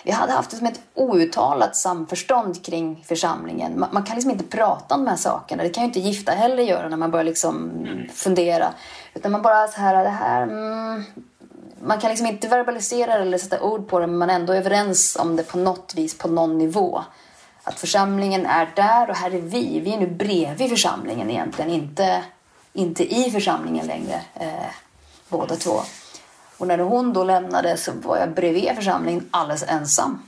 vi 0.04 0.12
hade 0.12 0.34
haft 0.34 0.52
det 0.52 0.58
som 0.58 0.68
ett 0.68 0.82
outtalat 0.94 1.76
samförstånd 1.76 2.66
kring 2.66 3.04
församlingen. 3.08 3.80
Man, 3.80 3.90
man 3.92 4.04
kan 4.04 4.16
liksom 4.16 4.32
inte 4.32 4.44
prata 4.44 4.96
om 4.96 5.06
de 5.06 5.10
här 5.10 5.18
sakerna. 5.18 5.64
Det 5.64 5.70
kan 5.70 5.84
ju 5.84 5.88
inte 5.88 6.00
gifta 6.00 6.32
heller 6.32 6.64
göra 6.64 6.90
när 6.90 6.98
man 6.98 7.12
börjar 7.12 7.24
liksom 7.24 7.72
fundera. 8.14 8.74
Utan 9.14 9.32
man 9.32 9.42
bara 9.42 9.68
så 9.68 9.82
här, 9.82 10.04
det 10.04 10.10
här... 10.10 10.44
Mm, 10.44 11.04
man 11.86 12.00
kan 12.00 12.10
liksom 12.10 12.28
inte 12.28 12.48
verbalisera 12.48 13.16
det 13.18 13.22
eller 13.22 13.38
sätta 13.38 13.62
ord 13.62 13.88
på 13.88 14.00
det 14.00 14.08
men 14.08 14.18
man 14.18 14.30
är 14.30 14.36
ändå 14.36 14.54
överens 14.54 15.16
om 15.16 15.36
det 15.36 15.44
på 15.44 15.58
något 15.58 15.94
vis 15.96 16.18
på 16.18 16.28
någon 16.28 16.58
nivå. 16.58 17.04
Att 17.64 17.80
församlingen 17.80 18.46
är 18.46 18.72
där 18.76 19.10
och 19.10 19.16
här 19.16 19.36
är 19.36 19.42
vi. 19.42 19.80
Vi 19.80 19.94
är 19.94 19.98
nu 19.98 20.08
bredvid 20.08 20.70
församlingen 20.70 21.30
egentligen, 21.30 21.72
inte, 21.72 22.24
inte 22.74 23.16
i 23.16 23.32
församlingen 23.32 23.88
längre. 23.88 24.22
Eh, 24.34 24.72
båda 25.30 25.56
två. 25.56 25.82
Och 26.58 26.68
när 26.68 26.78
hon 26.78 27.14
då 27.14 27.24
lämnade 27.24 27.78
så 27.78 27.92
var 27.92 28.18
jag 28.18 28.34
bredvid 28.34 28.76
församlingen 28.76 29.30
alldeles 29.32 29.64
ensam. 29.64 30.24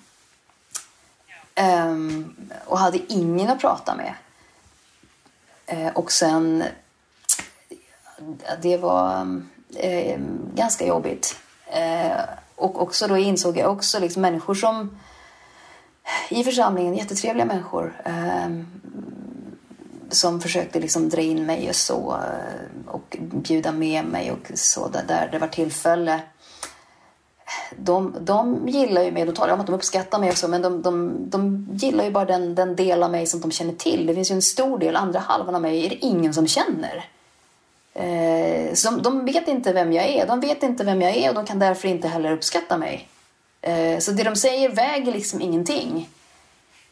Um, 1.86 2.36
och 2.66 2.80
hade 2.80 3.14
ingen 3.14 3.50
att 3.50 3.60
prata 3.60 3.96
med. 3.96 4.14
Uh, 5.74 5.94
och 5.94 6.12
sen... 6.12 6.64
Det 8.62 8.78
var 8.78 9.22
um, 9.22 9.50
ganska 10.56 10.86
jobbigt. 10.86 11.36
Eh, 11.70 12.22
och 12.56 12.82
också 12.82 13.08
då 13.08 13.18
insåg 13.18 13.58
jag 13.58 13.72
också 13.72 14.00
liksom 14.00 14.22
människor 14.22 14.54
som 14.54 14.98
i 16.30 16.44
församlingen, 16.44 16.96
jättetrevliga 16.96 17.46
människor 17.46 18.02
eh, 18.06 18.50
som 20.10 20.42
försökte 20.42 20.80
liksom 20.80 21.10
dra 21.10 21.22
in 21.22 21.46
mig 21.46 21.70
och 21.70 21.76
så 21.76 22.16
eh, 22.16 22.92
och 22.92 23.18
bjuda 23.20 23.72
med 23.72 24.06
mig 24.06 24.32
och 24.32 24.52
så 24.54 24.88
där, 24.88 25.04
där 25.08 25.30
det 25.32 25.40
var 25.40 25.48
tillfälle 25.48 26.22
de, 27.76 28.16
de 28.22 28.68
gillar 28.68 29.02
ju 29.02 29.12
mig, 29.12 29.26
de 29.26 29.32
talar 29.32 29.54
om 29.54 29.60
att 29.60 29.66
de 29.66 29.76
uppskattar 29.76 30.20
mig 30.20 30.30
också, 30.30 30.48
men 30.48 30.62
de, 30.62 30.82
de, 30.82 31.16
de 31.30 31.68
gillar 31.74 32.04
ju 32.04 32.12
bara 32.12 32.26
den, 32.26 32.56
den 32.56 32.76
del 32.76 33.04
av 33.04 33.12
mig 33.12 33.28
som 33.28 33.40
de 33.42 33.52
känner 33.52 33.74
till. 33.74 34.06
Det 34.06 34.16
finns 34.16 34.32
ju 34.32 34.36
en 34.36 34.42
stor 34.42 34.80
del, 34.80 34.96
andra 34.96 35.20
halvan 35.20 35.56
av 35.56 35.62
mig 35.62 35.86
är 35.86 35.90
det 35.90 36.06
ingen 36.06 36.34
som 36.34 36.48
känner. 36.48 37.06
Eh, 37.98 38.74
så 38.74 38.92
de 38.92 39.26
vet 39.26 39.48
inte 39.48 39.74
vem 39.74 39.94
jag 39.94 40.06
är, 40.06 40.28
de 40.28 40.40
vet 40.40 40.64
inte 40.64 40.84
vem 40.84 41.02
jag 41.02 41.16
är 41.16 41.30
och 41.30 41.36
de 41.36 41.46
kan 41.46 41.60
därför 41.60 41.88
inte 41.88 42.08
heller 42.08 42.32
uppskatta 42.32 42.78
mig. 42.78 43.08
Eh, 43.62 44.00
så 44.00 44.12
det 44.12 44.24
de 44.24 44.36
säger 44.36 44.70
väger 44.70 45.12
liksom 45.12 45.42
ingenting. 45.42 46.10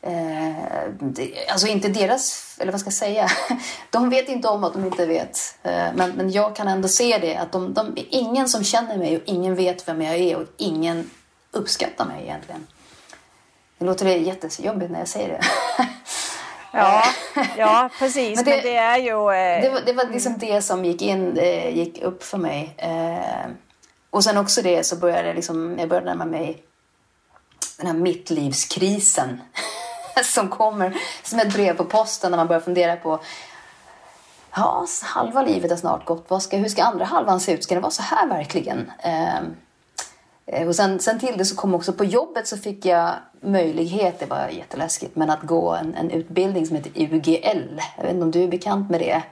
Eh, 0.02 0.90
det, 1.00 1.48
alltså 1.50 1.68
inte 1.68 1.90
deras, 1.90 2.56
eller 2.60 2.72
vad 2.72 2.82
ska 2.82 2.88
jag 2.88 2.94
säga, 2.94 3.28
de 3.90 4.10
vet 4.10 4.30
inte 4.30 4.48
om 4.48 4.64
att 4.64 4.74
de 4.74 4.86
inte 4.86 5.06
vet. 5.06 5.58
Eh, 5.64 5.88
men, 5.96 6.12
men 6.12 6.32
jag 6.32 6.56
kan 6.56 6.68
ändå 6.68 6.88
se 6.88 7.18
det, 7.18 7.36
att 7.36 7.52
de, 7.52 7.74
de, 7.74 7.98
ingen 8.10 8.50
som 8.50 8.64
känner 8.64 8.98
mig 8.98 9.18
och 9.18 9.24
ingen 9.26 9.56
vet 9.56 9.88
vem 9.88 10.02
jag 10.02 10.16
är 10.16 10.36
och 10.36 10.48
ingen 10.58 11.10
uppskattar 11.52 12.06
mig 12.06 12.24
egentligen. 12.24 12.68
Det 13.78 13.86
låter 13.86 14.06
jättejobbigt 14.06 14.92
när 14.92 15.00
jag 15.00 15.08
säger 15.08 15.28
det. 15.28 15.42
Ja, 16.76 17.04
ja 17.58 17.90
precis. 18.00 18.36
Men 18.36 18.46
det, 18.46 18.52
men 18.52 18.64
det 18.64 18.78
är 18.78 18.98
ju... 18.98 19.12
Eh... 19.12 19.62
Det, 19.62 19.70
var, 19.70 19.82
det 19.86 19.94
var 19.94 20.06
liksom 20.06 20.38
det 20.38 20.62
som 20.62 20.86
gick, 20.86 21.02
in, 21.02 21.38
eh, 21.38 21.78
gick 21.78 22.02
upp 22.02 22.24
för 22.24 22.38
mig. 22.38 22.76
Eh, 22.78 23.52
och 24.10 24.24
sen 24.24 24.38
också 24.38 24.62
det 24.62 24.84
så 24.84 24.96
började 24.96 25.34
liksom, 25.34 25.76
jag 25.80 25.90
började 25.90 26.06
närma 26.06 26.26
mig 26.26 26.64
den 27.78 27.88
här 27.88 27.94
mittlivskrisen 27.94 29.42
som 30.24 30.50
kommer 30.50 30.98
som 31.24 31.40
ett 31.40 31.54
brev 31.54 31.78
på 31.78 31.86
posten 31.86 32.32
när 32.32 32.38
man 32.38 32.48
börjar 32.48 32.62
fundera 32.62 32.96
på 32.96 33.20
ja, 34.56 34.86
halva 35.04 35.42
livet 35.42 35.72
har 35.72 35.78
snart 35.78 36.06
gått. 36.06 36.26
Vad 36.28 36.44
ska, 36.44 36.58
hur 36.58 36.70
ska 36.70 36.84
andra 36.84 37.06
halvan 37.06 37.40
se 37.40 37.54
ut? 37.54 37.64
Ska 37.64 37.76
det 37.76 37.82
vara 37.82 37.92
så 37.92 38.04
här 38.04 38.28
verkligen? 38.28 38.92
Eh, 40.46 40.68
och 40.68 40.76
sen, 40.76 41.00
sen 41.00 41.20
till 41.20 41.38
det 41.38 41.46
så 41.46 41.56
kom 41.56 41.76
också 41.76 41.94
på 41.94 42.06
jobbet 42.06 42.48
så 42.48 42.58
fick 42.58 42.86
jag 42.86 43.14
möjlighet, 43.42 44.20
det 44.20 44.26
var 44.26 44.48
jätteläskigt, 44.48 45.16
men 45.16 45.30
att 45.30 45.42
gå 45.42 45.72
en, 45.72 45.96
en 45.96 46.12
utbildning 46.12 46.66
som 46.66 46.76
heter 46.76 46.92
UGL. 46.96 47.82
Jag 47.98 48.04
vet 48.04 48.14
inte 48.14 48.24
om 48.24 48.32
du 48.32 48.44
är 48.44 48.48
bekant 48.48 48.90
med 48.90 49.00
det? 49.00 49.24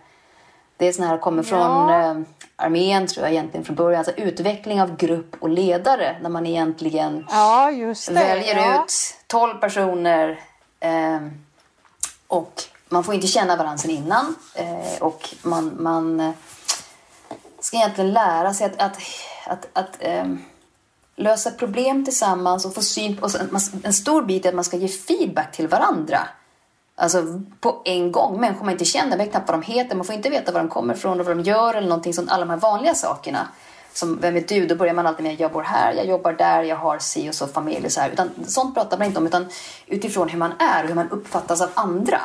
Det 0.78 0.88
är 0.88 0.92
sån 0.94 1.06
här, 1.06 1.18
kommer 1.18 1.44
från 1.44 1.60
ja. 1.60 2.12
eh, 2.12 2.18
armén 2.56 3.08
tror 3.08 3.26
jag 3.26 3.34
egentligen 3.34 3.66
från 3.66 3.76
början. 3.76 4.00
Alltså 4.00 4.14
utveckling 4.16 4.82
av 4.82 4.98
grupp 4.98 5.36
och 5.40 5.50
ledare 5.50 6.18
när 6.22 6.30
man 6.30 6.46
egentligen 6.46 7.28
ja, 7.30 7.72
väljer 8.10 8.56
ja. 8.56 8.84
ut 8.84 8.92
12 9.28 9.58
personer 9.58 10.40
eh, 10.80 11.20
och 12.28 12.64
man 12.90 13.04
får 13.04 13.14
inte 13.14 13.28
känna 13.28 13.56
varandra 13.56 13.78
sen 13.78 13.92
innan 13.92 14.36
eh, 14.56 15.02
och 15.02 15.30
man, 15.42 15.76
man 15.80 16.20
eh, 16.20 16.32
ska 17.60 17.78
egentligen 17.78 18.14
lära 18.14 18.54
sig 18.54 18.66
att, 18.68 18.82
att, 18.82 18.98
att, 19.48 19.68
att 19.74 19.98
ehm, 20.00 20.44
lösa 21.16 21.52
problem 21.52 22.06
tillsammans 22.06 22.66
och 22.66 22.76
få 22.76 22.82
syn 22.82 23.18
på... 23.18 23.30
En 23.84 23.94
stor 23.94 24.22
bit 24.22 24.46
är 24.46 24.50
att 24.50 24.56
man 24.56 24.64
ska 24.64 24.78
ge 24.78 24.88
feedback 24.88 25.52
till 25.52 25.68
varandra. 25.68 26.20
Alltså 26.96 27.42
på 27.60 27.82
en 27.86 28.12
gång. 28.12 28.40
Människor 28.40 28.66
man 28.66 28.72
inte 28.72 28.86
känner, 28.86 29.10
man 29.10 29.18
vet 29.18 29.32
knappt 29.32 29.50
vad 29.50 29.60
de 29.60 29.74
heter, 29.74 29.96
man 29.96 30.06
får 30.06 30.16
inte 30.16 30.30
veta 30.30 30.52
var 30.52 30.60
de 30.60 30.70
kommer 30.70 30.94
ifrån 30.94 31.20
och 31.20 31.26
vad 31.26 31.38
de 31.38 31.44
gör 31.44 31.74
eller 31.74 31.88
någonting 31.88 32.14
sånt. 32.14 32.32
Alla 32.32 32.46
de 32.46 32.50
här 32.50 32.58
vanliga 32.58 32.96
sakerna. 32.96 33.48
Som 33.94 34.20
vem 34.22 34.36
är 34.36 34.42
du? 34.48 34.66
Då 34.66 34.76
börjar 34.76 34.94
man 34.94 35.08
alltid 35.08 35.24
med 35.24 35.40
jag 35.40 35.52
bor 35.52 35.62
här, 35.62 35.94
jag 35.94 36.06
jobbar 36.06 36.34
där, 36.34 36.64
jag 36.64 36.76
har 36.76 37.00
si 37.00 37.30
och 37.30 37.36
så 37.36 37.48
familj 37.48 37.86
och 37.86 37.92
så 37.92 38.02
här. 38.02 38.10
Utan 38.10 38.30
sånt 38.48 38.76
pratar 38.76 38.98
man 38.98 39.08
inte 39.08 39.20
om 39.20 39.28
utan 39.28 39.46
utifrån 39.88 40.30
hur 40.30 40.40
man 40.40 40.52
är 40.60 40.84
och 40.84 40.88
hur 40.88 40.96
man 40.96 41.10
uppfattas 41.10 41.62
av 41.62 41.70
andra. 41.74 42.22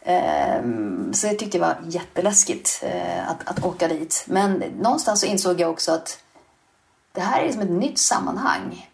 Ehm, 0.00 1.14
så 1.14 1.26
jag 1.26 1.38
tyckte 1.38 1.58
det 1.58 1.62
var 1.62 1.76
jätteläskigt 1.86 2.80
eh, 2.82 3.30
att, 3.30 3.48
att 3.48 3.64
åka 3.64 3.88
dit. 3.88 4.24
Men 4.28 4.52
någonstans 4.80 5.20
så 5.20 5.26
insåg 5.26 5.60
jag 5.60 5.70
också 5.70 5.92
att 5.92 6.18
det 7.14 7.20
här 7.20 7.40
är 7.40 7.44
liksom 7.44 7.62
ett 7.62 7.70
nytt 7.70 7.98
sammanhang. 7.98 8.90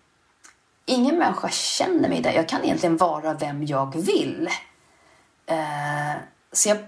Ingen 0.87 1.19
människa 1.19 1.49
känner 1.49 2.09
mig 2.09 2.21
där. 2.21 2.33
Jag 2.33 2.49
kan 2.49 2.65
egentligen 2.65 2.97
vara 2.97 3.35
vem 3.35 3.65
jag 3.65 3.97
vill. 3.97 4.49
Eh, 5.47 6.21
så 6.53 6.69
jag 6.69 6.79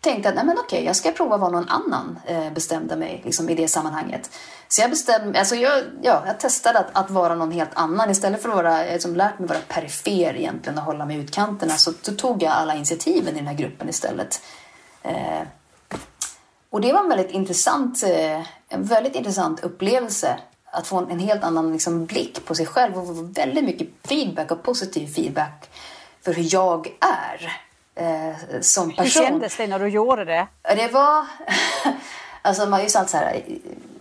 tänkte 0.00 0.28
att 0.28 0.34
nej 0.34 0.44
men 0.44 0.58
okej, 0.58 0.84
jag 0.84 0.96
ska 0.96 1.10
prova 1.10 1.34
att 1.34 1.40
vara 1.40 1.50
någon 1.50 1.68
annan, 1.68 2.18
eh, 2.26 2.52
bestämde 2.52 2.96
mig 2.96 3.22
liksom, 3.24 3.48
i 3.48 3.54
det 3.54 3.68
sammanhanget. 3.68 4.30
Så 4.68 4.80
jag 4.80 4.90
bestämde, 4.90 5.38
alltså 5.38 5.54
jag, 5.54 5.84
ja, 6.02 6.22
jag 6.26 6.40
testade 6.40 6.78
att, 6.78 6.90
att 6.92 7.10
vara 7.10 7.34
någon 7.34 7.50
helt 7.50 7.74
annan. 7.74 8.10
Istället 8.10 8.42
för 8.42 8.48
att 8.48 8.54
vara, 8.54 8.84
jag 8.84 8.92
liksom 8.92 9.16
lärt 9.16 9.38
mig 9.38 9.48
vara 9.48 9.58
perifer 9.68 10.36
egentligen 10.36 10.78
och 10.78 10.84
hålla 10.84 11.06
mig 11.06 11.16
i 11.16 11.20
utkanterna 11.20 11.72
så, 11.72 11.92
så 12.02 12.14
tog 12.14 12.42
jag 12.42 12.52
alla 12.52 12.74
initiativen 12.74 13.34
i 13.34 13.38
den 13.38 13.46
här 13.46 13.54
gruppen 13.54 13.88
istället. 13.88 14.42
Eh, 15.02 15.42
och 16.70 16.80
det 16.80 16.92
var 16.92 17.00
en 17.00 17.08
väldigt 17.08 17.30
intressant, 17.30 18.02
eh, 18.02 18.40
en 18.68 18.84
väldigt 18.84 19.14
intressant 19.14 19.60
upplevelse 19.60 20.38
att 20.70 20.86
få 20.86 20.98
en, 20.98 21.10
en 21.10 21.18
helt 21.18 21.44
annan 21.44 21.72
liksom, 21.72 22.06
blick 22.06 22.44
på 22.44 22.54
sig 22.54 22.66
själv 22.66 22.98
och 22.98 23.06
få 23.06 23.12
väldigt 23.22 23.64
mycket 23.64 23.88
feedback 24.04 24.50
och 24.50 24.62
positiv 24.62 25.06
feedback 25.06 25.70
för 26.22 26.32
hur 26.32 26.54
jag 26.54 26.88
är 27.00 27.60
eh, 27.94 28.60
som 28.60 28.90
person. 28.90 29.22
Hur 29.22 29.30
kändes 29.30 29.56
det 29.56 29.66
när 29.66 29.78
du 29.78 29.88
gjorde 29.88 30.24
det? 30.24 30.46
Det 30.62 30.88
var... 30.88 31.26
alltså 32.42 32.62
man 32.62 32.72
har 32.72 32.80
ju 32.80 32.88
så 32.88 32.98
här, 32.98 33.42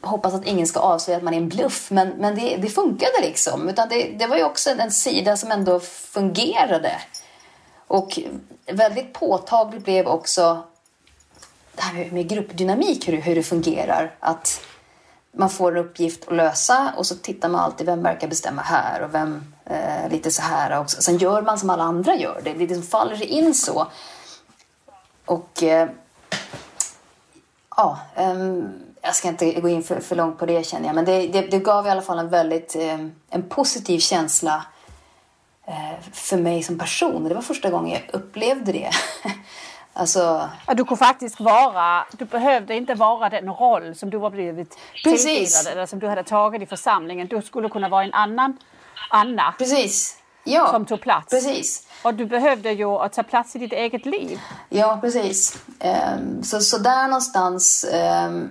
hoppas 0.02 0.34
att 0.34 0.46
ingen 0.46 0.68
ska 0.68 0.80
avslöja 0.80 1.18
att 1.18 1.24
man 1.24 1.34
är 1.34 1.38
en 1.38 1.50
bluff, 1.50 1.92
men, 1.92 2.10
men 2.10 2.36
det, 2.36 2.58
det 2.58 2.70
funkade 2.70 3.22
liksom. 3.22 3.70
Utan 3.70 3.90
det, 3.90 4.04
det 4.20 4.28
var 4.28 4.38
ju 4.38 4.44
också 4.44 4.70
en 4.70 4.92
sida 4.92 5.38
som 5.38 5.52
ändå 5.52 5.80
fungerade. 5.80 6.92
Och 7.88 8.20
väldigt 8.66 9.14
påtagligt 9.14 9.84
blev 9.84 10.08
också 10.08 10.64
det 11.76 11.82
här 11.82 12.12
med 12.12 12.30
gruppdynamik, 12.30 13.08
hur, 13.08 13.18
hur 13.18 13.36
det 13.36 13.44
fungerar. 13.44 14.16
Att 14.20 14.62
man 15.32 15.50
får 15.50 15.78
en 15.78 15.86
uppgift 15.86 16.28
att 16.28 16.36
lösa 16.36 16.94
och 16.98 17.06
så 17.06 17.16
tittar 17.16 17.50
man 17.50 17.62
alltid 17.62 17.86
vem 17.86 18.04
verkar 18.04 18.28
bestämma 18.28 18.62
här 18.62 19.02
och 19.02 19.14
vem 19.14 19.44
eh, 19.66 20.10
lite 20.12 20.32
så 20.32 20.42
här 20.42 20.80
också. 20.80 21.02
Sen 21.02 21.18
gör 21.18 21.42
man 21.42 21.60
som 21.60 21.70
alla 21.70 21.84
andra 21.84 22.16
gör. 22.16 22.42
Det, 22.44 22.54
det 22.54 22.60
liksom 22.60 22.84
faller 22.84 23.16
sig 23.16 23.28
in 23.28 23.56
så. 23.56 23.88
Och 25.26 25.64
eh, 25.64 25.90
ja, 27.78 28.00
eh, 28.16 28.34
jag 29.02 29.16
ska 29.16 29.28
inte 29.28 29.52
gå 29.52 29.70
in 29.70 29.84
för, 29.84 30.00
för 30.00 30.16
långt 30.16 30.40
på 30.40 30.46
det 30.46 30.66
känner 30.66 30.88
jag. 30.88 30.96
Men 30.96 31.06
det, 31.06 31.28
det, 31.28 31.42
det 31.42 31.60
gav 31.60 31.88
i 31.88 31.90
alla 31.90 32.02
fall 32.02 32.20
en 32.20 32.30
väldigt 32.30 32.76
eh, 32.76 33.00
en 33.30 33.50
positiv 33.50 34.00
känsla 34.00 34.66
eh, 35.66 36.02
för 36.12 36.38
mig 36.38 36.64
som 36.64 36.80
person. 36.80 37.24
Det 37.24 37.36
var 37.36 37.42
första 37.42 37.70
gången 37.70 37.92
jag 37.92 38.16
upplevde 38.22 38.72
det. 38.72 38.92
Alltså... 40.00 40.50
Du 40.68 40.86
kunde 40.86 40.96
faktiskt 40.96 41.40
vara, 41.40 42.06
du 42.12 42.26
behövde 42.26 42.76
inte 42.76 42.94
vara 42.94 43.30
den 43.30 43.50
roll 43.50 43.96
som 43.96 44.10
du 44.10 44.18
har 44.18 44.30
blivit 44.30 44.78
tilldelad 45.04 45.68
eller 45.72 45.86
som 45.86 46.00
du 46.00 46.08
hade 46.08 46.24
tagit 46.24 46.62
i 46.62 46.66
församlingen. 46.66 47.28
Du 47.28 47.42
skulle 47.42 47.70
kunna 47.70 47.90
vara 47.90 48.04
en 48.04 48.14
annan 48.14 48.58
Anna. 49.10 49.54
Precis. 49.58 50.16
Ja. 50.44 50.68
Som 50.72 50.86
tog 50.86 51.02
plats. 51.02 51.30
Precis. 51.30 51.88
Och 52.02 52.14
du 52.14 52.26
behövde 52.26 52.72
ju 52.72 52.86
att 52.86 53.14
ta 53.14 53.24
plats 53.24 53.56
i 53.56 53.60
ditt 53.60 53.74
eget 53.74 54.06
liv. 54.06 54.40
Ja, 54.70 54.98
precis. 55.02 55.58
Um, 56.14 56.44
så, 56.44 56.60
så 56.60 56.78
där 56.78 57.08
någonstans 57.08 57.86
um, 58.28 58.50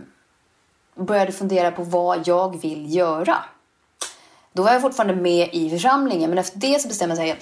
började 0.95 1.33
fundera 1.33 1.71
på 1.71 1.83
vad 1.83 2.29
jag 2.29 2.61
vill 2.61 2.95
göra. 2.95 3.37
Då 4.53 4.63
var 4.63 4.73
jag 4.73 4.83
fortfarande 4.83 5.15
med 5.15 5.49
i 5.53 5.71
församlingen, 5.71 6.31
men 6.31 6.39
efter 6.39 6.59
det 6.59 6.81
så 6.83 6.89
bestämde 6.89 7.17
jag 7.17 7.27
mig 7.27 7.39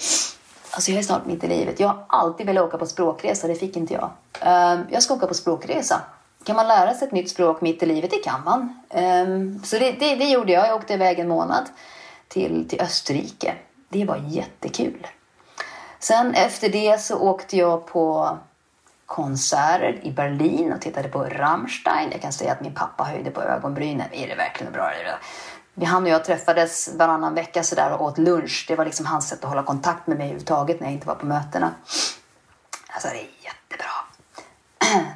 Alltså 0.77 0.91
jag 0.91 0.99
är 0.99 1.03
snart 1.03 1.25
mitt 1.25 1.43
i 1.43 1.47
livet. 1.47 1.79
Jag 1.79 1.87
har 1.87 2.03
alltid 2.07 2.45
velat 2.45 2.63
åka 2.63 2.77
på 2.77 2.85
språkresa, 2.85 3.47
det 3.47 3.55
fick 3.55 3.77
inte 3.77 3.93
jag. 3.93 4.09
Um, 4.41 4.85
jag 4.91 5.03
ska 5.03 5.13
åka 5.13 5.27
på 5.27 5.33
språkresa. 5.33 6.01
Kan 6.43 6.55
man 6.55 6.67
lära 6.67 6.93
sig 6.93 7.07
ett 7.07 7.13
nytt 7.13 7.29
språk 7.29 7.61
mitt 7.61 7.83
i 7.83 7.85
livet? 7.85 8.11
Det 8.11 8.17
kan 8.17 8.43
man. 8.43 8.79
Um, 8.89 9.63
så 9.63 9.79
det, 9.79 9.91
det, 9.91 10.15
det, 10.15 10.25
gjorde 10.29 10.51
jag. 10.51 10.67
Jag 10.67 10.75
åkte 10.75 10.93
iväg 10.93 11.19
en 11.19 11.27
månad 11.27 11.65
till, 12.27 12.69
till 12.69 12.81
Österrike. 12.81 13.55
Det 13.89 14.05
var 14.05 14.17
jättekul. 14.27 15.07
Sen 15.99 16.33
efter 16.33 16.69
det 16.69 17.01
så 17.01 17.17
åkte 17.19 17.57
jag 17.57 17.85
på 17.85 18.37
konserter 19.05 19.99
i 20.03 20.11
Berlin 20.11 20.73
och 20.73 20.81
tittade 20.81 21.09
på 21.09 21.23
Rammstein. 21.23 22.09
Jag 22.11 22.21
kan 22.21 22.33
säga 22.33 22.51
att 22.51 22.61
min 22.61 22.73
pappa 22.73 23.03
höjde 23.03 23.31
på 23.31 23.41
ögonbrynen. 23.41 24.07
Är 24.11 24.27
det 24.27 24.35
verkligen 24.35 24.73
bra? 24.73 24.91
Han 25.85 26.03
och 26.03 26.09
jag 26.09 26.25
träffades 26.25 26.89
varannan 26.95 27.33
vecka 27.33 27.63
så 27.63 27.75
där 27.75 27.93
och 27.93 28.01
åt 28.01 28.17
lunch. 28.17 28.65
Det 28.67 28.75
var 28.75 28.85
liksom 28.85 29.05
hans 29.05 29.29
sätt 29.29 29.43
att 29.43 29.49
hålla 29.49 29.63
kontakt 29.63 30.07
med 30.07 30.17
mig 30.17 30.25
överhuvudtaget 30.25 30.79
när 30.79 30.87
jag 30.87 30.93
inte 30.93 31.07
var 31.07 31.15
på 31.15 31.25
mötena. 31.25 31.71
Alltså 32.87 33.07
det 33.07 33.19
är 33.19 33.29
jättebra. 33.43 33.91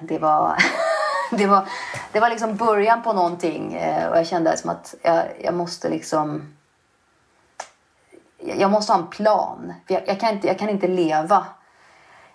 Det 0.07 0.19
var, 0.19 0.57
det 1.31 1.47
var, 1.47 1.67
det 2.11 2.19
var 2.19 2.29
liksom 2.29 2.55
början 2.55 3.03
på 3.03 3.13
någonting 3.13 3.73
eh, 3.73 4.09
och 4.09 4.17
jag 4.17 4.27
kände 4.27 4.57
som 4.57 4.69
att 4.69 4.95
jag, 5.01 5.25
jag 5.43 5.53
måste 5.53 5.89
liksom 5.89 6.53
jag 8.43 8.71
måste 8.71 8.93
ha 8.93 8.99
en 8.99 9.07
plan. 9.07 9.73
Jag, 9.87 10.07
jag, 10.07 10.19
kan, 10.19 10.29
inte, 10.29 10.47
jag 10.47 10.59
kan 10.59 10.69
inte 10.69 10.87
leva 10.87 11.45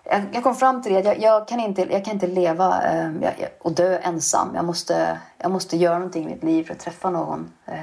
jag, 0.09 0.21
jag 0.31 0.43
kom 0.43 0.55
fram 0.55 0.81
till 0.81 0.93
det 0.93 0.99
jag, 0.99 1.21
jag, 1.21 1.47
kan 1.47 1.59
inte, 1.59 1.87
jag 1.91 2.05
kan 2.05 2.13
inte 2.13 2.27
leva 2.27 2.83
eh, 2.83 3.11
jag, 3.21 3.49
och 3.59 3.71
dö 3.71 3.97
ensam. 3.97 4.55
Jag 4.55 4.65
måste, 4.65 5.19
jag 5.37 5.51
måste 5.51 5.77
göra 5.77 5.97
någonting 5.97 6.23
i 6.23 6.27
mitt 6.27 6.43
liv 6.43 6.63
för 6.63 6.73
att 6.73 6.79
träffa 6.79 7.09
någon 7.09 7.51
eh, 7.65 7.75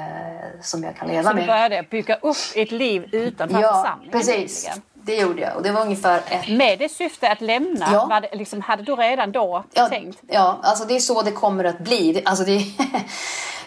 som 0.60 0.84
jag 0.84 0.96
kan 0.96 1.08
leva 1.08 1.22
med. 1.22 1.32
Så 1.32 1.40
du 1.40 1.46
började 1.46 1.86
bygga 1.90 2.14
upp 2.14 2.36
ett 2.54 2.70
liv 2.70 3.08
utanför 3.12 3.60
ja, 3.60 3.72
församlingen? 3.72 4.12
precis. 4.12 4.70
Det 4.94 5.16
gjorde 5.16 5.42
jag 5.42 5.56
och 5.56 5.62
det 5.62 5.72
var 5.72 5.82
ungefär 5.82 6.20
ett... 6.28 6.48
Med 6.48 6.78
det 6.78 6.88
syfte 6.88 7.30
att 7.30 7.40
lämna? 7.40 7.86
Ja. 7.92 8.06
Var 8.06 8.20
det, 8.20 8.28
liksom, 8.32 8.60
hade 8.60 8.82
du 8.82 8.96
redan 8.96 9.32
då 9.32 9.64
ja, 9.72 9.88
tänkt? 9.88 10.18
Ja, 10.26 10.58
alltså 10.62 10.84
det 10.84 10.96
är 10.96 11.00
så 11.00 11.22
det 11.22 11.32
kommer 11.32 11.64
att 11.64 11.78
bli. 11.78 12.22
Alltså 12.24 12.44
det, 12.44 12.58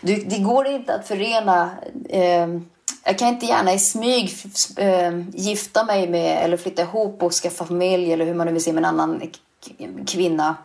det, 0.02 0.16
det 0.16 0.38
går 0.38 0.68
inte 0.68 0.96
att 0.96 1.08
förena 1.08 1.70
eh, 2.10 2.48
jag 3.08 3.18
kan 3.18 3.28
inte 3.28 3.46
gärna 3.46 3.74
i 3.74 3.80
smyg 3.80 4.36
eh, 4.78 5.20
gifta 5.34 5.84
mig 5.84 6.10
med 6.10 6.44
eller 6.44 6.58
flytta 6.58 6.82
ihop 6.82 7.24
och 7.24 7.34
skaffa 7.34 7.66
familj 7.66 8.14
eller 8.14 8.26
hur 8.26 8.34
man 8.34 8.48
nu 8.48 8.54
vill 8.54 8.64
se 8.64 8.74
med 8.74 8.86
en 8.86 9.00
annan 9.00 9.32
kvinna. 10.08 10.56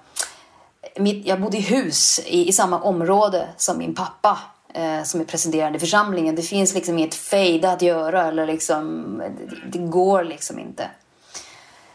Jag 1.24 1.40
bodde 1.40 1.56
i 1.56 1.60
hus 1.60 2.20
i, 2.26 2.48
i 2.48 2.52
samma 2.52 2.80
område 2.80 3.48
som 3.56 3.78
min 3.78 3.94
pappa 3.94 4.38
eh, 4.74 5.02
som 5.02 5.20
är 5.20 5.24
presenterande 5.24 5.76
i 5.76 5.80
församlingen. 5.80 6.34
Det 6.34 6.42
finns 6.42 6.74
liksom 6.74 6.98
inget 6.98 7.14
fejda 7.14 7.72
att 7.72 7.82
göra 7.82 8.28
eller 8.28 8.46
liksom, 8.46 9.16
det, 9.38 9.78
det 9.78 9.86
går 9.86 10.24
liksom 10.24 10.58
inte. 10.58 10.90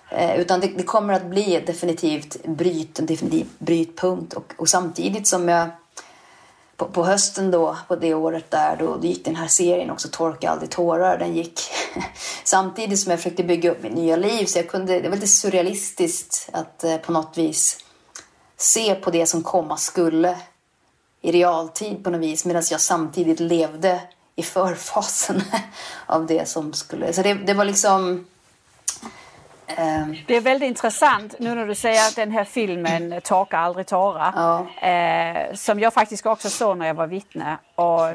Eh, 0.09 0.39
utan 0.39 0.59
det, 0.59 0.67
det, 0.67 0.83
kommer 0.83 1.13
att 1.13 1.25
bli 1.25 1.55
ett 1.55 1.67
definitivt 1.67 2.45
bryt, 2.45 2.99
en 2.99 3.05
definitiv 3.05 3.47
brytpunkt 3.57 4.33
och, 4.33 4.53
och 4.57 4.69
samtidigt 4.69 5.27
som 5.27 5.49
jag 5.49 5.69
på, 6.77 6.85
på, 6.85 7.05
hösten 7.05 7.51
då, 7.51 7.77
på 7.87 7.95
det 7.95 8.13
året 8.13 8.51
där, 8.51 8.75
då, 8.79 8.97
då 8.97 9.07
gick 9.07 9.25
den 9.25 9.35
här 9.35 9.47
serien 9.47 9.91
också 9.91 10.07
Torka 10.11 10.49
aldrig 10.49 10.69
tårar. 10.69 11.17
Den 11.17 11.35
gick 11.35 11.61
samtidigt 12.43 12.99
som 12.99 13.11
jag 13.11 13.19
försökte 13.19 13.43
bygga 13.43 13.71
upp 13.71 13.83
mitt 13.83 13.93
nya 13.93 14.15
liv. 14.15 14.45
Så 14.45 14.59
jag 14.59 14.69
kunde, 14.69 14.99
det 14.99 15.09
var 15.09 15.15
lite 15.15 15.27
surrealistiskt 15.27 16.49
att 16.53 16.83
eh, 16.83 16.97
på 16.97 17.11
något 17.11 17.37
vis 17.37 17.77
se 18.57 18.95
på 18.95 19.11
det 19.11 19.25
som 19.25 19.43
komma 19.43 19.77
skulle 19.77 20.37
i 21.21 21.31
realtid 21.31 22.03
på 22.03 22.09
något 22.09 22.21
vis. 22.21 22.45
Medan 22.45 22.63
jag 22.71 22.81
samtidigt 22.81 23.39
levde 23.39 24.01
i 24.35 24.43
förfasen 24.43 25.41
av 26.05 26.25
det 26.25 26.49
som 26.49 26.73
skulle... 26.73 27.13
Så 27.13 27.21
det, 27.21 27.33
det 27.33 27.53
var 27.53 27.65
liksom 27.65 28.25
det 30.27 30.35
är 30.35 30.41
väldigt 30.41 30.67
intressant 30.67 31.39
nu 31.39 31.55
när 31.55 31.67
du 31.67 31.75
säger 31.75 32.07
att 32.07 32.15
den 32.15 32.31
här 32.31 32.43
filmen 32.43 33.21
Torka 33.23 33.57
aldrig 33.57 33.87
tårar. 33.87 34.33
Ja. 34.35 34.87
Eh, 34.87 35.53
som 35.53 35.79
jag 35.79 35.93
faktiskt 35.93 36.25
också 36.25 36.49
såg 36.49 36.77
när 36.77 36.87
jag 36.87 36.93
var 36.93 37.07
vittne. 37.07 37.57
Och 37.75 38.09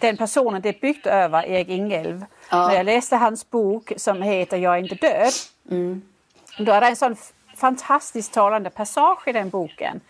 den 0.00 0.16
personen 0.16 0.62
det 0.62 0.68
är 0.68 0.80
byggt 0.80 1.06
över, 1.06 1.46
Erik 1.46 1.68
Ingelv. 1.68 2.24
Ja. 2.50 2.68
När 2.68 2.74
jag 2.74 2.86
läste 2.86 3.16
hans 3.16 3.50
bok 3.50 3.92
som 3.96 4.22
heter 4.22 4.56
Jag 4.56 4.74
är 4.74 4.78
inte 4.78 4.94
död. 4.94 5.32
Mm. 5.70 6.02
Då 6.58 6.72
är 6.72 6.80
det 6.80 6.86
en 6.86 6.96
sån 6.96 7.16
fantastiskt 7.56 8.32
talande 8.32 8.70
passage 8.70 9.28
i 9.28 9.32
den 9.32 9.50
boken. 9.50 10.00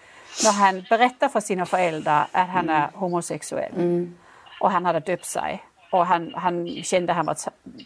När 0.45 0.53
han 0.53 0.85
berättar 0.91 1.29
för 1.29 1.41
sina 1.41 1.67
föräldrar 1.67 2.27
att 2.33 2.49
han 2.49 2.69
är 2.69 2.89
homosexuell. 2.95 3.73
Mm. 3.75 4.17
Och 4.61 4.71
han 4.71 4.85
hade 4.85 5.01
döpt 5.01 5.25
sig. 5.25 5.65
Och 5.91 6.07
han, 6.07 6.35
han 6.35 6.83
kände 6.83 7.13
att 7.13 7.17
han 7.17 7.27
var 7.27 7.37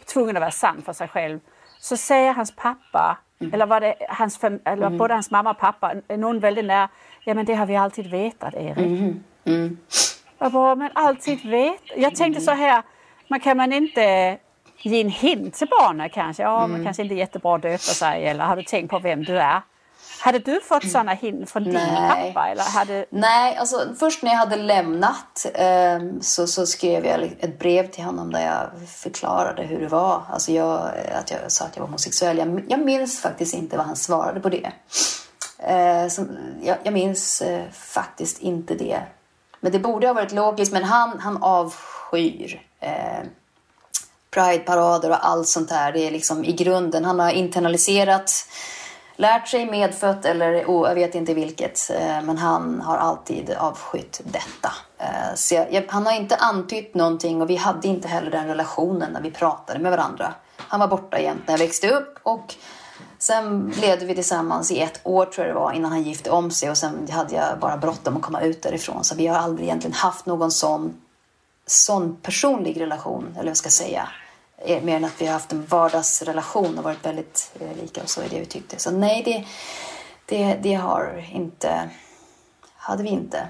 tvungen 0.04 0.36
att 0.36 0.40
vara 0.40 0.50
sann 0.50 0.82
för 0.82 0.92
sig 0.92 1.08
själv 1.08 1.40
så 1.80 1.96
säger 1.96 2.32
hans 2.32 2.56
pappa, 2.56 3.18
mm. 3.40 3.54
eller 3.54 3.66
var 3.66 3.80
det 3.80 3.94
hans, 4.08 4.44
eller 4.44 4.86
mm. 4.86 4.98
både 4.98 5.14
hans 5.14 5.30
mamma 5.30 5.50
och 5.50 5.58
pappa, 5.58 5.94
någon 6.08 6.40
väldigt 6.40 6.64
nära, 6.64 6.88
ja 7.24 7.34
men 7.34 7.46
det 7.46 7.54
har 7.54 7.66
vi 7.66 7.76
alltid 7.76 8.06
vetat 8.06 8.54
Erik. 8.54 8.78
Mm. 8.78 9.22
Mm. 9.44 9.78
Jag 10.38 10.52
bara, 10.52 10.74
men 10.74 10.90
alltid 10.94 11.44
vet. 11.44 11.82
Jag 11.96 12.14
tänkte 12.14 12.40
så 12.40 12.50
här, 12.50 12.82
man 13.28 13.40
kan 13.40 13.56
man 13.56 13.72
inte 13.72 14.38
ge 14.82 15.00
en 15.00 15.08
hint 15.08 15.54
till 15.54 15.68
barnen 15.80 16.10
kanske? 16.10 16.42
Ja, 16.42 16.58
mm. 16.58 16.70
man 16.70 16.84
kanske 16.84 17.02
inte 17.02 17.14
är 17.14 17.16
jättebra 17.16 17.54
att 17.54 17.62
döpa 17.62 17.78
sig 17.78 18.26
eller 18.26 18.44
har 18.44 18.56
du 18.56 18.62
tänkt 18.62 18.90
på 18.90 18.98
vem 18.98 19.24
du 19.24 19.38
är? 19.38 19.62
Hade 20.20 20.38
du 20.38 20.60
fått 20.60 20.82
mm. 20.82 20.92
sådana 20.92 21.12
hint 21.12 21.50
från 21.50 21.64
din 21.64 21.74
pappa? 22.08 22.48
Eller 22.48 22.62
hade... 22.62 23.06
Nej, 23.10 23.56
alltså 23.56 23.94
först 23.98 24.22
när 24.22 24.30
jag 24.30 24.38
hade 24.38 24.56
lämnat 24.56 25.46
eh, 25.54 25.98
så, 26.20 26.46
så 26.46 26.66
skrev 26.66 27.06
jag 27.06 27.22
ett 27.40 27.58
brev 27.58 27.90
till 27.90 28.04
honom 28.04 28.32
där 28.32 28.46
jag 28.46 28.88
förklarade 28.88 29.62
hur 29.62 29.80
det 29.80 29.88
var. 29.88 30.22
Alltså 30.30 30.52
jag, 30.52 30.90
att 31.12 31.30
jag 31.30 31.52
sa 31.52 31.64
att 31.64 31.76
jag 31.76 31.80
var 31.80 31.88
homosexuell. 31.88 32.38
Jag, 32.38 32.64
jag 32.68 32.80
minns 32.80 33.20
faktiskt 33.20 33.54
inte 33.54 33.76
vad 33.76 33.86
han 33.86 33.96
svarade 33.96 34.40
på 34.40 34.48
det. 34.48 34.72
Eh, 35.58 36.08
jag, 36.62 36.76
jag 36.82 36.92
minns 36.92 37.42
eh, 37.42 37.70
faktiskt 37.72 38.38
inte 38.38 38.74
det. 38.74 39.02
Men 39.60 39.72
det 39.72 39.78
borde 39.78 40.06
ha 40.06 40.14
varit 40.14 40.32
logiskt, 40.32 40.72
men 40.72 40.84
han, 40.84 41.20
han 41.20 41.42
avskyr 41.42 42.62
eh, 42.80 43.24
Pride-parader 44.30 45.10
och 45.10 45.28
allt 45.28 45.48
sånt 45.48 45.68
där. 45.68 45.92
Det 45.92 46.06
är 46.06 46.10
liksom 46.10 46.44
i 46.44 46.52
grunden, 46.52 47.04
han 47.04 47.20
har 47.20 47.30
internaliserat 47.30 48.46
lärt 49.20 49.48
sig 49.48 49.70
medfött 49.70 50.24
eller 50.24 50.64
oh, 50.64 50.88
jag 50.88 50.94
vet 50.94 51.14
inte 51.14 51.34
vilket. 51.34 51.90
Eh, 51.90 52.22
men 52.22 52.38
han 52.38 52.80
har 52.80 52.96
alltid 52.96 53.50
avskytt 53.50 54.20
detta. 54.24 54.72
Eh, 54.98 55.34
så 55.34 55.54
jag, 55.54 55.84
han 55.88 56.06
har 56.06 56.12
inte 56.12 56.36
antytt 56.36 56.94
någonting 56.94 57.42
och 57.42 57.50
vi 57.50 57.56
hade 57.56 57.88
inte 57.88 58.08
heller 58.08 58.30
den 58.30 58.46
relationen 58.46 59.12
när 59.12 59.20
vi 59.20 59.30
pratade 59.30 59.78
med 59.78 59.90
varandra. 59.90 60.34
Han 60.56 60.80
var 60.80 60.88
borta 60.88 61.20
jämt 61.20 61.42
när 61.46 61.54
jag 61.54 61.58
växte 61.58 61.90
upp 61.90 62.18
och 62.22 62.54
sen 63.18 63.74
levde 63.80 64.06
vi 64.06 64.14
tillsammans 64.14 64.70
i 64.70 64.80
ett 64.80 65.00
år 65.04 65.26
tror 65.26 65.46
jag 65.46 65.56
det 65.56 65.60
var 65.60 65.72
innan 65.72 65.92
han 65.92 66.02
gifte 66.02 66.30
om 66.30 66.50
sig 66.50 66.70
och 66.70 66.76
sen 66.76 67.08
hade 67.10 67.34
jag 67.34 67.58
bara 67.58 67.76
bråttom 67.76 68.16
att 68.16 68.22
komma 68.22 68.40
ut 68.40 68.62
därifrån. 68.62 69.04
Så 69.04 69.14
vi 69.14 69.26
har 69.26 69.38
aldrig 69.38 69.66
egentligen 69.66 69.94
haft 69.94 70.26
någon 70.26 70.50
sån, 70.50 70.94
sån 71.66 72.16
personlig 72.22 72.80
relation, 72.80 73.24
eller 73.24 73.42
vad 73.42 73.48
jag 73.48 73.56
ska 73.56 73.70
säga. 73.70 74.08
Mer 74.66 74.96
än 74.96 75.04
att 75.04 75.20
vi 75.20 75.26
har 75.26 75.32
haft 75.32 75.52
en 75.52 75.66
vardagsrelation 75.66 76.78
och 76.78 76.84
varit 76.84 77.06
väldigt 77.06 77.52
eh, 77.60 77.82
lika 77.82 78.02
och 78.02 78.08
så 78.08 78.20
är 78.20 78.28
det 78.28 78.40
vi 78.40 78.46
tyckte. 78.46 78.78
Så 78.78 78.90
nej, 78.90 79.22
det, 79.24 79.44
det, 80.26 80.54
det 80.62 80.74
har 80.74 81.24
inte, 81.32 81.90
hade 82.76 83.02
vi 83.02 83.08
inte. 83.08 83.48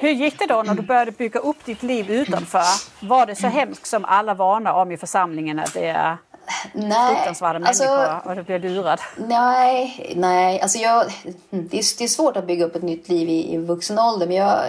Hur 0.00 0.10
gick 0.10 0.38
det 0.38 0.46
då 0.46 0.62
när 0.62 0.74
du 0.74 0.82
började 0.82 1.10
bygga 1.10 1.40
upp 1.40 1.64
ditt 1.64 1.82
liv 1.82 2.10
utanför? 2.10 2.64
Var 3.00 3.26
det 3.26 3.36
så 3.36 3.46
hemskt 3.46 3.86
som 3.86 4.04
alla 4.04 4.34
varnar 4.34 4.72
om 4.72 4.92
i 4.92 4.96
församlingen 4.96 5.58
att 5.58 5.74
det 5.74 5.86
är 5.86 6.16
nej, 6.72 7.14
fruktansvärda 7.14 7.66
alltså, 7.66 7.84
människor 7.84 8.28
och 8.28 8.36
du 8.36 8.42
blir 8.42 8.58
lurad? 8.58 9.00
Nej, 9.16 10.12
nej. 10.16 10.60
Alltså 10.60 10.78
jag, 10.78 11.06
det, 11.50 11.78
är, 11.78 11.98
det 11.98 12.04
är 12.04 12.08
svårt 12.08 12.36
att 12.36 12.46
bygga 12.46 12.64
upp 12.64 12.76
ett 12.76 12.82
nytt 12.82 13.08
liv 13.08 13.28
i, 13.28 13.54
i 13.54 13.56
vuxen 13.56 13.98
ålder 13.98 14.26
men 14.26 14.36
jag 14.36 14.64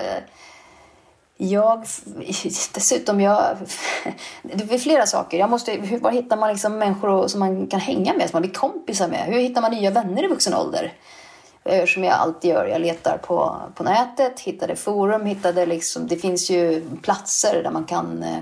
jag, 1.50 1.86
dessutom, 2.74 3.22
jag, 3.22 3.58
det 4.42 4.74
är 4.74 4.78
flera 4.78 5.06
saker. 5.06 5.38
Jag 5.38 5.50
måste, 5.50 5.72
hur, 5.72 6.00
var 6.00 6.12
hittar 6.12 6.38
man 6.38 6.50
liksom 6.50 6.78
människor 6.78 7.28
som 7.28 7.40
man 7.40 7.68
kan 7.68 7.80
hänga 7.80 8.14
med, 8.14 8.30
som 8.30 8.36
man 8.36 8.42
blir 8.42 8.54
kompisar 8.54 9.08
med? 9.08 9.26
Hur 9.26 9.40
hittar 9.40 9.62
man 9.62 9.72
nya 9.72 9.92
vänner 9.92 10.24
i 10.24 10.28
vuxen 10.28 10.54
ålder? 10.54 10.94
Eh, 11.66 11.86
som 11.86 12.04
jag 12.04 12.14
alltid 12.14 12.52
gör. 12.52 12.66
Jag 12.66 12.82
letar 12.82 13.18
på, 13.18 13.62
på 13.76 13.84
nätet, 13.84 14.40
hittade 14.40 14.76
forum, 14.76 15.26
hittade 15.26 15.66
liksom, 15.66 16.08
det 16.08 16.18
finns 16.18 16.50
ju 16.50 16.90
platser 17.02 17.64
där 17.64 17.72
man 17.72 17.86
kan 17.86 18.24
eh, 18.24 18.38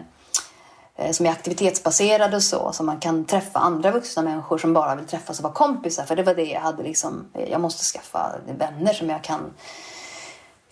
eh, 0.96 1.12
som 1.12 1.26
är 1.26 1.30
aktivitetsbaserade 1.30 2.36
och 2.36 2.44
så, 2.44 2.72
så 2.74 2.84
man 2.84 3.00
kan 3.00 3.26
träffa 3.26 3.60
andra 3.60 3.92
vuxna 3.92 4.22
människor 4.22 4.58
som 4.58 4.74
bara 4.74 4.96
vill 4.96 5.06
träffas 5.06 5.40
och 5.40 5.44
vara 5.44 5.54
kompisar. 5.54 6.04
För 6.04 6.16
det 6.16 6.24
var 6.24 6.36
det 6.36 6.46
jag 6.46 6.62
hade 6.62 6.84
liksom, 6.84 7.26
jag 7.48 7.62
måste 7.62 7.84
skaffa 7.84 8.36
vänner 8.58 8.94
som 8.94 9.10
jag 9.10 9.24
kan, 9.24 9.54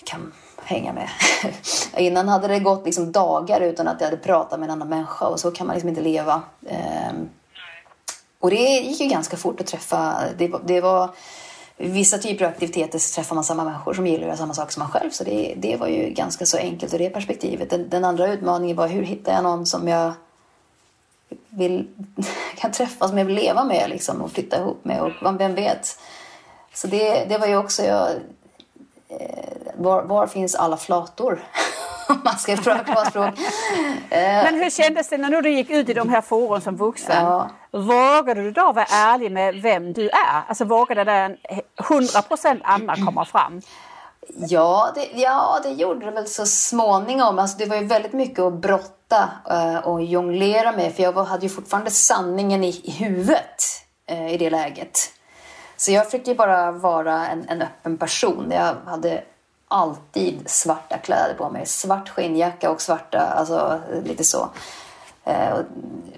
kan 0.04 0.34
hänga 0.64 0.94
med. 0.94 1.10
Innan 1.98 2.28
hade 2.28 2.48
det 2.48 2.60
gått 2.60 2.86
liksom 2.86 3.12
dagar 3.12 3.62
utan 3.62 3.88
att 3.88 4.02
jag 4.02 4.08
hade 4.08 4.22
pratat 4.22 4.60
med 4.60 4.68
en 4.68 4.72
annan 4.72 4.90
människa 4.90 5.26
och 5.26 5.40
så 5.40 5.52
kan 5.52 5.68
man 5.68 5.74
liksom 5.74 5.90
inte 5.90 6.02
leva. 6.02 6.42
Ehm, 6.68 7.30
och 8.40 8.50
det 8.50 8.80
gick 8.80 9.00
ju 9.00 9.08
ganska 9.08 9.38
fort 9.38 9.62
att 9.62 9.68
träffa. 9.68 10.16
Det 10.38 10.48
var, 10.48 10.62
det 10.66 10.82
var 10.82 11.10
vissa 11.78 12.18
typer 12.18 12.46
av 12.46 12.52
aktiviteter 12.52 13.00
så 13.00 13.16
träffar 13.16 13.36
man 13.36 13.44
samma 13.44 13.64
människor 13.64 13.94
som 13.94 14.08
gillar 14.08 14.22
att 14.22 14.28
göra 14.28 14.38
samma 14.38 14.54
sak 14.54 14.72
som 14.72 14.80
man 14.84 14.92
själv. 14.92 15.10
Så 15.10 15.24
det, 15.24 15.54
det 15.58 15.76
var 15.78 15.88
ju 15.88 16.10
ganska 16.10 16.46
så 16.46 16.58
enkelt 16.58 16.94
ur 16.94 17.00
det 17.00 17.10
perspektivet. 17.10 17.70
Den, 17.70 17.90
den 17.90 18.06
andra 18.06 18.34
utmaningen 18.34 18.78
var 18.78 18.88
hur 18.88 19.04
hittar 19.04 19.34
jag 19.34 19.44
någon 19.44 19.66
som 19.66 19.88
jag 19.88 20.14
vill, 21.50 21.88
kan 22.56 22.72
träffa, 22.72 23.08
som 23.08 23.18
jag 23.18 23.26
vill 23.26 23.36
leva 23.36 23.64
med 23.64 23.90
liksom, 23.90 24.22
och 24.22 24.32
flytta 24.32 24.58
ihop 24.58 24.86
med 24.86 25.02
och 25.02 25.40
vem 25.40 25.56
vet. 25.56 26.00
Så 26.74 26.88
det, 26.88 27.26
det 27.30 27.38
var 27.38 27.48
ju 27.48 27.58
också, 27.58 27.84
jag, 27.84 28.10
eh, 29.10 29.69
var, 29.80 30.04
var 30.04 30.28
finns 30.28 30.56
alla 30.56 30.78
flator? 30.78 31.44
Om 32.10 32.22
man 32.24 32.38
ska 32.38 32.56
prata 32.56 33.06
språk. 33.06 33.34
Men 34.10 34.56
hur 34.56 34.70
kändes 34.70 35.10
det 35.10 35.18
när 35.18 35.42
du 35.42 35.50
gick 35.50 35.70
ut 35.70 35.90
i 35.90 35.94
de 35.94 36.10
här 36.10 36.22
forum 36.22 36.62
som 36.62 36.76
vuxen? 36.76 37.26
Ja. 37.26 37.50
Vågade 37.72 38.42
du 38.42 38.52
då 38.52 38.72
vara 38.72 38.86
ärlig 38.86 39.32
med 39.32 39.56
vem 39.56 39.94
du 39.94 40.10
är? 40.10 40.42
Alltså 40.48 40.66
vågade 40.66 41.04
den 41.04 41.38
100% 41.78 42.60
Anna 42.64 42.96
komma 42.96 43.26
fram? 43.26 43.62
Ja 44.38 44.92
det, 44.96 45.08
ja, 45.14 45.60
det 45.64 45.70
gjorde 45.70 46.06
det 46.06 46.12
väl 46.12 46.28
så 46.28 46.46
småningom. 46.46 47.40
Alltså, 47.40 47.58
det 47.58 47.66
var 47.66 47.76
ju 47.76 47.86
väldigt 47.86 48.14
mycket 48.14 48.40
att 48.40 48.54
brotta 48.54 49.30
uh, 49.52 49.78
och 49.78 50.04
jonglera 50.04 50.72
med. 50.72 50.94
För 50.94 51.04
jag 51.04 51.12
var, 51.12 51.26
hade 51.26 51.46
ju 51.46 51.50
fortfarande 51.50 51.92
sanningen 51.92 52.64
i, 52.64 52.82
i 52.84 52.92
huvudet 52.92 53.64
uh, 54.12 54.34
i 54.34 54.38
det 54.38 54.50
läget. 54.50 55.00
Så 55.78 55.92
jag 55.92 56.12
fick 56.12 56.28
ju 56.28 56.36
bara 56.36 56.72
vara 56.72 57.28
en, 57.28 57.50
en 57.50 57.62
öppen 57.62 57.98
person. 57.98 58.52
Jag 58.52 58.76
hade 58.86 59.24
alltid 59.72 60.50
svarta 60.50 60.98
kläder 60.98 61.34
på 61.34 61.50
mig. 61.50 61.66
Svart 61.66 62.10
skinnjacka 62.10 62.72
och 62.72 62.82
svarta, 62.82 63.20
alltså 63.20 63.82
lite 64.06 64.24
så. 64.24 64.50
Eh, 65.24 65.58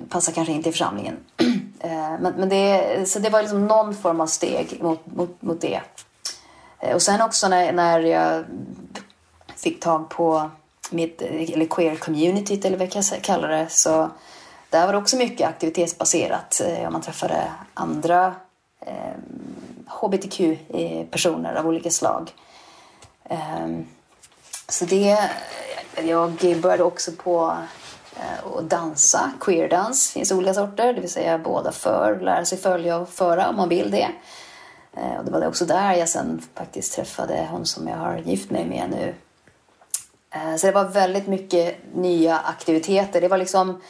passar 0.09 0.33
kanske 0.33 0.53
inte 0.53 0.69
i 0.69 0.71
församlingen. 0.71 1.17
Eh, 1.83 2.19
men, 2.19 2.33
men 2.37 2.49
det, 2.49 3.09
så 3.09 3.19
det 3.19 3.29
var 3.29 3.41
liksom 3.41 3.67
någon 3.67 3.95
form 3.95 4.21
av 4.21 4.27
steg 4.27 4.83
mot, 4.83 4.99
mot, 5.05 5.41
mot 5.41 5.61
det. 5.61 5.81
Eh, 6.79 6.95
och 6.95 7.01
sen 7.01 7.21
också 7.21 7.47
när, 7.47 7.73
när 7.73 7.99
jag 7.99 8.45
fick 9.55 9.79
tag 9.79 10.09
på 10.09 10.49
mitt, 10.91 11.21
eller 11.21 11.65
queer 11.65 11.95
community 11.95 12.61
eller 12.63 12.77
vad 12.77 12.95
jag 12.95 13.23
kallar 13.23 13.47
det, 13.47 13.69
så 13.69 14.09
där 14.69 14.85
var 14.85 14.93
det 14.93 14.99
också 14.99 15.17
mycket 15.17 15.49
aktivitetsbaserat. 15.49 16.61
Eh, 16.65 16.89
man 16.89 17.01
träffade 17.01 17.51
andra 17.73 18.35
eh, 18.85 19.13
hbtq-personer 19.87 21.53
eh, 21.53 21.59
av 21.59 21.67
olika 21.67 21.89
slag. 21.89 22.31
Ehm, 23.31 23.85
så 24.69 24.85
det, 24.85 25.29
jag 26.03 26.59
började 26.61 26.83
också 26.83 27.11
på 27.11 27.57
eh, 28.15 28.57
att 28.57 28.69
dansa. 28.69 29.31
Queerdans 29.39 30.07
Det 30.07 30.13
finns 30.13 30.31
olika 30.31 30.53
sorter, 30.53 30.93
det 30.93 31.01
vill 31.01 31.09
säga 31.09 31.37
båda 31.37 31.71
för, 31.71 32.19
lära 32.19 32.45
sig 32.45 32.57
följa 32.57 32.97
och 32.97 33.09
föra 33.09 33.49
om 33.49 33.55
man 33.55 33.69
vill 33.69 33.91
det. 33.91 34.07
Eh, 34.93 35.17
och 35.17 35.25
det 35.25 35.31
var 35.31 35.47
också 35.47 35.65
där 35.65 35.93
jag 35.93 36.09
sen 36.09 36.41
faktiskt 36.55 36.93
träffade 36.93 37.47
hon 37.51 37.65
som 37.65 37.87
jag 37.87 37.97
har 37.97 38.17
gift 38.17 38.51
mig 38.51 38.65
med 38.65 38.89
nu. 38.89 39.15
Eh, 40.29 40.55
så 40.55 40.67
det 40.67 40.73
var 40.73 40.85
väldigt 40.85 41.27
mycket 41.27 41.95
nya 41.95 42.37
aktiviteter. 42.39 43.21
Det 43.21 43.27
var 43.27 43.37
liksom 43.37 43.81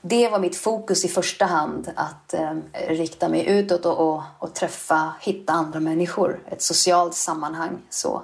det 0.00 0.28
var 0.28 0.38
mitt 0.38 0.56
fokus 0.56 1.04
i 1.04 1.08
första 1.08 1.44
hand, 1.44 1.92
att 1.96 2.34
eh, 2.34 2.54
rikta 2.88 3.28
mig 3.28 3.46
utåt 3.48 3.86
och, 3.86 3.98
och, 3.98 4.22
och, 4.38 4.54
träffa, 4.54 5.12
hitta 5.20 5.52
andra 5.52 5.80
människor, 5.80 6.40
ett 6.46 6.62
socialt 6.62 7.14
sammanhang. 7.14 7.78
Så, 7.90 8.22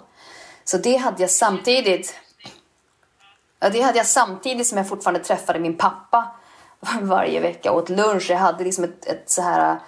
så 0.65 0.79
det 0.79 0.97
hade 0.97 1.23
jag 1.23 1.31
samtidigt. 1.31 2.15
Ja, 3.61 3.69
det 3.69 3.81
hade 3.81 3.99
jag 3.99 4.07
samtidigt 4.07 4.67
som 4.67 4.79
jag 4.79 4.89
fortfarande 4.89 5.25
träffade 5.25 5.59
min 5.59 5.77
pappa 5.77 6.29
varje 7.01 7.41
vecka 7.41 7.73
åt 7.73 7.89
lunch. 7.89 8.31
Jag 8.31 8.39
hade 8.39 8.65
liksom 8.65 8.85
ett, 8.85 9.07
ett 9.07 9.31
så 9.31 9.43
här 9.43 9.79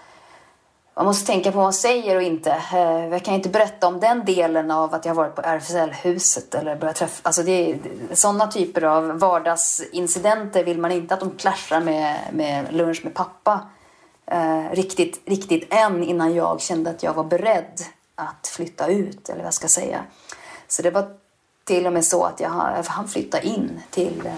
man 0.96 1.06
måste 1.06 1.26
tänka 1.26 1.52
på 1.52 1.56
vad 1.56 1.64
man 1.64 1.72
säger 1.72 2.16
och 2.16 2.22
inte. 2.22 2.50
Eh, 2.50 3.06
jag 3.06 3.24
kan 3.24 3.34
inte 3.34 3.48
berätta 3.48 3.86
om 3.86 4.00
den 4.00 4.24
delen 4.24 4.70
av 4.70 4.94
att 4.94 5.04
jag 5.04 5.14
har 5.14 5.22
varit 5.22 5.34
på 5.34 5.42
RFSL-huset 5.42 6.54
eller 6.54 6.76
börjat 6.76 6.96
träffa... 6.96 7.20
Alltså 7.22 7.42
det 7.42 7.70
är, 7.70 7.78
sådana 8.12 8.46
typer 8.46 8.84
av 8.84 9.18
vardagsincidenter 9.18 10.64
vill 10.64 10.78
man 10.78 10.92
inte 10.92 11.14
att 11.14 11.20
de 11.20 11.30
clashar 11.30 11.80
med, 11.80 12.18
med 12.32 12.74
lunch 12.74 13.00
med 13.04 13.14
pappa 13.14 13.68
eh, 14.26 14.70
riktigt, 14.70 15.20
riktigt 15.24 15.74
än 15.74 16.02
innan 16.02 16.34
jag 16.34 16.60
kände 16.60 16.90
att 16.90 17.02
jag 17.02 17.14
var 17.14 17.24
beredd 17.24 17.80
att 18.14 18.46
flytta 18.46 18.86
ut, 18.86 19.28
eller 19.28 19.38
vad 19.38 19.46
jag 19.46 19.54
ska 19.54 19.68
säga. 19.68 20.04
Så 20.68 20.82
det 20.82 20.90
var 20.90 21.16
till 21.66 21.86
och 21.86 21.92
med 21.92 22.04
så 22.04 22.24
att 22.24 22.40
jag 22.40 22.48
hann 22.48 23.08
flytta 23.08 23.40
in 23.40 23.80
till 23.90 24.26
eh, 24.26 24.34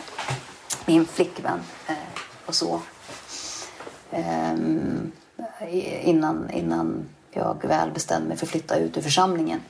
min 0.86 1.06
flickvän 1.06 1.60
eh, 1.88 1.94
och 2.46 2.54
så. 2.54 2.80
Ehm, 4.10 5.12
innan, 6.02 6.50
innan 6.50 7.08
jag 7.30 7.64
väl 7.64 7.90
bestämde 7.90 8.28
mig 8.28 8.36
för 8.36 8.46
att 8.46 8.50
flytta 8.50 8.76
ut 8.76 8.96
ur 8.96 9.02
församlingen. 9.02 9.60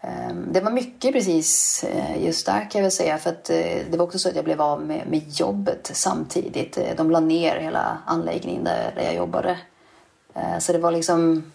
Ehm, 0.00 0.52
det 0.52 0.60
var 0.60 0.70
mycket 0.70 1.12
precis 1.12 1.84
eh, 1.84 2.24
just 2.24 2.46
där 2.46 2.70
kan 2.70 2.78
jag 2.78 2.82
väl 2.82 2.92
säga 2.92 3.18
för 3.18 3.30
att 3.30 3.44
det 3.44 3.96
var 3.96 4.04
också 4.04 4.18
så 4.18 4.28
att 4.28 4.36
jag 4.36 4.44
blev 4.44 4.60
av 4.60 4.82
med, 4.82 5.06
med 5.06 5.28
jobbet 5.28 5.90
samtidigt. 5.94 6.78
De 6.96 7.10
la 7.10 7.20
ner 7.20 7.56
hela 7.56 7.98
anläggningen 8.06 8.64
där, 8.64 8.92
där 8.96 9.02
jag 9.02 9.14
jobbade. 9.14 9.58
Så 10.60 10.72
det 10.72 10.78
var 10.78 10.90
liksom 10.90 11.52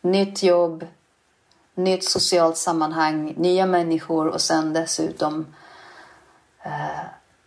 nytt 0.00 0.42
jobb, 0.42 0.86
nytt 1.78 2.04
socialt 2.04 2.56
sammanhang, 2.56 3.34
nya 3.36 3.66
människor 3.66 4.26
och 4.26 4.40
sen 4.40 4.72
dessutom 4.72 5.46
eh, 6.62 7.00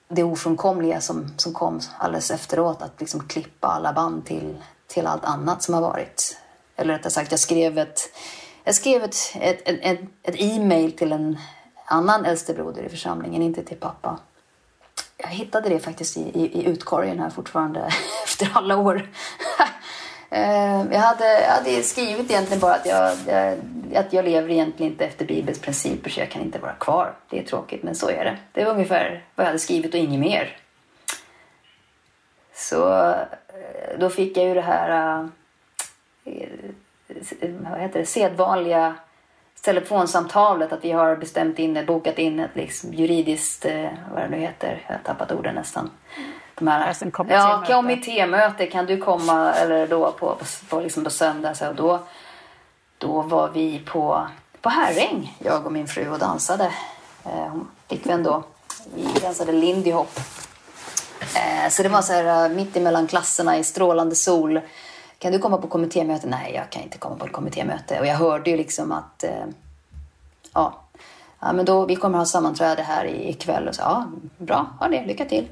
det 0.08 0.24
ofrånkomliga 0.24 1.02
som, 1.02 1.34
som 1.38 1.54
kom 1.54 1.80
alldeles 1.98 2.32
efteråt, 2.32 2.82
att 2.82 3.00
liksom 3.00 3.28
klippa 3.28 3.68
alla 3.68 3.94
band 3.94 4.26
till, 4.26 4.56
till 4.88 5.08
allt 5.08 5.26
annat 5.26 5.64
som 5.64 5.74
har 5.74 5.82
varit. 5.82 6.38
Eller 6.76 6.94
rättare 6.94 7.12
sagt, 7.12 7.32
jag 7.32 7.40
skrev 7.40 7.78
ett, 7.78 8.00
jag 8.64 8.76
skrev 8.76 9.04
ett, 9.04 9.16
ett, 9.36 9.62
ett, 9.66 10.00
ett 10.24 10.36
e-mail 10.38 10.92
till 10.92 11.12
en 11.12 11.38
annan 11.86 12.26
äldstebroder 12.26 12.84
i 12.84 12.90
församlingen, 12.90 13.42
inte 13.42 13.64
till 13.64 13.78
pappa. 13.78 14.20
Jag 15.18 15.30
hittade 15.30 15.70
det 15.70 15.80
faktiskt 15.80 16.18
i, 16.18 16.22
i, 16.22 16.60
i 16.60 16.66
utkorgen 16.66 17.20
här 17.20 17.30
fortfarande 17.30 17.80
efter 18.24 18.52
alla 18.54 18.78
år. 18.78 19.10
Eh, 20.34 20.86
jag 20.92 21.00
hade, 21.00 21.42
jag 21.42 21.50
hade 21.50 21.84
skrivit 21.84 22.32
egentligen 22.32 22.60
bara 22.60 22.74
att 22.74 22.86
jag, 22.86 23.18
jag, 23.28 23.58
att 23.96 24.14
jag 24.14 24.26
lever 24.26 24.50
egentligen 24.50 24.92
inte 24.92 25.06
efter 25.06 25.26
Bibelns 25.26 25.60
principer 25.60 26.10
så 26.10 26.20
jag 26.20 26.30
kan 26.30 26.42
inte 26.42 26.60
vara 26.60 26.74
kvar. 26.74 27.14
Det 27.30 27.40
är 27.40 27.44
tråkigt 27.44 27.84
men 27.84 27.96
så 27.96 28.10
är 28.10 28.26
det. 28.26 28.38
Det 28.52 28.66
var 28.66 28.72
ungefär 28.72 29.24
vad 29.36 29.44
jag 29.44 29.50
hade 29.50 29.60
skrivit 29.60 29.94
och 29.94 30.00
inget 30.00 30.20
mer. 30.20 30.58
Så 32.54 33.10
eh, 33.10 34.00
då 34.00 34.10
fick 34.10 34.38
jag 34.38 34.46
ju 34.46 34.54
det 34.54 34.62
här 34.62 35.20
eh, 36.26 36.48
vad 37.72 37.80
heter 37.80 38.00
det, 38.00 38.06
sedvanliga 38.06 38.96
telefonsamtalet 39.62 40.72
att 40.72 40.86
vi 40.86 40.92
har 40.92 41.16
bestämt 41.16 41.60
in, 41.60 41.86
bokat 41.86 42.20
in 42.20 42.40
ett 42.40 42.56
liksom 42.56 42.94
juridiskt, 42.94 43.66
eh, 43.66 43.90
vad 44.14 44.22
det 44.22 44.30
nu 44.30 44.38
heter, 44.38 44.84
jag 44.88 44.96
har 44.96 45.02
tappat 45.04 45.32
orden 45.32 45.56
nästan 45.56 45.90
Mm 46.18 46.41
här, 46.68 46.88
alltså 46.88 47.12
kommittémöte. 47.12 47.72
Ja, 47.72 47.76
kommittémöte. 47.76 48.68
Kan 48.68 48.86
du 48.86 48.98
komma 48.98 49.54
eller 49.54 49.88
då 49.88 50.12
på, 50.12 50.36
på, 50.36 50.46
på, 50.70 50.80
liksom 50.80 51.04
på 51.04 51.10
söndag? 51.10 51.56
Så 51.56 51.74
då, 51.74 52.00
då 52.98 53.22
var 53.22 53.50
vi 53.50 53.80
på, 53.80 54.28
på 54.62 54.70
Herräng, 54.70 55.38
jag 55.40 55.66
och 55.66 55.72
min 55.72 55.88
fru, 55.88 56.10
och 56.10 56.20
dansade. 56.20 56.72
Eh, 57.26 57.56
flickvän 57.88 58.24
då. 58.24 58.44
Vi 58.96 59.20
dansade 59.20 59.52
Lindy 59.52 59.92
Hop. 59.92 60.20
Eh, 61.36 61.70
så 61.70 61.84
det 61.84 61.90
var 61.90 62.02
så 62.02 62.14
här 62.14 62.50
uh, 62.50 62.56
mitt 62.56 62.78
emellan 62.78 63.08
klasserna 63.08 63.58
i 63.58 63.64
strålande 63.64 64.16
sol. 64.16 64.62
Kan 65.18 65.32
du 65.32 65.40
komma 65.40 65.58
på 65.58 65.68
kommittémöte? 65.68 66.28
Nej, 66.28 66.52
jag 66.56 66.70
kan 66.70 66.82
inte 66.82 66.98
komma 66.98 67.16
på 67.16 67.26
ett 67.26 67.32
kommittémöte. 67.32 68.00
Och 68.00 68.06
jag 68.06 68.16
hörde 68.16 68.50
ju 68.50 68.58
liksom 68.58 68.92
att 68.92 69.24
eh, 69.24 69.46
ja, 70.54 70.74
ja, 71.40 71.54
men 71.54 71.66
då, 71.66 71.86
vi 71.86 71.96
kommer 71.96 72.18
ha 72.18 72.26
sammanträde 72.26 72.82
här 72.82 73.06
ikväll. 73.06 73.68
Och 73.68 73.76
så, 73.76 73.82
ja, 73.82 74.06
bra, 74.38 74.68
ha 74.80 74.88
det, 74.88 75.06
lycka 75.06 75.26
till. 75.26 75.48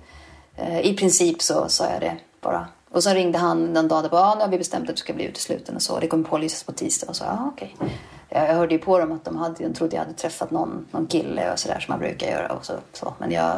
Eh, 0.60 0.80
I 0.80 0.93
princip 0.93 1.41
så 1.41 1.70
sa 1.70 1.91
jag 1.91 2.01
det 2.01 2.18
bara. 2.41 2.68
Och 2.91 3.03
så 3.03 3.10
ringde 3.10 3.38
han 3.38 3.74
den 3.74 3.88
dagen 3.88 4.05
och 4.05 4.12
bara, 4.12 4.22
ja, 4.22 4.36
nu 4.36 4.41
har 4.41 4.47
vi 4.47 4.57
bestämt 4.57 4.89
att 4.89 4.95
du 4.95 4.99
ska 4.99 5.14
bli 5.14 5.26
utesluten 5.26 5.76
och 5.76 5.82
så. 5.82 5.99
Det 5.99 6.07
kommer 6.07 6.24
pålysas 6.24 6.64
på 6.64 6.72
tisdag 6.72 7.07
och 7.10 7.16
så, 7.16 7.24
ja 7.24 7.51
okej. 7.53 7.76
Okay. 7.80 7.89
Jag 8.30 8.55
hörde 8.55 8.74
ju 8.74 8.80
på 8.80 8.99
dem 8.99 9.12
att 9.12 9.26
de, 9.26 9.38
hade, 9.38 9.64
de 9.64 9.74
trodde 9.74 9.95
jag 9.95 10.03
hade 10.03 10.14
träffat 10.14 10.51
någon, 10.51 10.88
någon 10.91 11.07
kille 11.07 11.51
och 11.51 11.60
sådär 11.60 11.80
som 11.80 11.91
man 11.91 11.99
brukar 11.99 12.28
göra 12.32 12.53
och 12.53 12.66
så. 12.66 12.74
så. 12.93 13.14
Men 13.18 13.32
jag 13.32 13.55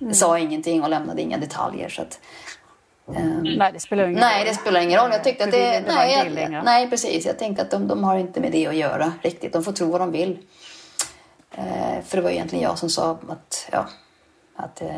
mm. 0.00 0.14
sa 0.14 0.38
ingenting 0.38 0.82
och 0.82 0.90
lämnade 0.90 1.22
inga 1.22 1.38
detaljer 1.38 1.88
så 1.88 2.02
att 2.02 2.20
Um, 3.16 3.42
nej, 3.58 3.72
det 3.72 3.80
spelar 3.80 4.04
ingen 4.04 4.20
nej, 4.20 4.38
roll. 4.38 4.48
det 4.48 4.54
spelar 4.54 4.80
ingen 4.80 5.00
roll. 5.00 5.10
Jag 5.12 5.24
tyckte 5.24 5.44
att 5.44 5.50
det... 5.50 5.84
Nej, 5.86 6.36
jag, 6.36 6.64
nej, 6.64 6.90
precis. 6.90 7.26
Jag 7.26 7.38
tänkte 7.38 7.62
att 7.62 7.70
de, 7.70 7.88
de 7.88 8.04
har 8.04 8.18
inte 8.18 8.40
med 8.40 8.52
det 8.52 8.66
att 8.66 8.76
göra 8.76 9.12
riktigt. 9.22 9.52
De 9.52 9.64
får 9.64 9.72
tro 9.72 9.90
vad 9.90 10.00
de 10.00 10.12
vill. 10.12 10.38
Uh, 11.58 12.02
för 12.04 12.16
det 12.16 12.22
var 12.22 12.30
egentligen 12.30 12.64
jag 12.64 12.78
som 12.78 12.90
sa 12.90 13.18
att, 13.28 13.68
ja, 13.72 13.86
att 14.56 14.82
uh, 14.82 14.88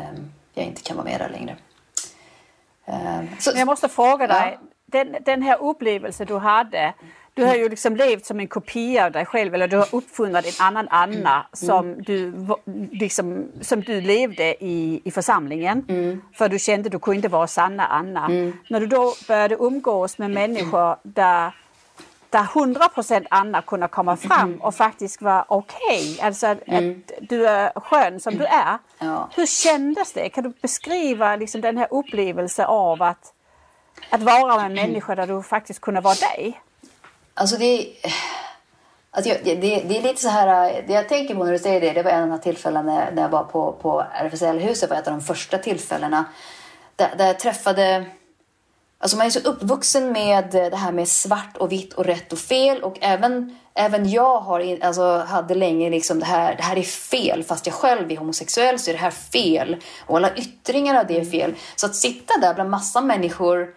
jag 0.53 0.65
inte 0.65 0.81
kan 0.81 0.97
vara 0.97 1.05
med 1.05 1.21
där 1.21 1.29
längre. 1.29 1.55
Uh, 2.89 3.37
så, 3.39 3.51
jag 3.55 3.65
måste 3.65 3.89
fråga 3.89 4.27
dig, 4.27 4.59
ja. 4.61 4.67
den, 4.85 5.15
den 5.25 5.41
här 5.41 5.57
upplevelsen 5.61 6.27
du 6.27 6.37
hade, 6.37 6.93
du 7.33 7.43
har 7.45 7.55
ju 7.55 7.69
liksom 7.69 7.95
levt 7.95 8.25
som 8.25 8.39
en 8.39 8.47
kopia 8.47 9.05
av 9.05 9.11
dig 9.11 9.25
själv 9.25 9.55
eller 9.55 9.67
du 9.67 9.77
har 9.77 9.95
uppfunnit 9.95 10.45
en 10.45 10.65
annan 10.65 10.87
Anna 10.89 11.33
mm. 11.33 11.43
som, 11.53 12.03
du, 12.03 12.33
liksom, 12.91 13.51
som 13.61 13.81
du 13.81 14.01
levde 14.01 14.63
i, 14.63 15.01
i 15.03 15.11
församlingen. 15.11 15.85
Mm. 15.89 16.21
För 16.33 16.49
du 16.49 16.59
kände 16.59 16.87
att 16.87 16.91
du 16.91 16.99
kunde 16.99 17.15
inte 17.15 17.27
vara 17.27 17.47
sanna 17.47 17.85
Anna. 17.85 18.25
Mm. 18.25 18.53
När 18.69 18.79
du 18.79 18.87
då 18.87 19.13
började 19.27 19.55
umgås 19.55 20.17
med 20.17 20.31
människor 20.31 20.95
där 21.03 21.55
där 22.31 22.47
100 22.55 22.89
procent 22.89 23.27
Anna 23.29 23.61
kunde 23.61 23.87
komma 23.87 24.17
fram 24.17 24.61
och 24.61 24.75
faktiskt 24.75 25.21
vara 25.21 25.45
okej. 25.47 26.13
Okay. 26.13 26.25
Alltså 26.25 26.47
att, 26.47 26.67
mm. 26.67 27.03
att, 27.07 27.29
du 27.29 27.47
är 27.47 27.71
skön 27.79 28.19
som 28.19 28.37
du 28.37 28.45
är. 28.45 28.77
Ja. 28.99 29.29
Hur 29.35 29.45
kändes 29.45 30.13
det? 30.13 30.29
Kan 30.29 30.43
du 30.43 30.53
beskriva 30.61 31.35
liksom 31.35 31.61
den 31.61 31.77
här 31.77 31.87
upplevelsen 31.91 32.65
av 32.65 33.01
att, 33.01 33.33
att 34.09 34.21
vara 34.21 34.57
med 34.57 34.71
människor 34.71 35.15
där 35.15 35.27
du 35.27 35.43
faktiskt 35.43 35.81
kunde 35.81 36.01
vara 36.01 36.15
dig? 36.15 36.61
Alltså 37.33 37.57
det, 37.57 37.87
alltså 39.11 39.33
det, 39.43 39.55
det, 39.55 39.97
är 39.97 40.01
lite 40.01 40.21
så 40.21 40.29
här, 40.29 40.83
det 40.87 40.93
jag 40.93 41.09
tänker 41.09 41.35
på 41.35 41.43
när 41.43 41.51
du 41.51 41.59
säger 41.59 41.81
det, 41.81 41.91
det 41.91 42.03
var 42.03 42.11
en 42.11 42.21
av 42.21 42.27
de 42.27 42.31
här 42.31 42.41
tillfällena 42.41 43.09
när 43.13 43.21
jag 43.21 43.29
var 43.29 43.43
på, 43.43 43.71
på 43.71 44.05
RFSL-huset, 44.13 44.89
var 44.89 44.97
ett 44.97 45.07
av 45.07 45.13
de 45.13 45.21
första 45.21 45.57
tillfällena 45.57 46.25
där, 46.95 47.15
där 47.17 47.27
jag 47.27 47.39
träffade 47.39 48.05
Alltså 49.01 49.17
man 49.17 49.25
är 49.25 49.29
så 49.29 49.39
uppvuxen 49.39 50.11
med 50.11 50.51
det 50.51 50.75
här 50.75 50.91
med 50.91 51.07
svart 51.07 51.57
och 51.57 51.71
vitt 51.71 51.93
och 51.93 52.05
rätt 52.05 52.33
och 52.33 52.39
fel 52.39 52.83
och 52.83 52.97
även, 53.01 53.55
även 53.73 54.09
jag 54.09 54.39
har, 54.39 54.77
alltså, 54.81 55.17
hade 55.17 55.55
länge 55.55 55.89
liksom 55.89 56.19
det 56.19 56.25
här, 56.25 56.55
det 56.55 56.63
här 56.63 56.77
är 56.77 56.83
fel. 56.83 57.43
Fast 57.43 57.65
jag 57.65 57.75
själv 57.75 58.11
är 58.11 58.17
homosexuell 58.17 58.79
så 58.79 58.89
är 58.89 58.93
det 58.93 58.99
här 58.99 59.11
fel. 59.11 59.77
Och 60.05 60.17
alla 60.17 60.35
yttringar 60.35 60.99
av 60.99 61.07
det 61.07 61.19
är 61.19 61.25
fel. 61.25 61.55
Så 61.75 61.85
att 61.85 61.95
sitta 61.95 62.33
där 62.41 62.53
bland 62.53 62.69
massa 62.69 63.01
människor 63.01 63.67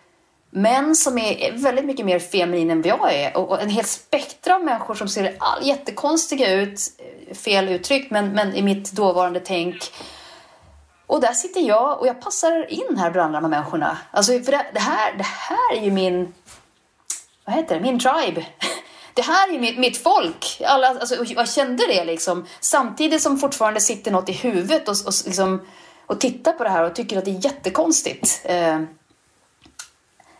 män 0.50 0.94
som 0.94 1.18
är 1.18 1.52
väldigt 1.52 1.84
mycket 1.84 2.06
mer 2.06 2.18
feminin 2.18 2.70
än 2.70 2.82
jag 2.82 3.14
är 3.14 3.36
och, 3.36 3.62
en 3.62 3.68
hel 3.68 3.84
spektra 3.84 4.54
av 4.54 4.64
människor 4.64 4.94
som 4.94 5.08
ser 5.08 5.36
all, 5.38 5.66
jättekonstiga 5.66 6.52
ut, 6.52 6.80
fel 7.32 7.68
uttryckt 7.68 8.10
men, 8.10 8.28
men 8.28 8.54
i 8.54 8.62
mitt 8.62 8.92
dåvarande 8.92 9.40
tänk 9.40 9.92
och 11.06 11.20
där 11.20 11.32
sitter 11.32 11.60
jag 11.60 12.00
och 12.00 12.06
jag 12.06 12.20
passar 12.20 12.72
in 12.72 12.96
här 12.98 13.10
bland 13.10 13.34
de 13.34 13.42
här 13.42 13.48
människorna. 13.48 13.98
Alltså, 14.10 14.32
för 14.32 14.52
det, 14.52 14.66
det, 14.74 14.80
här, 14.80 15.16
det 15.16 15.24
här 15.24 15.76
är 15.76 15.80
ju 15.80 15.90
min, 15.90 16.34
vad 17.44 17.56
heter 17.56 17.74
det, 17.74 17.80
min 17.80 17.98
tribe. 17.98 18.46
Det 19.14 19.22
här 19.22 19.54
är 19.54 19.58
mitt, 19.58 19.78
mitt 19.78 19.96
folk. 19.96 20.62
Alla, 20.66 20.88
alltså, 20.88 21.24
jag 21.24 21.48
kände 21.48 21.86
det 21.86 22.04
liksom. 22.04 22.46
Samtidigt 22.60 23.22
som 23.22 23.38
fortfarande 23.38 23.80
sitter 23.80 24.10
något 24.10 24.28
i 24.28 24.32
huvudet 24.32 24.88
och, 24.88 24.96
och, 25.06 25.12
liksom, 25.26 25.66
och 26.06 26.20
tittar 26.20 26.52
på 26.52 26.64
det 26.64 26.70
här 26.70 26.84
och 26.84 26.94
tycker 26.94 27.18
att 27.18 27.24
det 27.24 27.30
är 27.30 27.44
jättekonstigt. 27.44 28.40
Eh, 28.44 28.80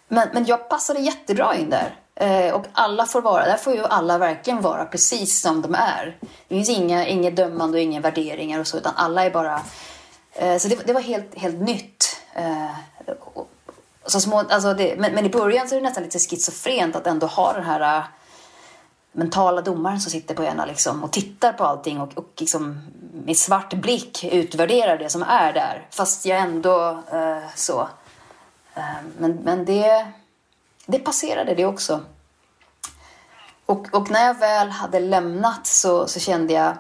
men, 0.09 0.29
men 0.33 0.45
jag 0.45 0.69
passade 0.69 1.01
jättebra 1.01 1.55
in 1.57 1.71
där. 1.71 1.97
Eh, 2.17 2.55
och 2.55 2.67
alla 2.73 3.07
får 3.07 3.23
vara, 3.23 3.45
där 3.45 3.57
får 3.57 3.75
ju 3.75 3.85
alla 3.85 4.19
verkligen 4.19 4.61
vara 4.61 4.85
precis 4.85 5.41
som 5.41 5.63
de 5.63 5.75
är. 5.75 6.17
Det 6.49 6.55
finns 6.55 6.69
inga, 6.69 7.07
inget 7.07 7.37
dömande 7.37 7.79
och 7.79 7.83
inga 7.83 8.01
värderingar 8.01 8.61
och 8.61 8.67
så, 8.67 8.77
utan 8.77 8.93
alla 8.97 9.25
är 9.25 9.31
bara... 9.31 9.61
Eh, 10.35 10.59
så 10.59 10.69
det, 10.69 10.87
det, 10.87 10.93
var 10.93 11.01
helt, 11.01 11.39
helt 11.39 11.61
nytt. 11.61 12.17
Eh, 12.35 12.71
så 14.07 14.21
små, 14.21 14.39
alltså 14.39 14.75
det, 14.75 14.97
men, 14.99 15.15
men, 15.15 15.27
i 15.27 15.29
början 15.29 15.69
så 15.69 15.75
är 15.75 15.81
det 15.81 15.87
nästan 15.87 16.05
lite 16.05 16.19
schizofrent 16.19 16.97
att 16.97 17.07
ändå 17.07 17.27
ha 17.27 17.53
den 17.53 17.65
här 17.65 17.99
eh, 17.99 18.05
mentala 19.13 19.63
domaren 19.63 20.01
som 20.01 20.11
sitter 20.11 20.35
på 20.35 20.45
ena 20.45 20.65
liksom, 20.65 21.05
och 21.05 21.13
tittar 21.13 21.53
på 21.53 21.65
allting 21.65 22.01
och, 22.01 22.19
och 22.19 22.33
liksom, 22.37 22.81
med 23.25 23.37
svart 23.37 23.75
blick 23.75 24.25
utvärderar 24.25 24.99
det 24.99 25.11
som 25.11 25.23
är 25.23 25.53
där. 25.53 25.87
Fast 25.91 26.27
jag 26.27 26.39
ändå 26.39 27.03
eh, 27.13 27.49
så. 27.55 27.89
Eh, 28.75 28.83
men, 29.19 29.33
men 29.33 29.65
det, 29.65 30.07
det 30.87 30.99
passerade 30.99 31.55
det 31.55 31.67
också. 31.67 32.01
Och, 33.67 33.87
och, 33.93 34.11
när 34.11 34.27
jag 34.27 34.35
väl 34.35 34.69
hade 34.69 35.01
lämnat 35.01 35.67
så, 35.67 36.07
så 36.07 36.21
kände 36.21 36.53
jag 36.53 36.77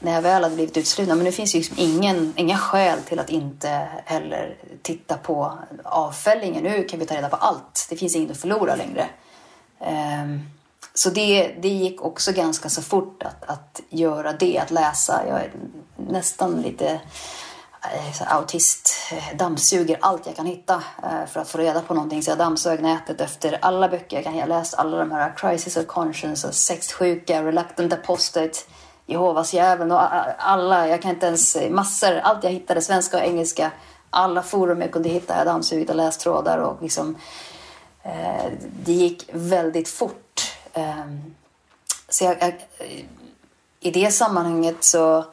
när 0.00 0.12
jag 0.12 0.22
väl 0.22 0.42
hade 0.42 0.54
blivit 0.54 0.76
utsluten, 0.76 1.18
men 1.18 1.24
nu 1.24 1.32
finns 1.32 1.54
ju 1.54 1.58
liksom 1.58 1.76
ingen, 1.78 2.32
inga 2.36 2.58
skäl 2.58 2.98
till 3.02 3.18
att 3.18 3.30
inte 3.30 3.88
heller 4.04 4.56
titta 4.82 5.16
på 5.16 5.58
avfällningen. 5.84 6.62
Nu 6.62 6.84
kan 6.84 6.98
vi 6.98 7.06
ta 7.06 7.14
reda 7.14 7.28
på 7.28 7.36
allt. 7.36 7.86
Det 7.90 7.96
finns 7.96 8.16
inget 8.16 8.30
att 8.30 8.36
förlora 8.36 8.76
längre. 8.76 9.08
Um, 10.22 10.42
så 10.94 11.10
det, 11.10 11.54
det 11.62 11.68
gick 11.68 12.02
också 12.02 12.32
ganska 12.32 12.68
så 12.68 12.82
fort 12.82 13.22
att, 13.22 13.44
att 13.50 13.80
göra 13.88 14.32
det, 14.32 14.58
att 14.58 14.70
läsa. 14.70 15.22
Jag 15.28 15.40
är 15.40 15.50
nästan 15.96 16.62
lite 16.62 17.00
eh, 17.82 18.36
autist, 18.36 18.90
eh, 19.12 19.36
dammsuger 19.36 19.98
allt 20.00 20.26
jag 20.26 20.36
kan 20.36 20.46
hitta 20.46 20.82
eh, 21.02 21.26
för 21.32 21.40
att 21.40 21.48
få 21.48 21.58
reda 21.58 21.80
på 21.80 21.94
någonting. 21.94 22.22
Så 22.22 22.30
jag 22.30 22.38
dammsög 22.38 22.82
nätet 22.82 23.20
efter 23.20 23.58
alla 23.62 23.88
böcker 23.88 24.16
jag 24.16 24.24
kan. 24.24 24.36
Jag 24.36 24.48
läst 24.48 24.74
alla 24.74 24.96
de 24.98 25.10
här 25.10 25.32
Crisis 25.36 25.76
of 25.76 25.86
Conscience 25.86 26.48
och 26.48 26.54
Sexsjuka, 26.54 27.44
Reluctant 27.44 27.92
Apostate 27.92 28.58
Jehovas 29.10 29.54
jäveln 29.54 29.92
och 29.92 30.00
alla, 30.38 30.88
jag 30.88 31.02
kan 31.02 31.10
inte 31.10 31.26
ens, 31.26 31.56
massor, 31.70 32.18
allt 32.18 32.44
jag 32.44 32.50
hittade, 32.50 32.82
svenska 32.82 33.16
och 33.16 33.22
engelska, 33.22 33.72
alla 34.10 34.42
forum 34.42 34.80
jag 34.80 34.92
kunde 34.92 35.08
hitta, 35.08 35.36
jag 35.36 35.46
dammsugit 35.46 35.90
och 35.90 35.96
läst 35.96 36.20
trådar 36.20 36.58
och 36.58 36.82
liksom, 36.82 37.16
eh, 38.02 38.52
det 38.84 38.92
gick 38.92 39.30
väldigt 39.32 39.88
fort. 39.88 40.52
Eh, 40.72 41.06
så 42.08 42.24
jag, 42.24 42.36
jag, 42.40 42.54
i 43.80 43.90
det 43.90 44.10
sammanhanget 44.10 44.84
så, 44.84 45.24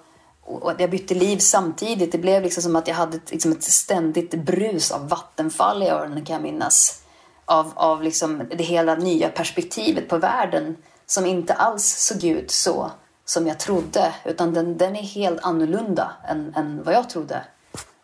och 0.46 0.74
jag 0.78 0.90
bytte 0.90 1.14
liv 1.14 1.38
samtidigt, 1.38 2.12
det 2.12 2.18
blev 2.18 2.44
liksom 2.44 2.64
som 2.64 2.76
att 2.76 2.88
jag 2.88 2.96
hade 2.96 3.18
ett, 3.18 3.32
liksom 3.32 3.52
ett 3.52 3.64
ständigt 3.64 4.34
brus 4.34 4.92
av 4.92 5.10
vattenfall 5.10 5.84
i 5.84 5.88
öronen 5.88 6.26
kan 6.26 6.34
jag 6.34 6.44
minnas. 6.44 7.02
Av, 7.46 7.72
av 7.76 8.04
liksom 8.04 8.44
det 8.58 8.64
hela 8.64 8.96
nya 8.96 9.30
perspektivet 9.30 10.10
på 10.10 10.18
världen 10.18 10.78
som 11.06 11.26
inte 11.26 11.54
alls 11.54 11.86
såg 11.86 12.24
ut 12.24 12.52
så 12.52 12.92
som 13.30 13.48
jag 13.48 13.60
trodde. 13.60 14.14
Utan 14.26 14.54
den, 14.54 14.78
den 14.78 14.96
är 14.96 15.02
helt 15.02 15.40
annorlunda 15.42 16.12
än, 16.28 16.54
än 16.56 16.84
vad 16.84 16.94
jag 16.94 17.10
trodde. 17.10 17.42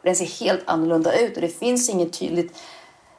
Den 0.02 0.16
ser 0.16 0.46
helt 0.46 0.62
annorlunda 0.66 1.20
ut 1.20 1.36
och 1.36 1.42
det 1.42 1.60
finns 1.60 1.90
inget 1.90 2.14
tydligt 2.14 2.62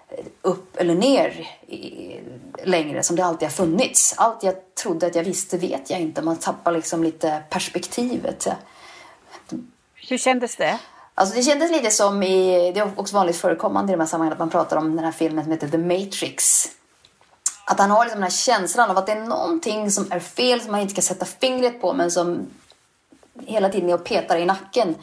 eh, 0.09 0.25
upp 0.43 0.77
eller 0.77 0.95
ner 0.95 1.49
i, 1.67 2.21
längre 2.65 3.03
som 3.03 3.17
det 3.17 3.25
alltid 3.25 3.49
har 3.49 3.53
funnits. 3.53 4.15
Allt 4.17 4.43
jag 4.43 4.75
trodde 4.75 5.07
att 5.07 5.15
jag 5.15 5.25
visste 5.25 5.59
vet 5.59 5.91
jag 5.91 6.01
inte. 6.01 6.23
Man 6.23 6.37
tappar 6.37 6.73
liksom 6.73 7.05
lite 7.05 7.43
perspektivet. 7.51 8.49
Hur 10.09 10.19
kändes 10.19 10.57
det? 10.57 10.79
Alltså 11.15 11.37
det 11.37 11.43
kändes 11.43 11.71
lite 11.71 11.91
som 11.91 12.23
i, 12.23 12.73
det 12.73 12.81
är 12.81 12.93
också 12.97 13.17
vanligt 13.17 13.37
förekommande 13.37 13.93
i 13.93 13.95
de 13.97 14.01
här 14.01 14.07
sammanhangen 14.07 14.33
att 14.33 14.39
man 14.39 14.51
pratar 14.51 14.77
om 14.77 14.97
den 14.97 15.05
här 15.05 15.13
filmen 15.13 15.45
som 15.45 15.53
heter 15.53 15.69
The 15.69 15.79
Matrix. 15.79 16.69
Att 17.65 17.79
han 17.79 17.91
har 17.91 18.05
liksom 18.05 18.21
den 18.21 18.31
här 18.31 18.37
känslan 18.37 18.91
av 18.91 18.99
att 18.99 19.07
det 19.07 19.13
är 19.13 19.21
någonting 19.21 19.91
som 19.91 20.13
är 20.13 20.21
fel 20.21 20.61
som 20.61 20.73
man 20.73 20.81
inte 20.81 20.95
kan 20.95 21.03
sätta 21.03 21.25
fingret 21.25 21.81
på 21.81 21.93
men 21.93 22.11
som 22.11 22.47
hela 23.47 23.69
tiden 23.69 23.91
är 23.91 23.95
och 23.95 24.05
petar 24.05 24.37
i 24.37 24.47
nacken. 24.47 24.95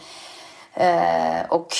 Eh, 0.73 1.41
och 1.49 1.75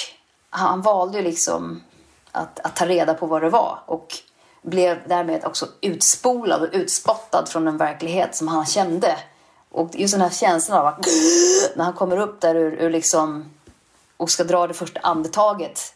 han 0.50 0.82
valde 0.82 1.18
ju 1.18 1.24
liksom 1.24 1.84
att, 2.32 2.60
att 2.60 2.76
ta 2.76 2.86
reda 2.86 3.14
på 3.14 3.26
vad 3.26 3.42
det 3.42 3.50
var 3.50 3.80
och 3.86 4.08
blev 4.62 5.08
därmed 5.08 5.46
också 5.46 5.68
utspolad 5.82 6.62
och 6.62 6.70
utspottad 6.72 7.46
från 7.46 7.66
den 7.66 7.78
verklighet 7.78 8.36
som 8.36 8.48
han 8.48 8.66
kände. 8.66 9.18
Och 9.72 9.90
just 9.94 10.14
den 10.14 10.22
här 10.22 10.30
känslan 10.30 10.80
av 10.80 10.86
att 10.86 11.06
när 11.76 11.84
han 11.84 11.94
kommer 11.94 12.18
upp 12.18 12.42
där 12.42 12.56
ur, 12.56 12.74
ur 12.74 12.90
liksom 12.90 13.52
och 14.18 14.30
ska 14.30 14.44
dra 14.44 14.68
det 14.68 14.74
första 14.74 15.00
andetaget 15.00 15.94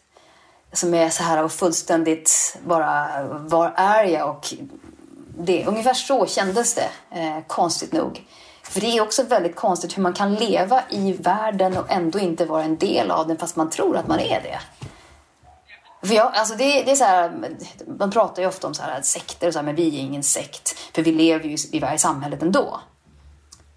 som 0.72 0.94
är 0.94 1.10
så 1.10 1.22
här 1.22 1.44
och 1.44 1.52
fullständigt 1.52 2.58
bara, 2.64 3.08
var 3.28 3.72
är 3.76 4.04
jag? 4.04 4.30
Och 4.30 4.54
det, 5.38 5.66
ungefär 5.66 5.94
så 5.94 6.26
kändes 6.26 6.74
det, 6.74 6.88
eh, 7.10 7.38
konstigt 7.46 7.92
nog. 7.92 8.26
För 8.62 8.80
det 8.80 8.96
är 8.96 9.02
också 9.02 9.22
väldigt 9.22 9.56
konstigt 9.56 9.96
hur 9.96 10.02
man 10.02 10.12
kan 10.12 10.34
leva 10.34 10.82
i 10.90 11.12
världen 11.12 11.76
och 11.76 11.90
ändå 11.90 12.18
inte 12.18 12.44
vara 12.44 12.62
en 12.62 12.76
del 12.76 13.10
av 13.10 13.28
den 13.28 13.38
fast 13.38 13.56
man 13.56 13.70
tror 13.70 13.96
att 13.96 14.06
man 14.06 14.20
är 14.20 14.40
det. 14.40 14.60
För 16.06 16.14
jag, 16.14 16.34
alltså 16.34 16.54
det, 16.54 16.82
det 16.82 16.90
är 16.90 16.96
så 16.96 17.04
här, 17.04 17.32
man 17.98 18.10
pratar 18.10 18.42
ju 18.42 18.48
ofta 18.48 18.66
om 18.66 18.74
så 18.74 18.82
här, 18.82 19.02
sekter 19.02 19.46
och 19.46 19.52
så 19.52 19.58
här, 19.58 19.66
men 19.66 19.74
vi 19.74 19.96
är 19.96 20.00
ingen 20.00 20.22
sekt. 20.22 20.78
För 20.94 21.02
vi 21.02 21.12
lever 21.12 21.44
ju 21.44 21.56
i, 21.72 21.94
i 21.94 21.98
samhället 21.98 22.42
ändå. 22.42 22.80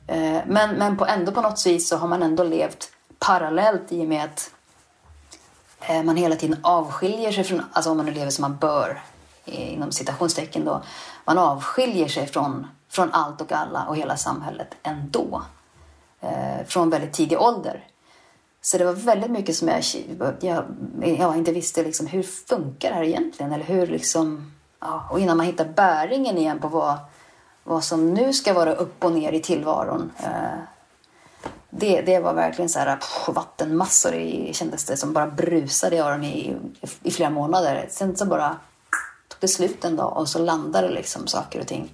Eh, 0.07 0.39
men, 0.47 0.75
men 0.75 0.97
på, 0.97 1.05
ändå 1.05 1.31
på 1.31 1.41
något 1.41 1.65
vis 1.65 1.89
så 1.89 1.97
har 1.97 2.07
man 2.07 2.23
ändå 2.23 2.43
levt 2.43 2.91
parallellt 3.19 3.91
i 3.91 4.01
och 4.01 4.07
med 4.07 4.23
att 4.23 4.51
Eh, 5.81 6.03
man 6.03 6.17
hela 6.17 6.35
tiden 6.35 6.59
avskiljer 6.61 7.31
sig 7.31 7.43
från, 7.43 7.61
alltså 7.73 7.91
om 7.91 7.97
man 7.97 8.05
nu 8.05 8.11
lever 8.11 8.31
som 8.31 8.41
man 8.41 8.57
bör, 8.57 9.01
inom 9.45 9.91
citationstecken 9.91 10.65
då, 10.65 10.83
man 11.25 11.37
avskiljer 11.37 12.07
sig 12.07 12.27
från, 12.27 12.67
från 12.89 13.13
allt 13.13 13.41
och 13.41 13.51
alla 13.51 13.85
och 13.85 13.97
hela 13.97 14.17
samhället 14.17 14.75
ändå. 14.83 15.41
Eh, 16.21 16.65
från 16.67 16.89
väldigt 16.89 17.13
tidig 17.13 17.41
ålder. 17.41 17.87
Så 18.61 18.77
det 18.77 18.85
var 18.85 18.93
väldigt 18.93 19.31
mycket 19.31 19.55
som 19.55 19.67
jag, 19.67 19.83
jag, 20.39 20.63
jag 21.19 21.37
inte 21.37 21.51
visste 21.51 21.83
liksom, 21.83 22.07
hur 22.07 22.23
funkar 22.23 22.89
det 22.89 22.95
här 22.95 23.03
egentligen? 23.03 23.51
Eller 23.51 23.65
hur 23.65 23.87
liksom, 23.87 24.51
ja, 24.79 25.07
och 25.11 25.19
innan 25.19 25.37
man 25.37 25.45
hittar 25.45 25.65
bäringen 25.65 26.37
igen 26.37 26.59
på 26.59 26.67
vad, 26.67 26.97
vad 27.63 27.83
som 27.83 28.13
nu 28.13 28.33
ska 28.33 28.53
vara 28.53 28.73
upp 28.73 29.03
och 29.03 29.11
ner 29.11 29.31
i 29.31 29.39
tillvaron. 29.39 30.11
Eh, 30.17 30.59
det, 31.69 32.01
det 32.01 32.19
var 32.19 32.33
verkligen 32.33 32.69
så 32.69 32.79
här 32.79 32.95
pff, 32.95 33.35
vattenmassor 33.35 34.13
i, 34.13 34.53
kändes 34.53 34.85
det 34.85 34.97
som 34.97 35.13
bara 35.13 35.27
brusade 35.27 35.95
i 35.95 35.99
öronen 35.99 36.23
i, 36.23 36.55
i 37.03 37.11
flera 37.11 37.29
månader. 37.29 37.87
Sen 37.89 38.17
så 38.17 38.25
bara 38.25 38.49
tog 39.27 39.37
det 39.39 39.47
slut 39.47 39.85
en 39.85 39.95
dag 39.95 40.17
och 40.17 40.29
så 40.29 40.39
landade 40.39 40.89
liksom 40.89 41.27
saker 41.27 41.59
och 41.59 41.67
ting. 41.67 41.93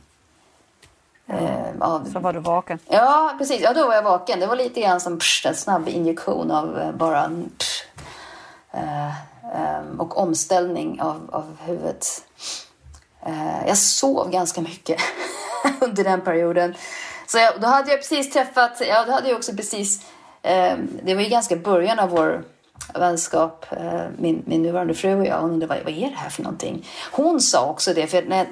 Eh, 1.27 1.65
av... 1.79 2.09
Så 2.13 2.19
var 2.19 2.33
du 2.33 2.39
vaken? 2.39 2.79
Ja, 2.87 3.35
precis. 3.37 3.61
Ja, 3.61 3.73
då 3.73 3.87
var 3.87 3.93
jag 3.95 4.03
vaken. 4.03 4.39
Det 4.39 4.47
var 4.47 4.55
lite 4.55 4.81
grann 4.81 5.01
som 5.01 5.19
psh, 5.19 5.47
en 5.47 5.55
snabb 5.55 5.87
injektion 5.87 6.51
av 6.51 6.79
eh, 6.79 6.91
bara 6.91 7.31
psh, 7.57 7.83
eh, 8.71 9.07
eh, 9.07 9.83
och 9.97 10.17
omställning 10.17 11.01
av, 11.01 11.29
av 11.31 11.57
huvudet. 11.59 12.23
Eh, 13.25 13.67
jag 13.67 13.77
sov 13.77 14.29
ganska 14.31 14.61
mycket 14.61 15.01
under 15.81 16.03
den 16.03 16.21
perioden. 16.21 16.75
Så 17.27 17.37
jag, 17.37 17.61
då 17.61 17.67
hade 17.67 17.91
jag 17.91 17.99
precis 17.99 18.33
träffat, 18.33 18.81
ja 18.89 19.05
då 19.05 19.11
hade 19.11 19.27
jag 19.27 19.37
också 19.37 19.55
precis, 19.55 20.05
eh, 20.41 20.77
det 21.03 21.15
var 21.15 21.21
ju 21.21 21.29
ganska 21.29 21.55
början 21.55 21.99
av 21.99 22.09
vår 22.09 22.43
vänskap, 22.93 23.65
eh, 23.71 24.03
min, 24.17 24.43
min 24.45 24.61
nuvarande 24.61 24.93
fru 24.93 25.19
och 25.19 25.25
jag. 25.25 25.41
Hon 25.41 25.51
undrade 25.51 25.75
vad, 25.75 25.83
vad 25.83 26.03
är 26.03 26.09
det 26.09 26.15
här 26.15 26.29
för 26.29 26.43
någonting? 26.43 26.87
Hon 27.11 27.41
sa 27.41 27.65
också 27.69 27.93
det, 27.93 28.07
för 28.07 28.21
när 28.21 28.37
jag, 28.37 28.47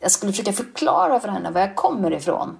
jag 0.00 0.10
skulle 0.10 0.32
försöka 0.32 0.52
förklara 0.52 1.20
för 1.20 1.28
henne 1.28 1.50
var 1.50 1.60
jag 1.60 1.76
kommer 1.76 2.12
ifrån. 2.12 2.56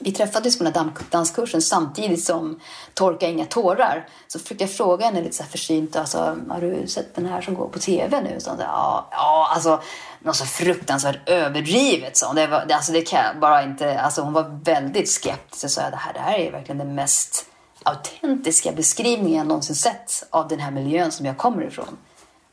Vi 0.00 0.12
träffades 0.12 0.58
på 0.58 0.64
den 0.64 0.74
här 0.74 0.90
danskursen 1.10 1.62
samtidigt 1.62 2.24
som 2.24 2.60
Torka 2.94 3.28
inga 3.28 3.44
tårar. 3.44 4.08
Så 4.28 4.38
försökte 4.38 4.64
jag 4.64 4.70
fråga 4.70 5.06
henne 5.06 5.20
lite 5.22 5.36
så 5.36 5.42
här 5.42 5.50
försynt, 5.50 5.96
alltså, 5.96 6.36
har 6.48 6.60
du 6.60 6.86
sett 6.86 7.14
den 7.14 7.26
här 7.26 7.40
som 7.40 7.54
går 7.54 7.68
på 7.68 7.78
tv 7.78 8.20
nu? 8.20 8.40
Så 8.40 8.50
hon 8.50 8.58
sa, 8.58 8.64
ja, 8.64 9.08
ja, 9.10 9.48
alltså 9.54 9.80
något 10.24 10.36
så 10.36 10.46
fruktansvärt 10.46 11.28
överdrivet. 11.28 12.16
Så. 12.16 12.32
Det, 12.32 12.46
var, 12.46 12.66
alltså, 12.70 12.92
det 12.92 13.02
kan 13.02 13.24
jag 13.24 13.40
bara 13.40 13.62
inte, 13.62 14.00
alltså, 14.00 14.22
hon 14.22 14.32
var 14.32 14.60
väldigt 14.64 15.10
skeptisk 15.10 15.64
och 15.64 15.70
sa 15.70 15.90
det 15.90 15.96
här, 15.96 16.12
det 16.12 16.20
här 16.20 16.38
är 16.38 16.52
verkligen 16.52 16.78
den 16.78 16.94
mest 16.94 17.46
autentiska 17.82 18.72
beskrivningen 18.72 19.38
jag 19.38 19.46
någonsin 19.46 19.76
sett 19.76 20.26
av 20.30 20.48
den 20.48 20.60
här 20.60 20.70
miljön 20.70 21.12
som 21.12 21.26
jag 21.26 21.36
kommer 21.36 21.62
ifrån. 21.62 21.98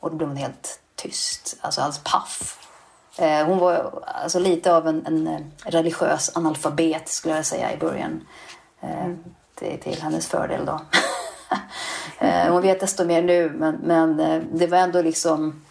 Och 0.00 0.10
då 0.10 0.16
blev 0.16 0.28
hon 0.28 0.36
helt 0.36 0.80
tyst, 0.96 1.56
alltså 1.60 1.80
alldeles 1.80 2.04
paff. 2.04 2.56
Eh, 3.18 3.46
hon 3.46 3.58
var 3.58 4.02
alltså 4.04 4.38
lite 4.38 4.72
av 4.72 4.88
en, 4.88 5.06
en, 5.06 5.26
eh, 5.26 5.40
religiös 5.64 6.36
analfabet 6.36 7.08
skulle 7.08 7.36
jag 7.36 7.46
säga 7.46 7.72
i 7.72 7.76
början. 7.76 8.26
Eh, 8.80 9.10
till, 9.54 9.80
till 9.80 10.02
hennes 10.02 10.26
fördel 10.26 10.66
då. 10.66 10.80
eh, 12.26 12.52
hon 12.52 12.62
vet 12.62 12.80
desto 12.80 13.04
mer 13.04 13.22
nu 13.22 13.50
men, 13.50 13.74
men 13.74 14.20
eh, 14.20 14.42
det 14.52 14.66
var 14.66 14.78
ändå 14.78 15.02
liksom 15.02 15.64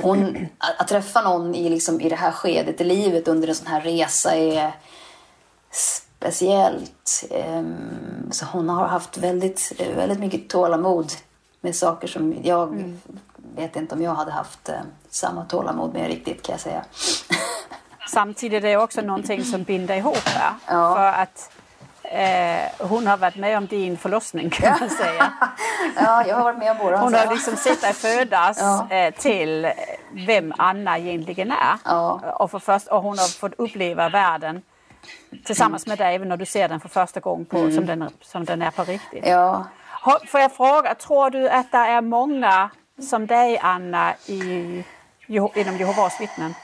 hon, 0.00 0.48
att, 0.58 0.88
träffa 0.88 1.22
någon 1.22 1.54
i, 1.54 1.68
liksom, 1.68 2.00
i 2.00 2.08
det 2.08 2.16
här 2.16 2.32
skedet 2.32 2.80
i 2.80 2.84
livet 2.84 3.28
under 3.28 3.48
en 3.48 3.54
sån 3.54 3.66
här 3.66 3.80
resa 3.80 4.36
är 4.36 4.72
speciellt. 5.70 7.24
Ehm, 7.30 8.32
så 8.32 8.44
hon 8.44 8.68
har 8.68 8.86
haft 8.86 9.18
väldigt, 9.18 9.72
väldigt 9.96 10.20
mycket 10.20 10.48
tålamod 10.48 11.12
med 11.60 11.76
saker 11.76 12.08
som 12.08 12.34
jag 12.42 12.68
mm. 12.68 13.00
vet 13.56 13.76
inte 13.76 13.94
om 13.94 14.02
jag 14.02 14.14
hade 14.14 14.30
haft 14.30 14.68
eh, 14.68 14.74
samma 15.10 15.44
tålamod 15.44 15.94
med 15.94 16.06
riktigt 16.06 16.42
kan 16.42 16.52
jag 16.52 16.60
säga. 16.60 16.84
Samtidigt 18.08 18.64
är 18.64 18.68
det 18.68 18.76
också 18.76 19.00
någonting 19.00 19.44
som 19.44 19.62
binder 19.62 19.96
ihop 19.96 20.26
er. 20.26 20.54
Ja. 20.66 20.94
För 20.94 21.22
att 21.22 21.50
eh, 22.12 22.70
hon 22.88 23.06
har 23.06 23.16
varit 23.16 23.36
med 23.36 23.58
om 23.58 23.66
din 23.66 23.96
förlossning 23.98 24.50
kan 24.50 24.76
man 24.80 24.90
säga. 24.90 25.32
Ja, 25.96 26.26
jag 26.26 26.36
har 26.36 26.44
varit 26.44 26.58
med 26.58 26.70
om 26.70 26.76
båda. 26.78 26.96
Hon 26.96 27.14
har 27.14 27.26
liksom 27.34 27.56
sett 27.56 27.80
dig 27.80 27.92
födas 27.92 28.58
Ja. 28.60 28.86
eh, 28.90 29.14
till 29.14 29.72
vem 30.26 30.52
Anna 30.58 30.98
egentligen 30.98 31.50
är. 31.50 31.78
Ja. 31.84 32.20
Och, 32.38 32.50
för 32.50 32.58
först, 32.58 32.86
och 32.86 33.02
hon 33.02 33.18
har 33.18 33.38
fått 33.38 33.54
uppleva 33.58 34.08
världen 34.08 34.62
tillsammans 35.44 35.86
med 35.86 35.98
dig 35.98 36.14
även 36.14 36.28
när 36.28 36.36
du 36.36 36.46
ser 36.46 36.68
den 36.68 36.80
för 36.80 36.88
första 36.88 37.20
gången 37.20 37.46
på, 37.46 37.70
som, 37.70 37.86
den, 37.86 38.10
som 38.20 38.44
den 38.44 38.62
är 38.62 38.70
på 38.70 38.84
riktigt. 38.84 39.24
Mm. 39.26 39.38
Ja, 39.38 39.66
Får 40.26 40.40
jag 40.40 40.52
fråga, 40.52 40.94
tror 40.94 41.30
du 41.30 41.48
att 41.48 41.72
det 41.72 41.78
är 41.78 42.00
många 42.00 42.70
som 43.10 43.26
dig 43.26 43.58
Anna 43.58 44.14
i, 44.26 44.84
inom 45.54 45.76
Jehovas 45.76 46.20
vittnen? 46.20 46.54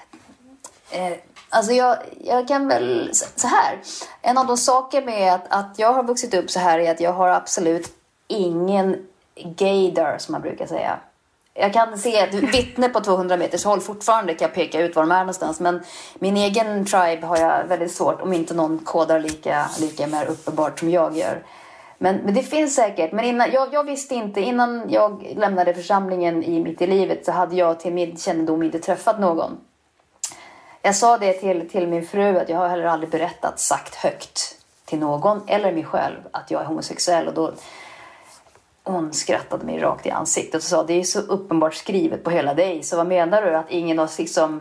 Eh, 0.91 1.13
alltså 1.49 1.73
jag, 1.73 1.97
jag 2.25 2.49
kan 2.49 2.69
väl 2.69 3.11
så 3.13 3.49
här. 3.49 3.79
En 4.23 4.39
av 4.39 4.47
de 4.47 4.57
saker 4.57 5.03
med 5.03 5.35
att, 5.35 5.47
att 5.49 5.79
jag 5.79 5.93
har 5.93 6.03
vuxit 6.03 6.35
upp 6.35 6.51
så 6.51 6.61
här 6.61 6.79
är 6.79 6.91
att 6.91 7.01
jag 7.01 7.13
har 7.13 7.29
absolut 7.29 7.93
ingen 8.27 9.07
gaydar 9.35 10.19
som 10.19 10.33
man 10.33 10.43
brukar 10.43 10.67
säga. 10.67 11.01
Jag 11.55 11.73
kan 11.73 11.99
se 11.99 12.19
ett 12.19 12.35
vittne 12.35 12.89
på 12.89 13.01
200 13.01 13.37
meters 13.37 13.65
håll 13.65 13.81
fortfarande 13.81 14.35
kan 14.35 14.47
jag 14.47 14.55
peka 14.55 14.81
ut 14.81 14.97
var 14.97 15.03
de 15.03 15.13
är 15.13 15.19
någonstans. 15.19 15.61
Men 15.61 15.81
min 16.19 16.37
egen 16.37 16.85
tribe 16.85 17.27
har 17.27 17.37
jag 17.37 17.65
väldigt 17.65 17.93
svårt 17.93 18.23
om 18.23 18.33
inte 18.33 18.55
någon 18.55 18.79
kodar 18.79 19.21
lika, 19.21 19.67
lika 19.81 20.07
mer 20.07 20.27
uppenbart 20.27 20.79
som 20.79 20.91
jag 20.91 21.17
gör. 21.17 21.43
Men, 21.99 22.17
men 22.17 22.35
det 22.35 22.43
finns 22.43 22.75
säkert. 22.75 23.13
Men 23.13 23.25
innan, 23.25 23.51
jag, 23.53 23.75
jag 23.75 23.85
visste 23.85 24.15
inte, 24.15 24.41
innan 24.41 24.87
jag 24.89 25.35
lämnade 25.37 25.75
församlingen 25.75 26.45
i 26.45 26.61
mitt 26.61 26.83
i 26.83 26.87
livet 26.87 27.25
så 27.25 27.33
hade 27.33 27.57
jag 27.57 27.81
till 27.81 27.93
min 27.93 28.17
kännedom 28.17 28.63
inte 28.63 28.79
träffat 28.79 29.21
någon. 29.21 29.57
Jag 30.83 30.97
sa 30.97 31.19
det 31.19 31.33
till, 31.33 31.69
till 31.69 31.89
min 31.89 32.07
fru 32.07 32.39
att 32.39 32.49
jag 32.49 32.57
har 32.57 32.69
heller 32.69 32.85
aldrig 32.85 33.11
berättat, 33.11 33.61
sagt 33.61 33.95
högt 33.95 34.57
till 34.85 34.99
någon 34.99 35.43
eller 35.47 35.73
mig 35.73 35.85
själv 35.85 36.21
att 36.31 36.51
jag 36.51 36.63
är 36.63 36.67
homosexuell. 36.67 37.29
Och 37.29 37.35
då, 37.35 37.53
hon 38.83 39.13
skrattade 39.13 39.67
mig 39.67 39.79
rakt 39.79 40.07
i 40.07 40.11
ansiktet 40.11 40.55
och 40.55 40.63
sa 40.63 40.83
det 40.83 41.01
är 41.01 41.05
så 41.05 41.21
uppenbart 41.21 41.75
skrivet 41.75 42.25
på 42.25 42.31
hela 42.31 42.55
dig 42.55 42.83
så 42.83 42.97
vad 42.97 43.07
menar 43.07 43.43
du 43.43 43.57
att 43.57 43.71
ingen 43.71 43.99
har 43.99 44.11
liksom... 44.19 44.61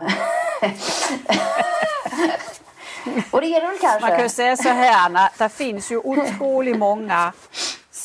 och 3.30 3.40
det 3.40 3.46
är 3.46 3.60
det 3.60 3.66
väl 3.66 3.78
kanske? 3.80 4.00
Man 4.00 4.10
kan 4.10 4.22
ju 4.22 4.28
säga 4.28 4.56
så 4.56 4.68
här 4.68 5.30
det 5.38 5.48
finns 5.48 5.92
ju 5.92 5.98
otroligt 5.98 6.78
många 6.78 7.32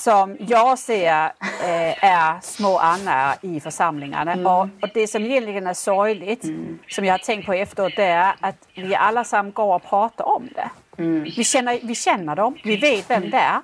som 0.04 0.38
jag 0.40 0.80
ser 0.80 1.26
eh, 1.64 2.04
är 2.04 2.42
små 2.42 2.78
Anna 2.78 3.36
i 3.42 3.60
församlingarna. 3.60 4.52
Och, 4.52 4.62
och 4.82 4.90
det 4.94 5.08
som 5.08 5.26
egentligen 5.26 5.68
är 5.68 5.74
sorgligt, 5.74 6.46
som 6.90 7.06
jag 7.06 7.14
har 7.14 7.18
tänkt 7.18 7.46
på 7.46 7.54
efteråt, 7.54 7.94
det 7.96 8.04
är 8.04 8.36
att 8.40 8.56
vi 8.76 8.96
alla 8.96 9.24
går 9.54 9.76
och 9.76 9.84
pratar 9.84 10.26
om 10.26 10.50
det. 10.56 10.70
Vi, 11.36 11.44
känner, 11.44 11.80
vi 11.84 11.96
känner 11.96 12.36
dem, 12.36 12.58
vi 12.64 12.78
vet 12.78 13.10
vem 13.10 13.30
det 13.30 13.38
är. 13.38 13.62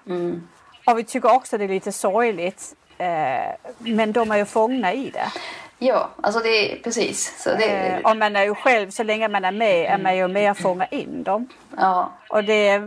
Och 0.86 1.00
vi 1.00 1.04
tycker 1.04 1.36
också 1.36 1.58
det 1.58 1.64
är 1.64 1.68
lite 1.70 1.92
sorgligt. 1.92 2.76
Eh, 2.98 3.56
men 3.78 4.12
de 4.12 4.32
är 4.32 4.38
ju 4.38 4.46
fångna 4.46 4.94
i 4.94 5.10
det. 5.10 5.32
Ja, 5.78 6.10
alltså 6.22 6.40
det 6.40 6.50
är 6.50 6.84
precis. 6.84 7.44
Så 7.44 7.50
det, 7.50 7.70
Eh, 7.70 8.12
och 8.12 8.18
man 8.18 8.36
är 8.36 8.44
ju 8.44 8.56
själv, 8.56 8.90
så 8.90 9.04
länge 9.04 9.28
man 9.28 9.46
är 9.46 9.52
med, 9.52 9.86
är 9.86 9.98
man 9.98 10.18
ju 10.18 10.28
med 10.28 10.52
att 10.52 10.62
fånga 10.62 10.86
in 10.86 11.24
dem. 11.24 11.48
ja, 11.78 12.12
Och 12.30 12.44
det... 12.44 12.84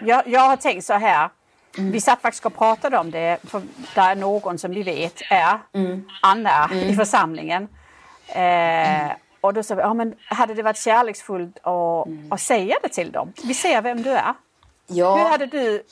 Jag, 0.00 0.22
jag 0.26 0.40
har 0.40 0.56
tänkt 0.56 0.84
så 0.84 0.94
här. 0.94 1.28
Vi 1.78 2.00
satt 2.00 2.22
faktiskt 2.22 2.46
och 2.46 2.56
pratade 2.56 2.98
om 2.98 3.10
det, 3.10 3.38
för 3.44 3.62
det 3.94 4.00
är 4.00 4.14
någon 4.14 4.58
som 4.58 4.70
vi 4.70 4.82
vet 4.82 5.22
är 5.30 5.58
Anna 6.22 6.70
i 6.72 6.94
församlingen. 6.96 7.68
Eh, 8.28 9.12
och 9.40 9.54
då 9.54 9.62
sa 9.62 9.74
vi, 9.74 9.80
ja 9.82 9.94
men 9.94 10.14
hade 10.28 10.54
det 10.54 10.62
varit 10.62 10.78
kärleksfullt 10.78 11.58
att, 11.62 12.08
att 12.30 12.40
säga 12.40 12.76
det 12.82 12.88
till 12.88 13.12
dem? 13.12 13.32
Vi 13.44 13.54
ser 13.54 13.82
vem 13.82 14.02
du 14.02 14.10
är. 14.10 14.34
ja. 14.86 15.16
Hur 15.16 15.24
hade 15.28 15.46
du... 15.46 15.82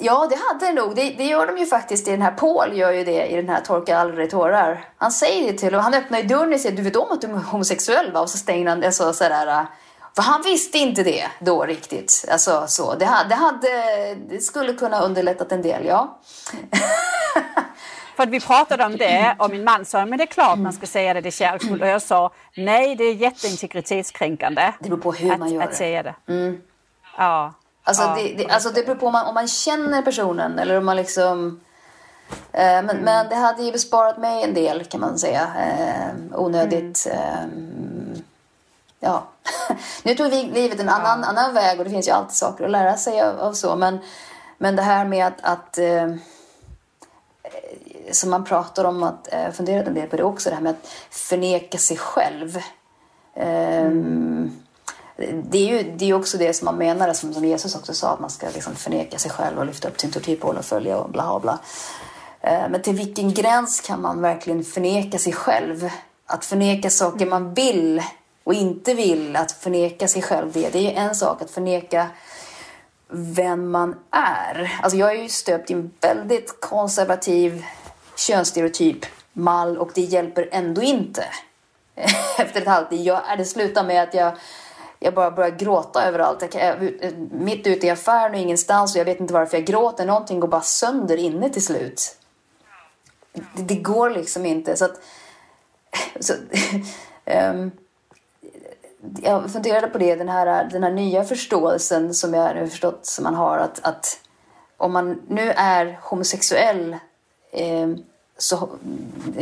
Ja, 0.00 0.26
det 0.30 0.36
hade 0.48 0.66
det 0.66 0.72
nog. 0.82 0.94
Det, 0.96 1.10
det 1.10 1.24
gör 1.24 1.46
de 1.46 1.58
ju 1.58 1.66
faktiskt 1.66 2.08
i 2.08 2.10
den 2.10 2.22
här 2.22 2.30
Paul 2.30 2.76
gör 2.76 2.92
ju 2.92 3.04
det 3.04 3.26
i 3.26 3.36
den 3.36 3.48
här 3.48 3.60
Torka 3.60 3.98
aldrig 3.98 4.30
tårar. 4.30 4.84
Han 4.96 5.12
säger 5.12 5.52
det 5.52 5.58
till 5.58 5.74
och 5.74 5.82
han 5.82 5.94
öppnar 5.94 6.18
ju 6.18 6.24
dörren 6.24 6.52
och 6.52 6.60
säger 6.60 6.76
du 6.76 6.82
vet 6.82 6.96
om 6.96 7.10
att 7.12 7.20
du 7.20 7.26
är 7.26 7.34
homosexuell 7.34 8.12
va? 8.12 8.20
Och 8.20 8.30
så 8.30 8.38
stänger 8.38 8.68
han 8.68 8.84
alltså, 8.84 9.12
sådär. 9.12 9.66
För 10.16 10.22
han 10.22 10.42
visste 10.42 10.78
inte 10.78 11.02
det 11.02 11.26
då 11.40 11.64
riktigt. 11.64 12.24
Alltså 12.30 12.64
så. 12.68 12.94
Det, 12.94 13.04
hade, 13.04 13.28
det, 13.28 13.34
hade, 13.34 14.14
det 14.14 14.40
skulle 14.40 14.72
kunna 14.72 15.00
underlättat 15.00 15.52
en 15.52 15.62
del, 15.62 15.86
ja. 15.86 16.18
För 18.16 18.22
att 18.22 18.28
vi 18.28 18.40
pratade 18.40 18.84
om 18.84 18.96
det 18.96 19.36
och 19.38 19.50
min 19.50 19.64
man 19.64 19.84
sa, 19.84 20.06
men 20.06 20.18
det 20.18 20.24
är 20.24 20.26
klart 20.26 20.58
man 20.58 20.72
ska 20.72 20.86
säga 20.86 21.14
det, 21.14 21.20
det 21.20 21.28
är 21.28 21.30
kärleksfullt. 21.30 21.82
Och 21.82 21.88
jag 21.88 22.02
sa, 22.02 22.32
nej 22.56 22.96
det 22.96 23.04
är 23.04 23.14
jätteintegritetskränkande. 23.14 24.72
Det 24.80 24.88
beror 24.88 25.00
på 25.00 25.12
hur 25.12 25.36
man 25.36 25.52
gör 25.52 25.60
att, 25.60 25.64
att 25.64 25.70
det. 25.70 25.76
säga 25.76 26.02
det. 26.02 26.14
Ja. 27.18 27.54
Alltså, 27.84 28.02
ja. 28.02 28.16
det, 28.16 28.34
det, 28.34 28.46
alltså 28.46 28.70
det 28.70 28.86
beror 28.86 28.96
på 28.96 29.06
om 29.06 29.12
man, 29.12 29.26
om 29.26 29.34
man 29.34 29.48
känner 29.48 30.02
personen 30.02 30.58
eller 30.58 30.78
om 30.78 30.84
man 30.84 30.96
liksom... 30.96 31.60
Eh, 32.52 32.82
men, 32.82 32.96
men 32.96 33.28
det 33.28 33.34
hade 33.34 33.62
ju 33.62 33.72
besparat 33.72 34.18
mig 34.18 34.44
en 34.44 34.54
del 34.54 34.84
kan 34.84 35.00
man 35.00 35.18
säga. 35.18 35.42
Eh, 35.58 36.40
onödigt... 36.40 37.06
Eh, 37.10 37.46
ja. 39.00 39.26
nu 40.02 40.14
tog 40.14 40.30
vi 40.30 40.42
livet 40.42 40.80
en 40.80 40.88
annan, 40.88 41.24
annan 41.24 41.54
väg 41.54 41.78
och 41.78 41.84
det 41.84 41.90
finns 41.90 42.08
ju 42.08 42.12
alltid 42.12 42.36
saker 42.36 42.64
att 42.64 42.70
lära 42.70 42.96
sig 42.96 43.20
av, 43.20 43.40
av 43.40 43.52
så. 43.52 43.76
Men, 43.76 43.98
men 44.58 44.76
det 44.76 44.82
här 44.82 45.04
med 45.04 45.26
att... 45.26 45.40
att 45.42 45.78
eh, 45.78 46.14
som 48.10 48.30
man 48.30 48.44
pratar 48.44 48.84
om, 48.84 49.02
att 49.02 49.32
eh, 49.32 49.50
funderat 49.50 49.86
en 49.86 49.94
del 49.94 50.08
på 50.08 50.16
det 50.16 50.22
också, 50.22 50.50
det 50.50 50.56
här 50.56 50.62
med 50.62 50.70
att 50.70 50.88
förneka 51.10 51.78
sig 51.78 51.96
själv. 51.96 52.58
Ehm, 53.34 54.60
det 55.44 55.58
är 55.58 55.66
ju 55.66 55.96
det 55.96 56.10
är 56.10 56.14
också 56.14 56.38
det 56.38 56.54
som 56.54 56.64
man 56.64 56.76
menar, 56.76 57.12
som, 57.12 57.34
som 57.34 57.44
Jesus 57.44 57.74
också 57.74 57.94
sa, 57.94 58.12
att 58.12 58.20
man 58.20 58.30
ska 58.30 58.46
liksom 58.54 58.74
förneka 58.74 59.18
sig 59.18 59.30
själv 59.30 59.58
och 59.58 59.66
lyfta 59.66 59.88
upp 59.88 60.00
sin 60.00 60.10
tortyrpål 60.10 60.56
och 60.56 60.64
följa 60.64 60.98
och 60.98 61.10
bla 61.10 61.40
bla. 61.40 61.58
Eh, 62.40 62.68
Men 62.70 62.82
till 62.82 62.94
vilken 62.94 63.34
gräns 63.34 63.80
kan 63.80 64.02
man 64.02 64.20
verkligen 64.20 64.64
förneka 64.64 65.18
sig 65.18 65.32
själv? 65.32 65.90
Att 66.26 66.44
förneka 66.44 66.90
saker 66.90 67.26
man 67.26 67.54
vill 67.54 68.02
och 68.46 68.54
inte 68.54 68.94
vill, 68.94 69.36
att 69.36 69.52
förneka 69.52 70.08
sig 70.08 70.22
själv 70.22 70.52
det. 70.52 70.70
Det 70.70 70.78
är 70.78 70.82
ju 70.82 70.90
en 70.90 71.14
sak 71.14 71.42
att 71.42 71.50
förneka 71.50 72.08
vem 73.08 73.70
man 73.70 73.96
är. 74.10 74.78
Alltså 74.82 74.98
jag 74.98 75.10
är 75.10 75.22
ju 75.22 75.28
stöpt 75.28 75.70
i 75.70 75.74
en 75.74 75.90
väldigt 76.00 76.60
konservativ 76.60 77.64
könsstereotyp 78.16 79.06
mall 79.32 79.78
och 79.78 79.90
det 79.94 80.00
hjälper 80.00 80.48
ändå 80.52 80.82
inte. 80.82 81.24
Efter 82.38 82.60
ett 82.60 82.66
halvt 82.66 82.92
jag, 82.92 83.22
det 83.38 83.44
slutar 83.44 83.84
med 83.84 84.02
att 84.02 84.14
jag, 84.14 84.32
jag 84.98 85.14
bara 85.14 85.30
börjar 85.30 85.50
gråta 85.50 86.04
överallt. 86.04 86.54
Jag, 86.54 86.62
jag, 86.62 87.12
mitt 87.30 87.66
ute 87.66 87.86
i 87.86 87.90
affären 87.90 88.34
och 88.34 88.40
ingenstans 88.40 88.94
och 88.94 89.00
jag 89.00 89.04
vet 89.04 89.20
inte 89.20 89.34
varför 89.34 89.56
jag 89.56 89.66
gråter. 89.66 90.06
Någonting 90.06 90.40
går 90.40 90.48
bara 90.48 90.62
sönder 90.62 91.16
inne 91.16 91.50
till 91.50 91.64
slut. 91.64 92.16
Det, 93.32 93.62
det 93.62 93.76
går 93.76 94.10
liksom 94.10 94.46
inte. 94.46 94.76
Så 94.76 94.84
att, 94.84 95.00
så, 96.20 96.32
um, 97.24 97.70
jag 99.22 99.50
funderade 99.50 99.86
på 99.86 99.98
det, 99.98 100.14
den 100.14 100.28
här, 100.28 100.64
den 100.64 100.82
här 100.82 100.90
nya 100.90 101.24
förståelsen 101.24 102.14
som 102.14 102.34
jag 102.34 102.56
nu 102.56 102.68
förstått 102.68 103.06
som 103.06 103.24
man 103.24 103.34
har 103.34 103.58
att, 103.58 103.80
att 103.82 104.18
om 104.76 104.92
man 104.92 105.22
nu 105.28 105.52
är 105.56 105.98
homosexuell 106.02 106.96
eh, 107.52 107.88
så, 108.38 108.68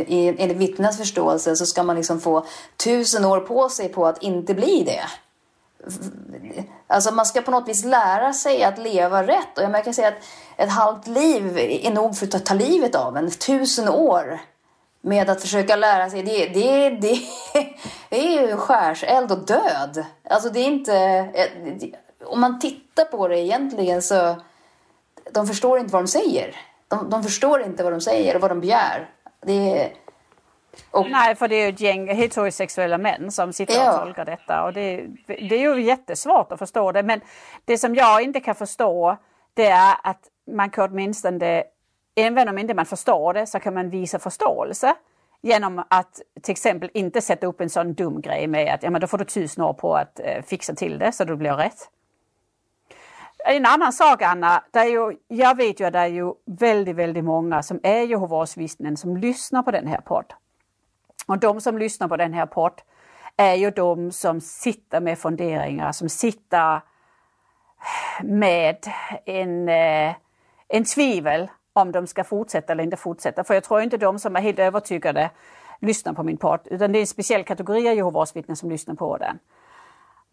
enligt 0.07 0.57
vittnens 0.57 0.97
förståelse 0.97 1.55
så 1.55 1.65
ska 1.65 1.83
man 1.83 1.95
liksom 1.95 2.19
få 2.19 2.45
tusen 2.83 3.25
år 3.25 3.39
på 3.39 3.69
sig 3.69 3.89
på 3.89 4.07
att 4.07 4.23
inte 4.23 4.53
bli 4.53 4.83
det. 4.83 5.03
Alltså 6.87 7.11
man 7.11 7.25
ska 7.25 7.41
på 7.41 7.51
något 7.51 7.67
vis 7.67 7.85
lära 7.85 8.33
sig 8.33 8.63
att 8.63 8.77
leva 8.77 9.27
rätt. 9.27 9.57
Och 9.57 9.63
jag 9.63 9.83
kan 9.83 9.93
säga 9.93 10.07
att 10.07 10.23
ett 10.57 10.69
halvt 10.69 11.07
liv 11.07 11.57
är 11.57 11.91
nog 11.91 12.17
för 12.17 12.35
att 12.35 12.45
ta 12.45 12.53
livet 12.53 12.95
av 12.95 13.17
en. 13.17 13.31
Tusen 13.31 13.89
år 13.89 14.39
med 15.05 15.29
att 15.29 15.41
försöka 15.41 15.75
lära 15.75 16.09
sig. 16.09 16.23
Det, 16.23 16.45
det, 16.47 16.89
det, 16.89 17.19
det 18.09 18.37
är 18.37 18.41
ju 18.41 18.57
skärseld 18.57 19.31
och 19.31 19.45
död. 19.45 20.05
Alltså 20.29 20.49
det 20.49 20.59
är 20.59 20.65
inte... 20.67 21.29
Om 22.25 22.41
man 22.41 22.59
tittar 22.59 23.05
på 23.05 23.27
det 23.27 23.39
egentligen 23.39 24.01
så... 24.01 24.35
De 25.31 25.47
förstår 25.47 25.79
inte 25.79 25.93
vad 25.93 26.03
de 26.03 26.07
säger. 26.07 26.55
De, 26.87 27.09
de 27.09 27.23
förstår 27.23 27.61
inte 27.61 27.83
vad 27.83 27.93
de 27.93 28.01
säger 28.01 28.35
och 28.35 28.41
vad 28.41 28.51
de 28.51 28.61
begär. 28.61 29.09
Det. 29.45 29.91
Och, 30.91 31.09
Nej, 31.09 31.35
för 31.35 31.47
det 31.47 31.55
är 31.55 31.63
ju 31.63 31.73
ett 31.73 31.81
gäng 31.81 32.15
heterosexuella 32.15 32.97
män 32.97 33.31
som 33.31 33.53
sitter 33.53 33.73
Ja. 33.73 33.93
och 33.93 33.99
tolkar 33.99 34.25
detta. 34.25 34.63
Och 34.63 34.73
det, 34.73 35.07
det 35.27 35.55
är 35.55 35.75
ju 35.75 35.81
jättesvårt 35.81 36.51
att 36.51 36.59
förstå 36.59 36.91
det. 36.91 37.03
Men 37.03 37.21
det 37.65 37.77
som 37.77 37.95
jag 37.95 38.21
inte 38.21 38.39
kan 38.39 38.55
förstå 38.55 39.17
det 39.53 39.67
är 39.67 39.95
att 40.03 40.21
man 40.51 40.69
kan 40.69 40.91
åtminstone, 40.91 41.63
även 42.15 42.49
om 42.49 42.57
inte 42.57 42.73
man 42.73 42.85
förstår 42.85 43.33
det, 43.33 43.47
så 43.47 43.59
kan 43.59 43.73
man 43.73 43.89
visa 43.89 44.19
förståelse. 44.19 44.95
Genom 45.41 45.83
att 45.87 46.21
till 46.41 46.51
exempel 46.51 46.89
inte 46.93 47.21
sätta 47.21 47.47
upp 47.47 47.61
en 47.61 47.69
sån 47.69 47.93
dum 47.93 48.21
grej 48.21 48.47
med 48.47 48.73
att 48.73 48.83
ja, 48.83 48.89
men 48.89 49.01
då 49.01 49.07
får 49.07 49.17
du 49.17 49.25
tusen 49.25 49.63
år 49.63 49.73
på 49.73 49.95
att 49.95 50.19
eh, 50.19 50.41
fixa 50.43 50.75
till 50.75 50.99
det 50.99 51.11
så 51.11 51.23
det 51.23 51.35
blir 51.35 51.53
rätt. 51.53 51.89
en 53.45 53.65
annan 53.65 53.93
sak 53.93 54.21
Anna, 54.21 54.63
det 54.71 54.79
är 54.79 54.85
ju, 54.85 55.17
jag 55.27 55.57
vet 55.57 55.79
ju 55.79 55.85
att 55.85 55.93
det 55.93 55.99
är 55.99 56.07
ju 56.07 56.33
väldigt, 56.45 56.95
väldigt 56.95 57.23
många 57.23 57.63
som 57.63 57.79
är 57.83 58.01
Jehovas 58.01 58.57
vittnen 58.57 58.97
som 58.97 59.17
lyssnar 59.17 59.63
på 59.63 59.71
den 59.71 59.87
här 59.87 60.01
podd. 60.01 60.33
Och 61.27 61.39
de 61.39 61.61
som 61.61 61.77
lyssnar 61.77 62.07
på 62.07 62.17
den 62.17 62.33
här 62.33 62.45
podd 62.45 62.81
är 63.37 63.55
ju 63.55 63.71
de 63.71 64.11
som 64.11 64.41
sitter 64.41 65.01
med 65.01 65.19
funderingar, 65.19 65.91
som 65.91 66.09
sitter 66.09 66.81
med 68.23 68.77
en, 69.25 69.69
eh, 69.69 70.15
en 70.67 70.85
tvivel 70.85 71.49
om 71.81 71.91
de 71.91 72.07
ska 72.07 72.23
fortsätta 72.23 72.73
eller 72.73 72.83
inte 72.83 72.97
fortsätta. 72.97 73.43
För 73.43 73.53
jag 73.53 73.63
tror 73.63 73.81
inte 73.81 73.97
de 73.97 74.19
som 74.19 74.35
är 74.35 74.41
helt 74.41 74.59
övertygade 74.59 75.29
lyssnar 75.79 76.13
på 76.13 76.23
min 76.23 76.37
podd, 76.37 76.59
utan 76.65 76.91
det 76.91 76.99
är 76.99 77.01
en 77.01 77.07
speciell 77.07 77.43
kategori 77.43 77.89
av 77.89 77.95
Jehovas 77.95 78.35
vittnen 78.35 78.57
som 78.57 78.69
lyssnar 78.69 78.95
på 78.95 79.17
den. 79.17 79.39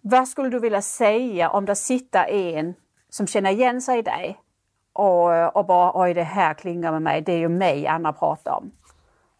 Vad 0.00 0.28
skulle 0.28 0.48
du 0.48 0.58
vilja 0.58 0.82
säga 0.82 1.50
om 1.50 1.64
det 1.64 1.76
sitter 1.76 2.24
en 2.24 2.74
som 3.10 3.26
känner 3.26 3.50
igen 3.50 3.82
sig 3.82 3.98
i 3.98 4.02
dig 4.02 4.38
och, 4.92 5.56
och 5.56 5.66
bara 5.66 5.92
oj 5.94 6.14
det 6.14 6.22
här 6.22 6.54
klingar 6.54 6.92
med 6.92 7.02
mig, 7.02 7.20
det 7.20 7.32
är 7.32 7.38
ju 7.38 7.48
mig 7.48 7.86
Anna 7.86 8.12
pratar 8.12 8.52
om. 8.52 8.70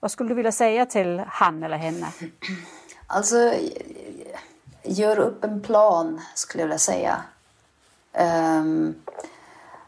Vad 0.01 0.11
skulle 0.11 0.29
du 0.29 0.35
vilja 0.35 0.53
säga 0.53 0.87
till 0.87 1.23
han 1.27 1.63
eller 1.63 1.77
henne? 1.77 2.07
Alltså, 3.07 3.53
gör 4.83 5.19
upp 5.19 5.45
en 5.45 5.61
plan 5.61 6.21
skulle 6.35 6.63
jag 6.63 6.67
vilja 6.67 6.79
säga. 6.79 7.23
Um, 8.61 8.95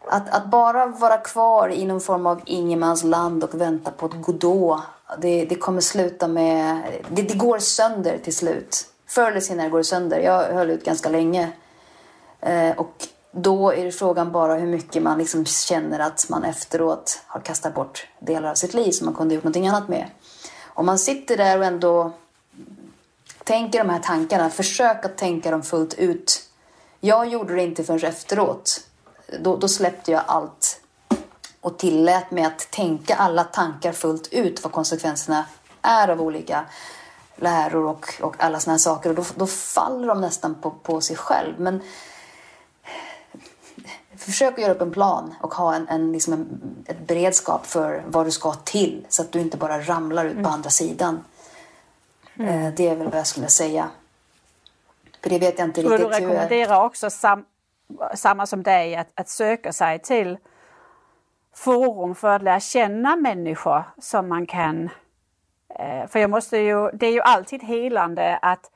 att, 0.08 0.28
att, 0.28 0.46
bara 0.46 0.86
vara 0.86 1.18
kvar 1.18 1.68
i 1.68 1.84
någon 1.84 2.00
form 2.00 2.26
av 2.26 2.40
ingenmansland 2.44 3.44
och 3.44 3.60
vänta 3.60 3.90
på 3.90 4.06
ett 4.06 4.22
Godot. 4.22 4.80
det, 5.18 5.44
det 5.44 5.54
kommer 5.54 5.80
sluta 5.80 6.28
med... 6.28 6.82
Det, 7.08 7.22
det, 7.22 7.34
går 7.34 7.58
sönder 7.58 8.18
till 8.18 8.36
slut. 8.36 8.86
Förr 9.06 9.30
eller 9.30 9.40
senare 9.40 9.68
går 9.68 9.78
det 9.78 9.84
sönder. 9.84 10.18
Jag 10.18 10.42
höll 10.42 10.70
ut 10.70 10.84
ganska 10.84 11.08
länge. 11.08 11.52
Eh, 12.40 12.76
och 12.76 13.08
då 13.32 13.72
är 13.72 13.84
det 13.84 13.92
frågan 13.92 14.32
bara 14.32 14.54
hur 14.54 14.66
mycket 14.66 15.02
man 15.02 15.18
liksom 15.18 15.44
känner 15.44 15.98
att 15.98 16.26
man 16.28 16.44
efteråt 16.44 17.22
har 17.26 17.40
kastat 17.40 17.74
bort 17.74 18.06
delar 18.18 18.50
av 18.50 18.54
sitt 18.54 18.74
liv 18.74 18.90
som 18.90 19.04
man 19.04 19.14
kunde 19.14 19.34
gjort 19.34 19.44
någonting 19.44 19.68
annat 19.68 19.88
med. 19.88 20.06
Om 20.64 20.86
man 20.86 20.98
sitter 20.98 21.36
där 21.36 21.58
och 21.58 21.64
ändå 21.64 22.12
tänker 23.44 23.78
de 23.78 23.90
här 23.90 23.98
tankarna, 23.98 24.50
försök 24.50 25.04
att 25.04 25.16
tänka 25.16 25.50
dem 25.50 25.62
fullt 25.62 25.94
ut. 25.94 26.42
Jag 27.00 27.28
gjorde 27.28 27.54
det 27.54 27.62
inte 27.62 27.84
förrän 27.84 28.08
efteråt. 28.08 28.80
Då, 29.40 29.56
då 29.56 29.68
släppte 29.68 30.12
jag 30.12 30.22
allt 30.26 30.80
och 31.60 31.78
tillät 31.78 32.30
mig 32.30 32.44
att 32.44 32.70
tänka 32.70 33.14
alla 33.14 33.44
tankar 33.44 33.92
fullt 33.92 34.32
ut 34.32 34.62
vad 34.62 34.72
konsekvenserna 34.72 35.44
är 35.82 36.08
av 36.08 36.20
olika 36.20 36.64
läror 37.36 37.84
och, 37.84 38.06
och 38.20 38.36
alla 38.38 38.60
såna 38.60 38.72
här 38.72 38.78
saker. 38.78 39.10
Och 39.10 39.16
då, 39.16 39.24
då 39.36 39.46
faller 39.46 40.08
de 40.08 40.20
nästan 40.20 40.54
på, 40.54 40.70
på 40.70 41.00
sig 41.00 41.16
själv. 41.16 41.60
Men 41.60 41.82
försök 44.16 44.52
att 44.52 44.60
göra 44.60 44.72
upp 44.72 44.80
en 44.80 44.92
plan 44.92 45.34
och 45.40 45.54
ha 45.54 45.74
en, 45.74 45.88
en, 45.88 46.12
liksom 46.12 46.32
en, 46.32 46.60
ett 46.86 47.06
beredskap 47.06 47.66
för 47.66 48.04
vad 48.06 48.26
du 48.26 48.30
ska 48.30 48.52
till 48.52 49.06
så 49.08 49.22
att 49.22 49.32
du 49.32 49.40
inte 49.40 49.56
bara 49.56 49.80
ramlar 49.80 50.24
ut 50.24 50.32
på 50.32 50.38
mm. 50.38 50.52
andra 50.52 50.70
sidan. 50.70 51.24
Mm. 52.34 52.66
Eh, 52.66 52.74
det 52.74 52.88
är 52.88 52.96
väl 52.96 53.08
vad 53.08 53.18
jag 53.18 53.26
skulle 53.26 53.48
säga. 53.48 53.88
För 55.22 55.30
det 55.30 55.38
vet 55.38 55.58
jag 55.58 55.68
inte 55.68 55.80
riktigt. 55.80 56.00
Skulle 56.00 56.18
du 56.18 56.24
rekommendera 56.24 56.84
också 56.84 57.10
sam, 57.10 57.44
samma 58.14 58.46
som 58.46 58.62
dig 58.62 58.96
att, 58.96 59.08
att 59.14 59.28
söka 59.28 59.72
sig 59.72 59.98
till 59.98 60.38
forum 61.54 62.14
för 62.14 62.28
att 62.28 62.42
lära 62.42 62.60
känna 62.60 63.16
människor 63.16 63.84
som 63.98 64.28
man 64.28 64.46
kan... 64.46 64.90
Eh, 65.78 66.06
för 66.08 66.18
jag 66.18 66.30
måste 66.30 66.58
ju, 66.58 66.90
det 66.90 67.06
är 67.06 67.12
ju 67.12 67.20
alltid 67.20 67.62
helande 67.62 68.38
att 68.42 68.70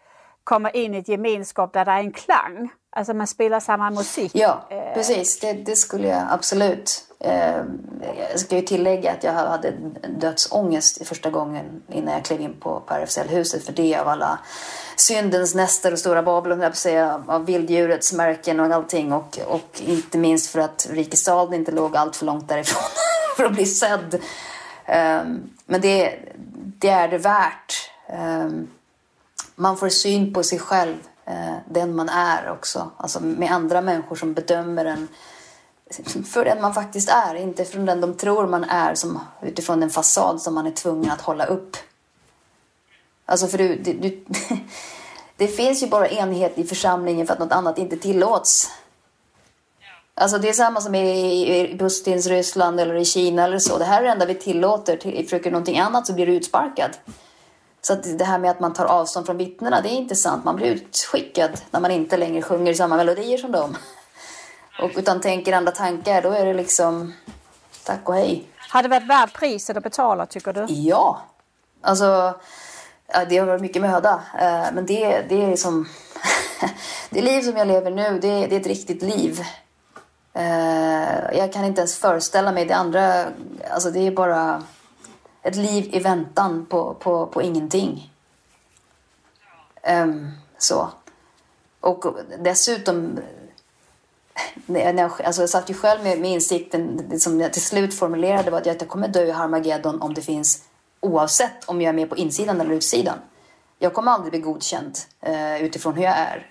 komma 0.44 0.70
in 0.70 0.94
i 0.94 0.98
ett 0.98 1.09
gemenskap 1.09 1.72
där 1.72 1.84
det 1.84 1.90
är 1.90 1.98
en 1.98 2.12
klang. 2.12 2.70
Alltså 2.90 3.14
man 3.14 3.26
spelar 3.26 3.61
samma 3.61 3.90
musik. 3.90 4.30
Ja, 4.34 4.66
eh, 4.70 4.94
precis. 4.94 5.40
Det, 5.40 5.52
det 5.52 5.76
skulle 5.76 6.09
jag 6.09 6.26
absolut. 6.30 7.07
Eh, 7.21 7.62
jag 8.31 8.41
ska 8.41 8.57
ju 8.57 8.62
tillägga 8.62 9.12
att 9.12 9.25
jag 9.25 9.33
hade 9.33 9.71
dödsångest 10.19 11.07
första 11.07 11.31
gången 11.31 11.83
innan 11.89 12.14
jag 12.14 12.25
klev 12.25 12.41
in 12.41 12.55
på, 12.61 12.83
RFSL-huset. 12.87 13.64
För 13.64 13.73
det 13.73 13.97
av 13.97 14.09
alla 14.09 14.39
syndens 14.97 15.55
näster 15.55 15.93
och 15.93 15.99
stora 15.99 16.23
Babylon, 16.23 16.61
jag 16.61 16.77
säga, 16.77 17.23
av 17.27 17.47
vilddjurets 17.47 18.12
märken 18.12 18.61
och 18.61 18.66
allting. 18.66 19.12
Och, 19.12 19.39
och 19.47 19.81
inte 19.87 20.19
minst 20.19 20.51
för 20.51 20.61
att 20.61 20.89
rikesstaden 20.91 21.55
inte 21.55 21.73
låg 21.73 21.97
allt 21.97 22.16
för 22.16 22.27
långt 22.27 22.49
därifrån 22.49 22.83
för 23.37 23.45
att 23.45 23.53
bli 23.53 23.66
sedd. 23.66 24.21
Ehm, 24.87 25.51
men 25.66 25.81
det, 25.81 26.19
det 26.79 26.89
är 26.89 27.09
det 27.09 27.19
värt. 27.19 27.91
Ehm, 28.09 28.69
man 29.55 29.77
får 29.77 29.89
syn 29.89 30.35
på 30.35 30.43
sig 30.43 30.59
själv, 30.59 30.97
eh, 31.27 31.57
den 31.69 31.97
man 31.97 32.09
är 32.09 32.51
också. 32.51 32.91
Alltså 32.97 33.21
med 33.21 33.53
andra 33.53 33.81
människor 33.81 34.16
som 34.16 34.35
bedömer 34.35 34.85
en 34.85 35.09
för 36.26 36.45
den 36.45 36.61
man 36.61 36.74
faktiskt 36.74 37.09
är, 37.09 37.34
inte 37.34 37.64
från 37.64 37.86
den 37.86 38.01
de 38.01 38.14
tror 38.14 38.47
man 38.47 38.64
är 38.64 38.95
som, 38.95 39.20
utifrån 39.43 39.80
den 39.80 39.91
fasad 39.91 40.43
som 40.43 40.55
man 40.55 40.66
är 40.66 40.70
tvungen 40.70 41.11
att 41.11 41.20
hålla 41.20 41.47
upp. 41.47 41.76
Alltså 43.26 43.47
för 43.47 43.59
du, 43.59 43.76
du, 43.76 43.93
du 43.93 44.24
det 45.36 45.49
finns 45.49 45.82
ju 45.82 45.86
bara 45.86 46.09
enhet 46.09 46.59
i 46.59 46.64
församlingen 46.64 47.26
för 47.26 47.34
att 47.34 47.41
något 47.41 47.53
annat 47.53 47.78
inte 47.78 47.97
tillåts. 47.97 48.70
Alltså 50.14 50.39
det 50.39 50.49
är 50.49 50.53
samma 50.53 50.80
som 50.80 50.95
i, 50.95 51.76
Pustins 51.78 52.26
Ryssland 52.26 52.80
eller 52.80 52.95
i 52.95 53.05
Kina 53.05 53.45
eller 53.45 53.59
så. 53.59 53.78
Det 53.78 53.84
här 53.84 54.01
är 54.01 54.05
det 54.05 54.11
enda 54.11 54.26
vi 54.26 54.34
tillåter. 54.34 54.97
Till, 54.97 55.24
försöker 55.24 55.51
någonting 55.51 55.78
annat 55.78 56.07
så 56.07 56.12
blir 56.12 56.26
du 56.26 56.34
utsparkad. 56.34 56.91
Så 57.80 57.93
att 57.93 58.18
det 58.18 58.24
här 58.24 58.39
med 58.39 58.51
att 58.51 58.61
man 58.61 58.72
tar 58.72 58.84
avstånd 58.84 59.26
från 59.26 59.36
vittnena, 59.36 59.80
det 59.80 59.89
är 59.89 59.97
inte 59.97 60.16
sant. 60.16 60.45
Man 60.45 60.57
blir 60.57 60.66
utskickad 60.66 61.51
när 61.70 61.80
man 61.80 61.91
inte 61.91 62.16
längre 62.16 62.43
sjunger 62.43 62.74
samma 62.74 62.97
melodier 62.97 63.39
som 63.39 63.53
dem. 63.53 63.76
Och, 64.79 64.91
utan 64.97 65.20
tänker 65.20 65.53
andra 65.53 65.72
tankar, 65.72 66.22
då 66.22 66.31
är 66.31 66.47
det 66.47 66.55
liksom 66.55 67.12
tack 67.85 68.09
och 68.09 68.14
hej. 68.14 68.49
Har 68.57 68.83
det 68.83 68.89
varit 68.89 69.07
värt 69.07 69.35
priset 69.35 69.76
att 69.76 69.83
betala 69.83 70.26
tycker 70.26 70.53
du? 70.53 70.66
Ja. 70.68 71.22
Alltså, 71.81 72.35
ja, 73.07 73.24
det 73.24 73.39
har 73.39 73.47
varit 73.47 73.62
mycket 73.62 73.83
möda. 73.83 74.22
Eh, 74.41 74.66
men 74.72 74.87
det, 74.87 75.24
det 75.29 75.45
är 75.45 75.51
liksom... 75.51 75.89
det 77.11 77.22
liv 77.22 77.43
som 77.43 77.57
jag 77.57 77.68
lever 77.68 77.91
nu, 77.91 78.18
det, 78.18 78.47
det 78.47 78.57
är 78.57 78.61
ett 78.61 78.66
riktigt 78.66 79.03
liv. 79.03 79.41
Eh, 80.33 81.39
jag 81.39 81.53
kan 81.53 81.64
inte 81.64 81.81
ens 81.81 81.99
föreställa 81.99 82.53
mig 82.53 82.64
det 82.64 82.74
andra. 82.74 83.24
Alltså 83.70 83.91
det 83.91 84.07
är 84.07 84.11
bara 84.11 84.62
ett 85.43 85.57
liv 85.57 85.95
i 85.95 85.99
väntan 85.99 86.66
på, 86.66 86.95
på, 86.95 87.26
på 87.26 87.43
ingenting. 87.43 88.12
Um, 89.89 90.31
så. 90.59 90.89
Och 91.81 92.05
dessutom 92.39 93.18
när 94.66 94.99
jag, 94.99 95.11
alltså 95.24 95.43
jag 95.43 95.51
satt 95.51 95.70
ju 95.70 95.74
själv 95.74 96.03
med, 96.03 96.20
med 96.20 96.30
insikten 96.30 97.20
som 97.20 97.41
jag 97.41 97.53
till 97.53 97.62
slut 97.62 97.95
formulerade 97.95 98.51
var 98.51 98.59
att 98.59 98.66
jag 98.66 98.89
kommer 98.89 99.09
dö 99.09 99.24
i 99.24 99.30
Harmageddon 99.30 100.03
om 100.03 100.14
det 100.14 100.22
finns 100.22 100.62
oavsett 101.01 101.64
om 101.66 101.80
jag 101.80 101.89
är 101.89 101.95
med 101.95 102.11
på 102.11 102.16
insidan 102.16 102.61
eller 102.61 102.74
utsidan. 102.74 103.18
Jag 103.78 103.95
kommer 103.95 104.12
aldrig 104.12 104.32
bli 104.32 104.41
godkänd 104.41 104.99
eh, 105.20 105.62
utifrån 105.62 105.95
hur 105.95 106.03
jag 106.03 106.16
är. 106.18 106.47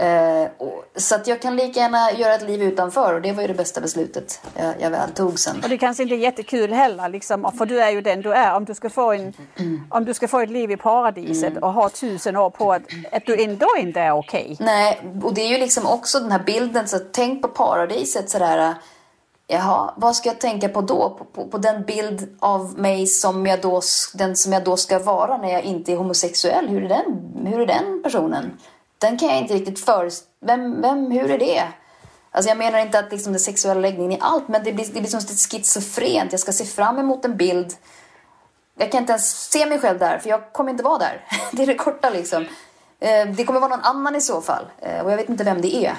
Eh, 0.00 0.48
och, 0.58 0.84
så 0.96 1.14
att 1.14 1.26
jag 1.26 1.42
kan 1.42 1.56
lika 1.56 1.80
gärna 1.80 2.12
göra 2.12 2.34
ett 2.34 2.42
liv 2.42 2.62
utanför 2.62 3.14
och 3.14 3.22
det 3.22 3.32
var 3.32 3.42
ju 3.42 3.48
det 3.48 3.54
bästa 3.54 3.80
beslutet 3.80 4.40
jag, 4.56 4.74
jag 4.80 4.90
väl 4.90 5.10
tog 5.10 5.38
sen. 5.38 5.60
Och 5.62 5.68
det 5.68 5.78
kanske 5.78 6.02
inte 6.02 6.14
är 6.14 6.18
jättekul 6.18 6.72
heller, 6.72 7.08
liksom, 7.08 7.52
för 7.58 7.66
du 7.66 7.80
är 7.80 7.90
ju 7.90 8.00
den 8.00 8.22
du 8.22 8.32
är. 8.32 8.54
Om 8.54 8.64
du 8.64 8.74
ska 8.74 8.90
få, 8.90 9.12
en, 9.12 9.32
mm. 9.56 9.86
om 9.90 10.04
du 10.04 10.14
ska 10.14 10.28
få 10.28 10.40
ett 10.40 10.50
liv 10.50 10.70
i 10.70 10.76
paradiset 10.76 11.50
mm. 11.50 11.62
och 11.62 11.72
ha 11.72 11.88
tusen 11.88 12.36
år 12.36 12.50
på 12.50 12.72
att, 12.72 12.82
att 13.12 13.26
du 13.26 13.42
ändå 13.42 13.66
inte 13.78 14.00
är 14.00 14.12
okej. 14.12 14.50
Okay. 14.52 14.66
Nej, 14.66 15.00
och 15.22 15.34
det 15.34 15.40
är 15.40 15.48
ju 15.48 15.58
liksom 15.58 15.86
också 15.86 16.20
den 16.20 16.32
här 16.32 16.42
bilden, 16.42 16.88
så 16.88 16.98
tänk 17.12 17.42
på 17.42 17.48
paradiset 17.48 18.30
sådär. 18.30 18.74
Jaha, 19.46 19.94
vad 19.96 20.16
ska 20.16 20.28
jag 20.28 20.40
tänka 20.40 20.68
på 20.68 20.80
då? 20.80 21.16
På, 21.18 21.24
på, 21.24 21.48
på, 21.48 21.58
den 21.58 21.84
bild 21.84 22.36
av 22.40 22.78
mig 22.78 23.06
som 23.06 23.46
jag 23.46 23.60
då, 23.60 23.80
den 24.14 24.36
som 24.36 24.52
jag 24.52 24.64
då 24.64 24.76
ska 24.76 24.98
vara 24.98 25.36
när 25.36 25.52
jag 25.52 25.62
inte 25.62 25.92
är 25.92 25.96
homosexuell. 25.96 26.68
Hur 26.68 26.84
är 26.84 26.88
den, 26.88 27.46
hur 27.46 27.60
är 27.60 27.66
den 27.66 28.02
personen? 28.02 28.58
Den 28.98 29.18
kan 29.18 29.28
jag 29.28 29.38
inte 29.38 29.54
riktigt 29.54 29.84
föreställa 29.84 30.28
vem, 30.40 30.82
vem, 30.82 31.10
hur 31.10 31.30
är 31.30 31.38
det? 31.38 31.62
Alltså 32.30 32.48
jag 32.48 32.58
menar 32.58 32.78
inte 32.78 32.98
att 32.98 33.12
liksom 33.12 33.32
den 33.32 33.40
sexuella 33.40 33.80
läggningen 33.80 34.12
är 34.12 34.24
allt, 34.24 34.48
men 34.48 34.64
det 34.64 34.72
blir, 34.72 34.86
det 34.86 35.00
blir 35.00 35.04
som 35.04 35.20
schizofrent. 35.20 36.32
Jag 36.32 36.40
ska 36.40 36.52
se 36.52 36.64
fram 36.64 36.98
emot 36.98 37.24
en 37.24 37.36
bild. 37.36 37.74
Jag 38.74 38.92
kan 38.92 39.00
inte 39.00 39.12
ens 39.12 39.50
se 39.50 39.66
mig 39.66 39.78
själv 39.78 39.98
där, 39.98 40.18
för 40.18 40.28
jag 40.28 40.52
kommer 40.52 40.70
inte 40.70 40.82
vara 40.82 40.98
där. 40.98 41.24
Det 41.52 41.62
är 41.62 41.66
det 41.66 41.74
korta 41.74 42.10
liksom. 42.10 42.46
Eh, 43.00 43.28
det 43.28 43.44
kommer 43.44 43.60
vara 43.60 43.76
någon 43.76 43.84
annan 43.84 44.16
i 44.16 44.20
så 44.20 44.40
fall. 44.40 44.66
Eh, 44.78 45.04
och 45.04 45.12
jag 45.12 45.16
vet 45.16 45.28
inte 45.28 45.44
vem 45.44 45.60
det 45.60 45.74
är. 45.86 45.94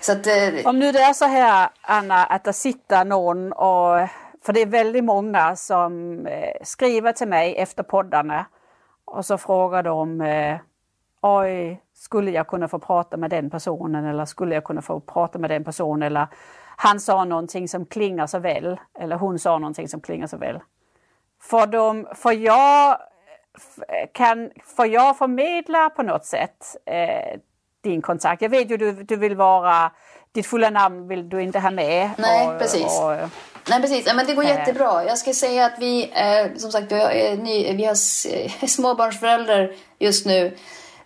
Så 0.00 0.12
att, 0.12 0.26
eh, 0.26 0.66
Om 0.66 0.78
nu 0.78 0.92
det 0.92 1.00
är 1.00 1.12
så 1.12 1.24
här, 1.24 1.68
Anna, 1.80 2.24
att 2.24 2.44
det 2.44 2.52
sitter 2.52 3.04
någon 3.04 3.52
och... 3.52 4.08
För 4.42 4.52
det 4.52 4.60
är 4.60 4.66
väldigt 4.66 5.04
många 5.04 5.56
som 5.56 6.26
skriver 6.62 7.12
till 7.12 7.28
mig 7.28 7.56
efter 7.56 7.82
poddarna 7.82 8.46
och 9.04 9.26
så 9.26 9.38
frågar 9.38 9.82
de 9.82 10.20
oj, 11.20 11.82
skulle 11.94 12.30
jag 12.30 12.46
kunna 12.46 12.68
få 12.68 12.78
prata 12.78 13.16
med 13.16 13.30
den 13.30 13.50
personen 13.50 14.04
eller 14.04 14.24
skulle 14.24 14.54
jag 14.54 14.64
kunna 14.64 14.82
få 14.82 15.00
prata 15.00 15.38
med 15.38 15.50
den 15.50 15.64
personen 15.64 16.02
eller 16.02 16.28
han 16.76 17.00
sa 17.00 17.24
någonting 17.24 17.68
som 17.68 17.86
klingar 17.86 18.26
så 18.26 18.38
väl 18.38 18.80
eller 18.98 19.16
hon 19.16 19.38
sa 19.38 19.58
någonting 19.58 19.88
som 19.88 20.00
klingar 20.00 20.26
så 20.26 20.36
väl. 20.36 20.60
För, 21.42 21.66
de, 21.66 22.08
för, 22.14 22.32
jag, 22.32 22.98
kan, 24.12 24.50
för 24.76 24.84
jag 24.84 25.18
förmedla 25.18 25.90
på 25.90 26.02
något 26.02 26.24
sätt 26.24 26.76
eh, 26.86 27.40
din 27.80 28.02
kontakt. 28.02 28.42
Jag 28.42 28.48
vet 28.48 28.70
ju 28.70 28.76
du, 28.76 28.92
du 28.92 29.16
vill 29.16 29.36
vara, 29.36 29.92
ditt 30.32 30.46
fulla 30.46 30.70
namn 30.70 31.08
vill 31.08 31.28
du 31.28 31.42
inte 31.42 31.58
ha 31.58 31.70
med. 31.70 32.10
Nej, 32.18 32.48
och, 32.48 32.58
precis. 32.58 33.00
Och, 33.00 33.30
Nej, 33.70 33.80
precis. 33.80 34.06
Ja, 34.06 34.14
men 34.14 34.26
det 34.26 34.34
går 34.34 34.42
äh, 34.42 34.48
jättebra. 34.48 35.04
Jag 35.04 35.18
ska 35.18 35.32
säga 35.32 35.66
att 35.66 35.78
vi, 35.78 36.12
eh, 36.14 36.56
som 36.56 36.72
sagt, 36.72 36.92
vi 36.92 37.00
har, 37.00 37.36
ny, 37.36 37.76
vi 37.76 37.84
har 37.84 37.94
småbarnsföräldrar 38.66 39.72
just 39.98 40.26
nu. 40.26 40.56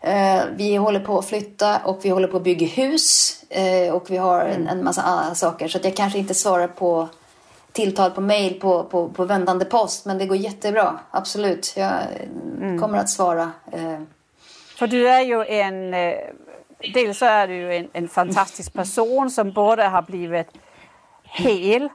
Eh, 0.03 0.45
vi 0.57 0.77
håller 0.77 1.01
på 1.01 1.19
att 1.19 1.27
flytta 1.27 1.79
och 1.85 2.01
vi 2.03 2.09
håller 2.09 2.29
på 2.29 2.37
att 2.37 2.43
bygga 2.43 2.67
hus. 2.67 3.37
Eh, 3.51 3.95
och 3.95 4.11
vi 4.11 4.17
har 4.17 4.41
en, 4.41 4.69
en 4.69 4.85
massa 4.85 5.03
andra 5.03 5.35
saker. 5.35 5.69
Så 5.69 5.79
att 5.79 5.85
jag 5.85 5.97
kanske 5.97 6.19
inte 6.19 6.35
svarar 6.35 6.69
på 6.69 7.09
tilltal 7.73 8.11
på 8.11 8.21
mail 8.21 8.61
på, 8.61 8.85
på, 8.85 9.09
på 9.09 9.25
vändande 9.25 9.65
post. 9.65 10.07
Men 10.07 10.19
det 10.19 10.27
går 10.27 10.37
jättebra, 10.37 10.99
absolut. 11.11 11.75
Jag 11.77 11.93
mm. 12.61 12.81
kommer 12.81 12.99
att 12.99 13.11
svara. 13.11 13.53
Eh. 13.73 14.01
För 14.79 14.87
du 14.87 15.09
är 15.09 15.21
ju 15.21 15.45
en... 15.45 15.95
Eh, 15.95 16.15
dels 16.95 17.19
så 17.19 17.25
är 17.25 17.49
du 17.49 17.75
en, 17.75 17.89
en 17.93 18.09
fantastisk 18.09 18.73
person 18.73 19.31
som 19.31 19.53
både 19.53 19.85
har 19.85 20.03
blivit 20.03 20.49
hel 21.25 21.89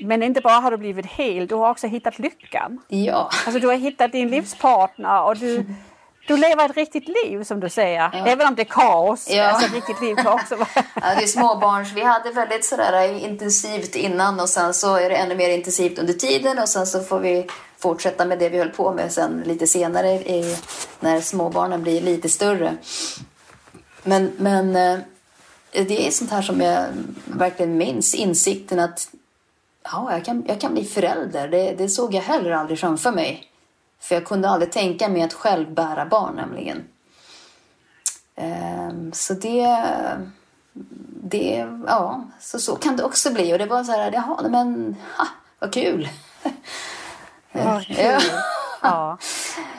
men 0.00 0.22
inte 0.22 0.40
bara 0.40 0.54
har 0.54 0.70
du 0.70 0.76
blivit 0.76 1.06
hel, 1.06 1.46
du 1.46 1.54
har 1.54 1.70
också 1.70 1.86
hittat 1.86 2.18
lyckan. 2.18 2.80
Ja. 2.88 3.30
Alltså 3.46 3.60
du 3.60 3.66
har 3.66 3.74
hittat 3.74 4.12
din 4.12 4.28
livspartner 4.28 5.22
och 5.22 5.36
du, 5.36 5.66
du 6.28 6.36
lever 6.36 6.68
ett 6.70 6.76
riktigt 6.76 7.08
liv 7.08 7.44
som 7.44 7.60
du 7.60 7.68
säger. 7.68 8.10
Ja. 8.12 8.26
Även 8.26 8.46
om 8.46 8.54
det 8.54 8.62
är 8.62 8.64
kaos. 8.64 9.30
Ja. 9.30 9.44
Alltså 9.44 9.66
ett 9.66 9.74
riktigt 9.74 10.00
liv 10.00 10.14
kan 10.16 10.32
också 10.32 10.56
vara... 10.56 10.68
ja, 10.74 11.14
det 11.16 11.22
är 11.22 11.26
småbarns. 11.26 11.92
Vi 11.92 12.02
hade 12.02 12.30
väldigt 12.30 12.64
sådär 12.64 13.24
intensivt 13.24 13.94
innan 13.96 14.40
och 14.40 14.48
sen 14.48 14.74
så 14.74 14.96
är 14.96 15.08
det 15.08 15.16
ännu 15.16 15.34
mer 15.34 15.48
intensivt 15.48 15.98
under 15.98 16.14
tiden 16.14 16.58
och 16.58 16.68
sen 16.68 16.86
så 16.86 17.02
får 17.02 17.20
vi 17.20 17.46
fortsätta 17.78 18.24
med 18.24 18.38
det 18.38 18.48
vi 18.48 18.58
höll 18.58 18.70
på 18.70 18.92
med 18.92 19.12
sen 19.12 19.42
lite 19.46 19.66
senare 19.66 20.08
i, 20.08 20.56
när 21.00 21.20
småbarnen 21.20 21.82
blir 21.82 22.00
lite 22.00 22.28
större. 22.28 22.76
Men, 24.02 24.32
men 24.36 24.76
eh, 24.76 24.98
det 25.72 26.06
är 26.06 26.10
sånt 26.10 26.30
här 26.30 26.42
som 26.42 26.60
jag 26.60 26.84
verkligen 27.24 27.76
minns. 27.76 28.14
Insikten 28.14 28.80
att 28.80 29.08
ja, 29.84 30.12
jag, 30.12 30.24
kan, 30.24 30.44
jag 30.48 30.60
kan 30.60 30.72
bli 30.72 30.84
förälder. 30.84 31.48
Det, 31.48 31.74
det 31.78 31.88
såg 31.88 32.14
jag 32.14 32.22
heller 32.22 32.50
aldrig 32.50 32.78
framför 32.78 33.12
mig. 33.12 33.47
För 34.00 34.14
jag 34.14 34.24
kunde 34.24 34.48
aldrig 34.48 34.72
tänka 34.72 35.08
mig 35.08 35.22
att 35.22 35.32
själv 35.32 35.74
bära 35.74 36.06
barn 36.06 36.36
nämligen. 36.36 36.84
Um, 38.36 39.12
så 39.12 39.34
det, 39.34 39.84
det, 41.22 41.66
ja, 41.86 42.24
så, 42.40 42.58
så 42.58 42.76
kan 42.76 42.96
det 42.96 43.04
också 43.04 43.32
bli. 43.32 43.54
Och 43.54 43.58
det 43.58 43.66
var 43.66 43.84
så 43.84 43.92
här, 43.92 44.12
jaha, 44.12 44.48
men 44.48 44.96
ha, 45.16 45.26
vad 45.58 45.72
kul. 45.72 46.08
Vad 47.52 47.86
kul. 47.86 48.20
ja. 48.82 49.18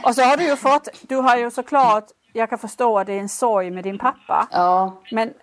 Och 0.03 0.15
så 0.15 0.21
har 0.21 0.37
du 0.37 0.43
ju 0.43 0.55
fått, 0.55 0.87
du 1.01 1.15
har 1.15 1.37
ju 1.37 1.51
såklart, 1.51 2.05
jag 2.33 2.49
kan 2.49 2.59
förstå 2.59 2.99
att 2.99 3.07
det 3.07 3.13
är 3.13 3.19
en 3.19 3.29
sorg 3.29 3.71
med 3.71 3.83
din 3.83 3.97
pappa. 3.97 4.47
Ja. 4.51 5.01
Men 5.11 5.33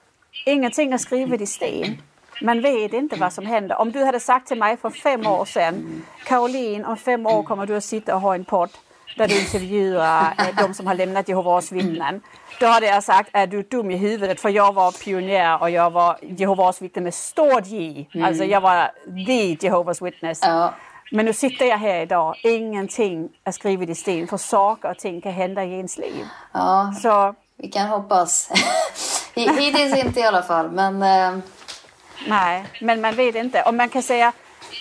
ingenting 0.46 0.92
är 0.92 0.98
skrivet 0.98 1.40
i 1.40 1.46
sten. 1.46 2.02
Man 2.40 2.60
vet 2.60 2.92
inte 2.92 3.16
vad 3.16 3.32
som 3.32 3.46
händer. 3.46 3.80
Om 3.80 3.92
du 3.92 4.04
hade 4.04 4.20
sagt 4.20 4.48
till 4.48 4.58
mig 4.58 4.76
för 4.76 4.90
fem 4.90 5.26
år 5.26 5.44
sedan, 5.44 6.04
Caroline 6.24 6.84
om 6.84 6.96
fem 6.96 7.26
år 7.26 7.42
kommer 7.42 7.66
du 7.66 7.76
att 7.76 7.84
sitta 7.84 8.14
och 8.14 8.20
ha 8.20 8.34
en 8.34 8.44
podd 8.44 8.70
där 9.16 9.28
du 9.28 9.40
intervjuar 9.40 10.34
eh, 10.38 10.66
de 10.66 10.74
som 10.74 10.86
har 10.86 10.94
lämnat 10.94 11.28
Jehovas 11.28 11.72
vittnen. 11.72 12.20
Då 12.60 12.66
hade 12.66 12.86
jag 12.86 13.04
sagt, 13.04 13.30
är 13.32 13.46
du 13.46 13.62
dum 13.62 13.90
i 13.90 13.96
huvudet? 13.96 14.40
För 14.40 14.48
jag 14.48 14.72
var 14.72 14.92
pionjär 15.04 15.62
och 15.62 15.70
jag 15.70 15.90
var 15.90 16.18
Jehovas 16.22 16.82
vittne 16.82 17.02
med 17.02 17.14
stort 17.14 17.66
J. 17.66 18.08
Mm. 18.14 18.26
Alltså 18.26 18.44
jag 18.44 18.60
var 18.60 18.90
the 19.26 19.66
Jehovas 19.66 20.02
witness. 20.02 20.40
Ja. 20.42 20.74
Men 21.12 21.24
nu 21.24 21.32
sitter 21.32 21.64
jag 21.66 21.78
här 21.78 22.00
idag, 22.00 22.36
ingenting 22.42 23.28
är 23.44 23.52
skrivet 23.52 23.88
i 23.88 23.94
sten 23.94 24.26
för 24.26 24.36
saker 24.36 24.90
och 24.90 24.98
ting 24.98 25.20
kan 25.20 25.32
hända 25.32 25.64
i 25.64 25.72
ens 25.72 25.98
liv. 25.98 26.26
Ja, 26.52 26.92
Så, 27.02 27.34
vi 27.56 27.68
kan 27.68 27.88
hoppas. 27.88 28.50
Hittills 29.34 29.96
inte 30.04 30.20
i 30.20 30.22
alla 30.22 30.42
fall, 30.42 30.70
men 30.70 31.02
eh, 31.02 31.44
Nej, 32.28 32.64
men 32.80 33.00
man 33.00 33.14
vet 33.14 33.34
inte. 33.34 33.62
Och 33.62 33.74
man 33.74 33.88
kan 33.88 34.02
säga, 34.02 34.32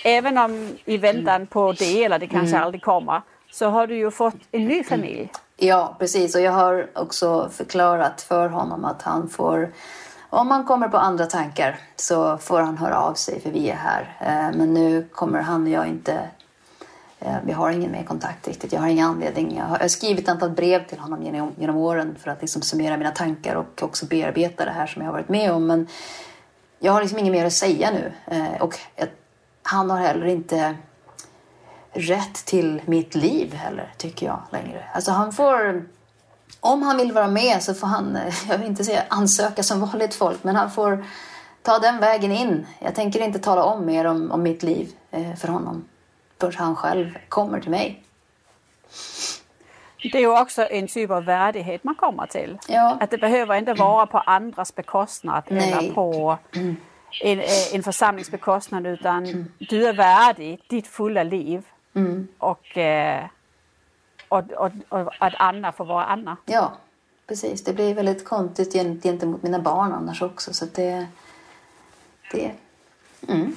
även 0.04 0.38
om 0.38 0.78
i 0.84 0.96
väntan 0.96 1.46
på 1.46 1.72
det, 1.72 2.04
eller 2.04 2.18
det 2.18 2.26
kanske 2.26 2.56
mm. 2.56 2.66
aldrig 2.66 2.82
kommer, 2.82 3.22
så 3.52 3.68
har 3.68 3.86
du 3.86 3.96
ju 3.96 4.10
fått 4.10 4.34
en 4.52 4.64
ny 4.64 4.84
familj. 4.84 5.32
Ja, 5.56 5.96
precis. 5.98 6.34
Och 6.34 6.40
jag 6.40 6.52
har 6.52 6.86
också 6.94 7.50
förklarat 7.52 8.22
för 8.22 8.48
honom 8.48 8.84
att 8.84 9.02
han 9.02 9.28
får 9.28 9.72
om 10.30 10.50
han 10.50 10.64
kommer 10.64 10.88
på 10.88 10.96
andra 10.96 11.26
tankar 11.26 11.78
så 11.96 12.38
får 12.38 12.60
han 12.60 12.78
höra 12.78 13.00
av 13.00 13.14
sig 13.14 13.40
för 13.40 13.50
vi 13.50 13.70
är 13.70 13.76
här. 13.76 14.16
Eh, 14.20 14.56
men 14.58 14.74
nu 14.74 15.08
kommer 15.12 15.40
han 15.40 15.62
och 15.62 15.68
jag 15.68 15.86
inte... 15.86 16.20
Eh, 17.20 17.36
vi 17.44 17.52
har 17.52 17.70
ingen 17.70 17.92
mer 17.92 18.02
kontakt 18.02 18.48
riktigt. 18.48 18.72
Jag 18.72 18.80
har 18.80 18.88
ingen 18.88 19.06
anledning. 19.06 19.56
Jag 19.56 19.64
har 19.64 19.88
skrivit 19.88 20.24
ett 20.24 20.28
antal 20.28 20.50
brev 20.50 20.86
till 20.86 20.98
honom 20.98 21.22
genom, 21.22 21.52
genom 21.58 21.76
åren 21.76 22.16
för 22.22 22.30
att 22.30 22.40
liksom 22.40 22.62
summera 22.62 22.96
mina 22.96 23.10
tankar 23.10 23.54
och 23.54 23.82
också 23.82 24.06
bearbeta 24.06 24.64
det 24.64 24.70
här 24.70 24.86
som 24.86 25.02
jag 25.02 25.08
har 25.08 25.12
varit 25.12 25.28
med 25.28 25.52
om. 25.52 25.66
Men 25.66 25.88
jag 26.78 26.92
har 26.92 27.00
liksom 27.00 27.18
inget 27.18 27.32
mer 27.32 27.44
att 27.44 27.52
säga 27.52 27.90
nu. 27.90 28.12
Eh, 28.26 28.62
och 28.62 28.78
han 29.62 29.90
har 29.90 29.98
heller 29.98 30.26
inte 30.26 30.76
rätt 31.92 32.34
till 32.34 32.82
mitt 32.84 33.14
liv 33.14 33.54
heller, 33.54 33.94
tycker 33.96 34.26
jag 34.26 34.42
längre. 34.50 34.84
Alltså 34.94 35.10
han 35.10 35.32
får... 35.32 35.86
Om 36.60 36.82
han 36.82 36.96
vill 36.96 37.12
vara 37.12 37.28
med 37.28 37.62
så 37.62 37.74
får 37.74 37.86
han, 37.86 38.16
eh, 38.16 38.34
jag 38.48 38.58
vill 38.58 38.66
inte 38.66 38.84
säga 38.84 39.02
ansöka 39.08 39.62
som 39.62 39.80
vanligt 39.80 40.14
folk, 40.14 40.44
men 40.44 40.56
han 40.56 40.70
får 40.70 41.04
ta 41.62 41.78
den 41.78 41.98
vägen 41.98 42.32
in. 42.32 42.66
Jag 42.78 42.94
tänker 42.94 43.20
inte 43.20 43.38
tala 43.38 43.64
om 43.64 43.86
mer 43.86 44.04
om, 44.04 44.30
om 44.30 44.42
mitt 44.42 44.62
liv 44.62 44.92
eh, 45.10 45.34
för 45.34 45.48
honom 45.48 45.84
förrän 46.40 46.54
han 46.54 46.76
själv 46.76 47.18
kommer 47.28 47.60
till 47.60 47.70
mig. 47.70 48.02
Det 50.12 50.18
är 50.18 50.22
ju 50.22 50.40
också 50.40 50.62
en 50.70 50.88
typ 50.88 51.10
av 51.10 51.24
värdighet 51.24 51.84
man 51.84 51.94
kommer 51.94 52.26
till. 52.26 52.58
Ja. 52.68 52.96
Att 53.00 53.10
det 53.10 53.18
behöver 53.18 53.54
inte 53.54 53.74
vara 53.74 54.06
på 54.06 54.18
andras 54.18 54.74
bekostnad 54.74 55.42
Nej. 55.48 55.72
eller 55.72 55.92
på 55.92 56.38
en, 57.22 57.40
eh, 57.40 57.74
en 57.74 57.82
församlings 57.82 58.30
bekostnad 58.30 58.86
utan 58.86 59.46
du 59.58 59.86
är 59.86 59.92
värdig 59.92 60.60
ditt 60.68 60.86
fulla 60.86 61.22
liv. 61.22 61.62
Mm. 61.94 62.28
Och, 62.38 62.78
eh, 62.78 63.24
och, 64.28 64.52
och, 64.52 64.70
och, 64.88 65.12
att 65.18 65.34
Anna 65.36 65.72
får 65.72 65.84
vara 65.84 66.04
Anna. 66.04 66.36
Ja, 66.44 66.72
precis. 67.26 67.64
Det 67.64 67.72
blir 67.72 67.94
väldigt 67.94 68.24
konstigt 68.24 68.72
gentemot 69.02 69.42
mina 69.42 69.58
barn 69.58 69.92
annars 69.92 70.22
också. 70.22 70.52
Så 70.52 70.66
det... 70.74 71.06
det 72.32 72.52
mm. 73.28 73.56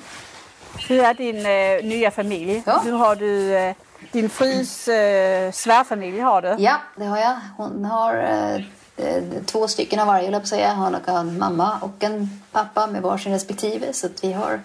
Hur 0.87 0.99
är 0.99 1.13
din 1.13 1.35
eh, 1.35 1.89
nya 1.89 2.11
familj? 2.11 2.63
Ja. 2.65 2.81
Nu 2.85 2.91
har 2.91 3.15
du 3.15 3.55
eh, 3.57 3.75
din 4.11 4.29
frus 4.29 4.87
eh, 4.87 5.51
svärfamilj 5.51 6.19
har 6.19 6.41
du? 6.41 6.55
Ja, 6.59 6.77
det 6.95 7.05
har 7.05 7.17
jag. 7.17 7.35
Hon 7.57 7.85
har 7.85 8.15
eh, 8.15 8.55
eh 8.97 9.23
två 9.45 9.67
stycken 9.67 9.99
av 9.99 10.07
varje, 10.07 10.31
jag 10.31 10.47
säga. 10.47 10.73
Hon 10.73 10.93
har 10.93 11.19
en 11.19 11.39
mamma 11.39 11.79
och 11.81 12.03
en 12.03 12.41
pappa 12.51 12.87
med 12.87 13.01
varsin 13.01 13.33
respektive. 13.33 13.93
Så 13.93 14.07
att 14.07 14.23
vi 14.23 14.33
har 14.33 14.61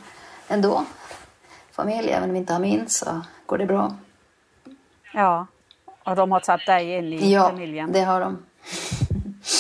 ändå 0.49 0.84
familj. 1.72 2.11
Även 2.11 2.28
om 2.28 2.32
vi 2.32 2.38
inte 2.38 2.53
har 2.53 2.61
min 2.61 2.88
så 2.88 3.20
går 3.47 3.59
det 3.59 3.66
bra. 3.66 3.97
Ja, 5.12 5.47
och 6.05 6.16
de 6.16 6.32
har 6.32 6.40
tagit 6.40 6.66
dig 6.66 6.99
in 6.99 7.12
i 7.12 7.32
ja, 7.32 7.49
familjen? 7.49 7.86
Ja, 7.95 8.01
det 8.01 8.05
har 8.05 8.20
de. 8.20 8.38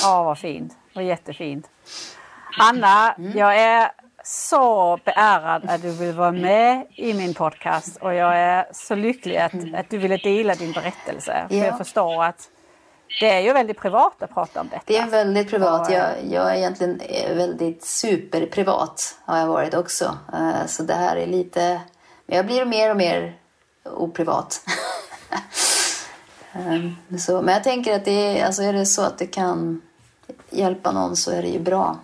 Ja, 0.02 0.22
vad 0.22 0.38
fint. 0.38 0.76
Vad 0.94 1.04
jättefint. 1.04 1.68
Anna, 2.58 3.12
mm. 3.12 3.38
jag 3.38 3.56
är 3.58 3.90
så 4.26 4.98
beärad 5.04 5.70
att 5.70 5.82
du 5.82 5.90
vill 5.90 6.14
vara 6.14 6.32
med 6.32 6.86
i 6.90 7.14
min 7.14 7.34
podcast 7.34 7.96
och 7.96 8.14
jag 8.14 8.38
är 8.38 8.66
så 8.72 8.94
lycklig 8.94 9.36
att, 9.36 9.54
att 9.74 9.90
du 9.90 9.98
ville 9.98 10.16
dela 10.16 10.54
din 10.54 10.72
berättelse. 10.72 11.32
Ja. 11.42 11.48
För 11.48 11.66
jag 11.66 11.78
förstår 11.78 12.24
att 12.24 12.48
det 13.20 13.30
är 13.30 13.40
ju 13.40 13.52
väldigt 13.52 13.78
privat 13.78 14.22
att 14.22 14.34
prata 14.34 14.60
om 14.60 14.68
detta. 14.68 14.82
Det 14.86 14.96
är 14.96 15.06
väldigt 15.06 15.50
privat. 15.50 15.90
Jag, 15.90 16.10
jag 16.30 16.50
är 16.50 16.54
egentligen 16.54 17.00
väldigt 17.36 17.84
superprivat 17.84 19.18
har 19.24 19.38
jag 19.38 19.46
varit 19.46 19.74
också. 19.74 20.18
Eh, 20.32 20.66
så 20.66 20.82
det 20.82 20.94
här 20.94 21.16
är 21.16 21.26
lite... 21.26 21.80
Jag 22.26 22.46
blir 22.46 22.64
mer 22.64 22.90
och 22.90 22.96
mer 22.96 23.38
oprivat. 23.84 24.60
Ehm, 26.56 27.18
så, 27.18 27.42
men 27.42 27.54
jag 27.54 27.64
tänker 27.64 27.96
att 27.96 28.04
det 28.04 28.40
är, 28.40 28.46
alltså 28.46 28.62
är 28.62 28.72
det 28.72 28.86
så 28.86 29.02
att 29.02 29.18
det 29.18 29.26
kan 29.26 29.82
hjälpa 30.50 30.92
någon 30.92 31.16
så 31.16 31.30
är 31.30 31.42
det 31.42 31.48
ju 31.48 31.58
bra, 31.58 31.98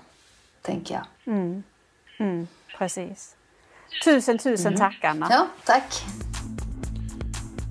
tänker 0.63 0.95
jag. 0.95 1.35
Mm. 1.35 1.63
Mm, 2.21 2.47
precis. 2.79 3.37
Tusen, 4.05 4.39
tusen 4.39 4.67
mm. 4.67 4.79
tack 4.79 5.05
Anna. 5.05 5.27
Ja, 5.31 5.49
tack. 5.65 6.05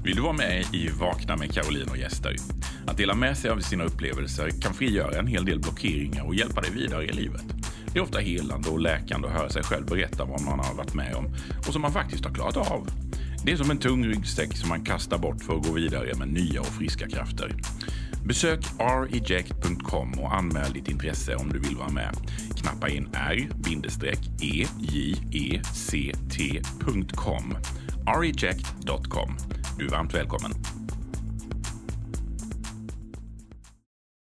Vill 0.03 0.15
du 0.15 0.21
vara 0.21 0.33
med 0.33 0.65
i 0.73 0.89
Vakna 0.99 1.37
med 1.37 1.53
Caroline 1.53 1.89
och 1.89 1.97
gäster? 1.97 2.35
Att 2.87 2.97
dela 2.97 3.13
med 3.13 3.37
sig 3.37 3.51
av 3.51 3.59
sina 3.59 3.83
upplevelser 3.83 4.49
kan 4.61 4.73
frigöra 4.73 5.19
en 5.19 5.27
hel 5.27 5.45
del 5.45 5.59
blockeringar 5.59 6.25
och 6.25 6.35
hjälpa 6.35 6.61
dig 6.61 6.71
vidare 6.71 7.05
i 7.05 7.11
livet. 7.11 7.43
Det 7.93 7.99
är 7.99 8.03
ofta 8.03 8.19
helande 8.19 8.69
och 8.69 8.79
läkande 8.79 9.27
att 9.27 9.33
höra 9.33 9.49
sig 9.49 9.63
själv 9.63 9.85
berätta 9.85 10.25
vad 10.25 10.41
man 10.41 10.59
har 10.59 10.73
varit 10.73 10.93
med 10.93 11.15
om 11.15 11.25
och 11.67 11.73
som 11.73 11.81
man 11.81 11.91
faktiskt 11.91 12.25
har 12.25 12.33
klarat 12.33 12.57
av. 12.57 12.87
Det 13.43 13.51
är 13.51 13.57
som 13.57 13.71
en 13.71 13.77
tung 13.77 14.05
ryggsäck 14.05 14.57
som 14.57 14.69
man 14.69 14.85
kastar 14.85 15.17
bort 15.17 15.43
för 15.43 15.55
att 15.57 15.67
gå 15.67 15.73
vidare 15.73 16.13
med 16.15 16.27
nya 16.27 16.61
och 16.61 16.67
friska 16.67 17.09
krafter. 17.09 17.55
Besök 18.23 18.59
reject.com 18.79 20.13
och 20.19 20.35
anmäl 20.35 20.71
ditt 20.73 20.89
intresse 20.89 21.35
om 21.35 21.49
du 21.49 21.59
vill 21.59 21.75
vara 21.75 21.89
med. 21.89 22.15
Knappa 22.55 22.89
in 22.89 23.09
r-eject.com 23.13 23.97
e, 27.51 27.61
reject.com. 28.17 29.37
Du 29.77 29.85
är 29.85 29.89
varmt 29.89 30.13
välkommen. 30.13 30.78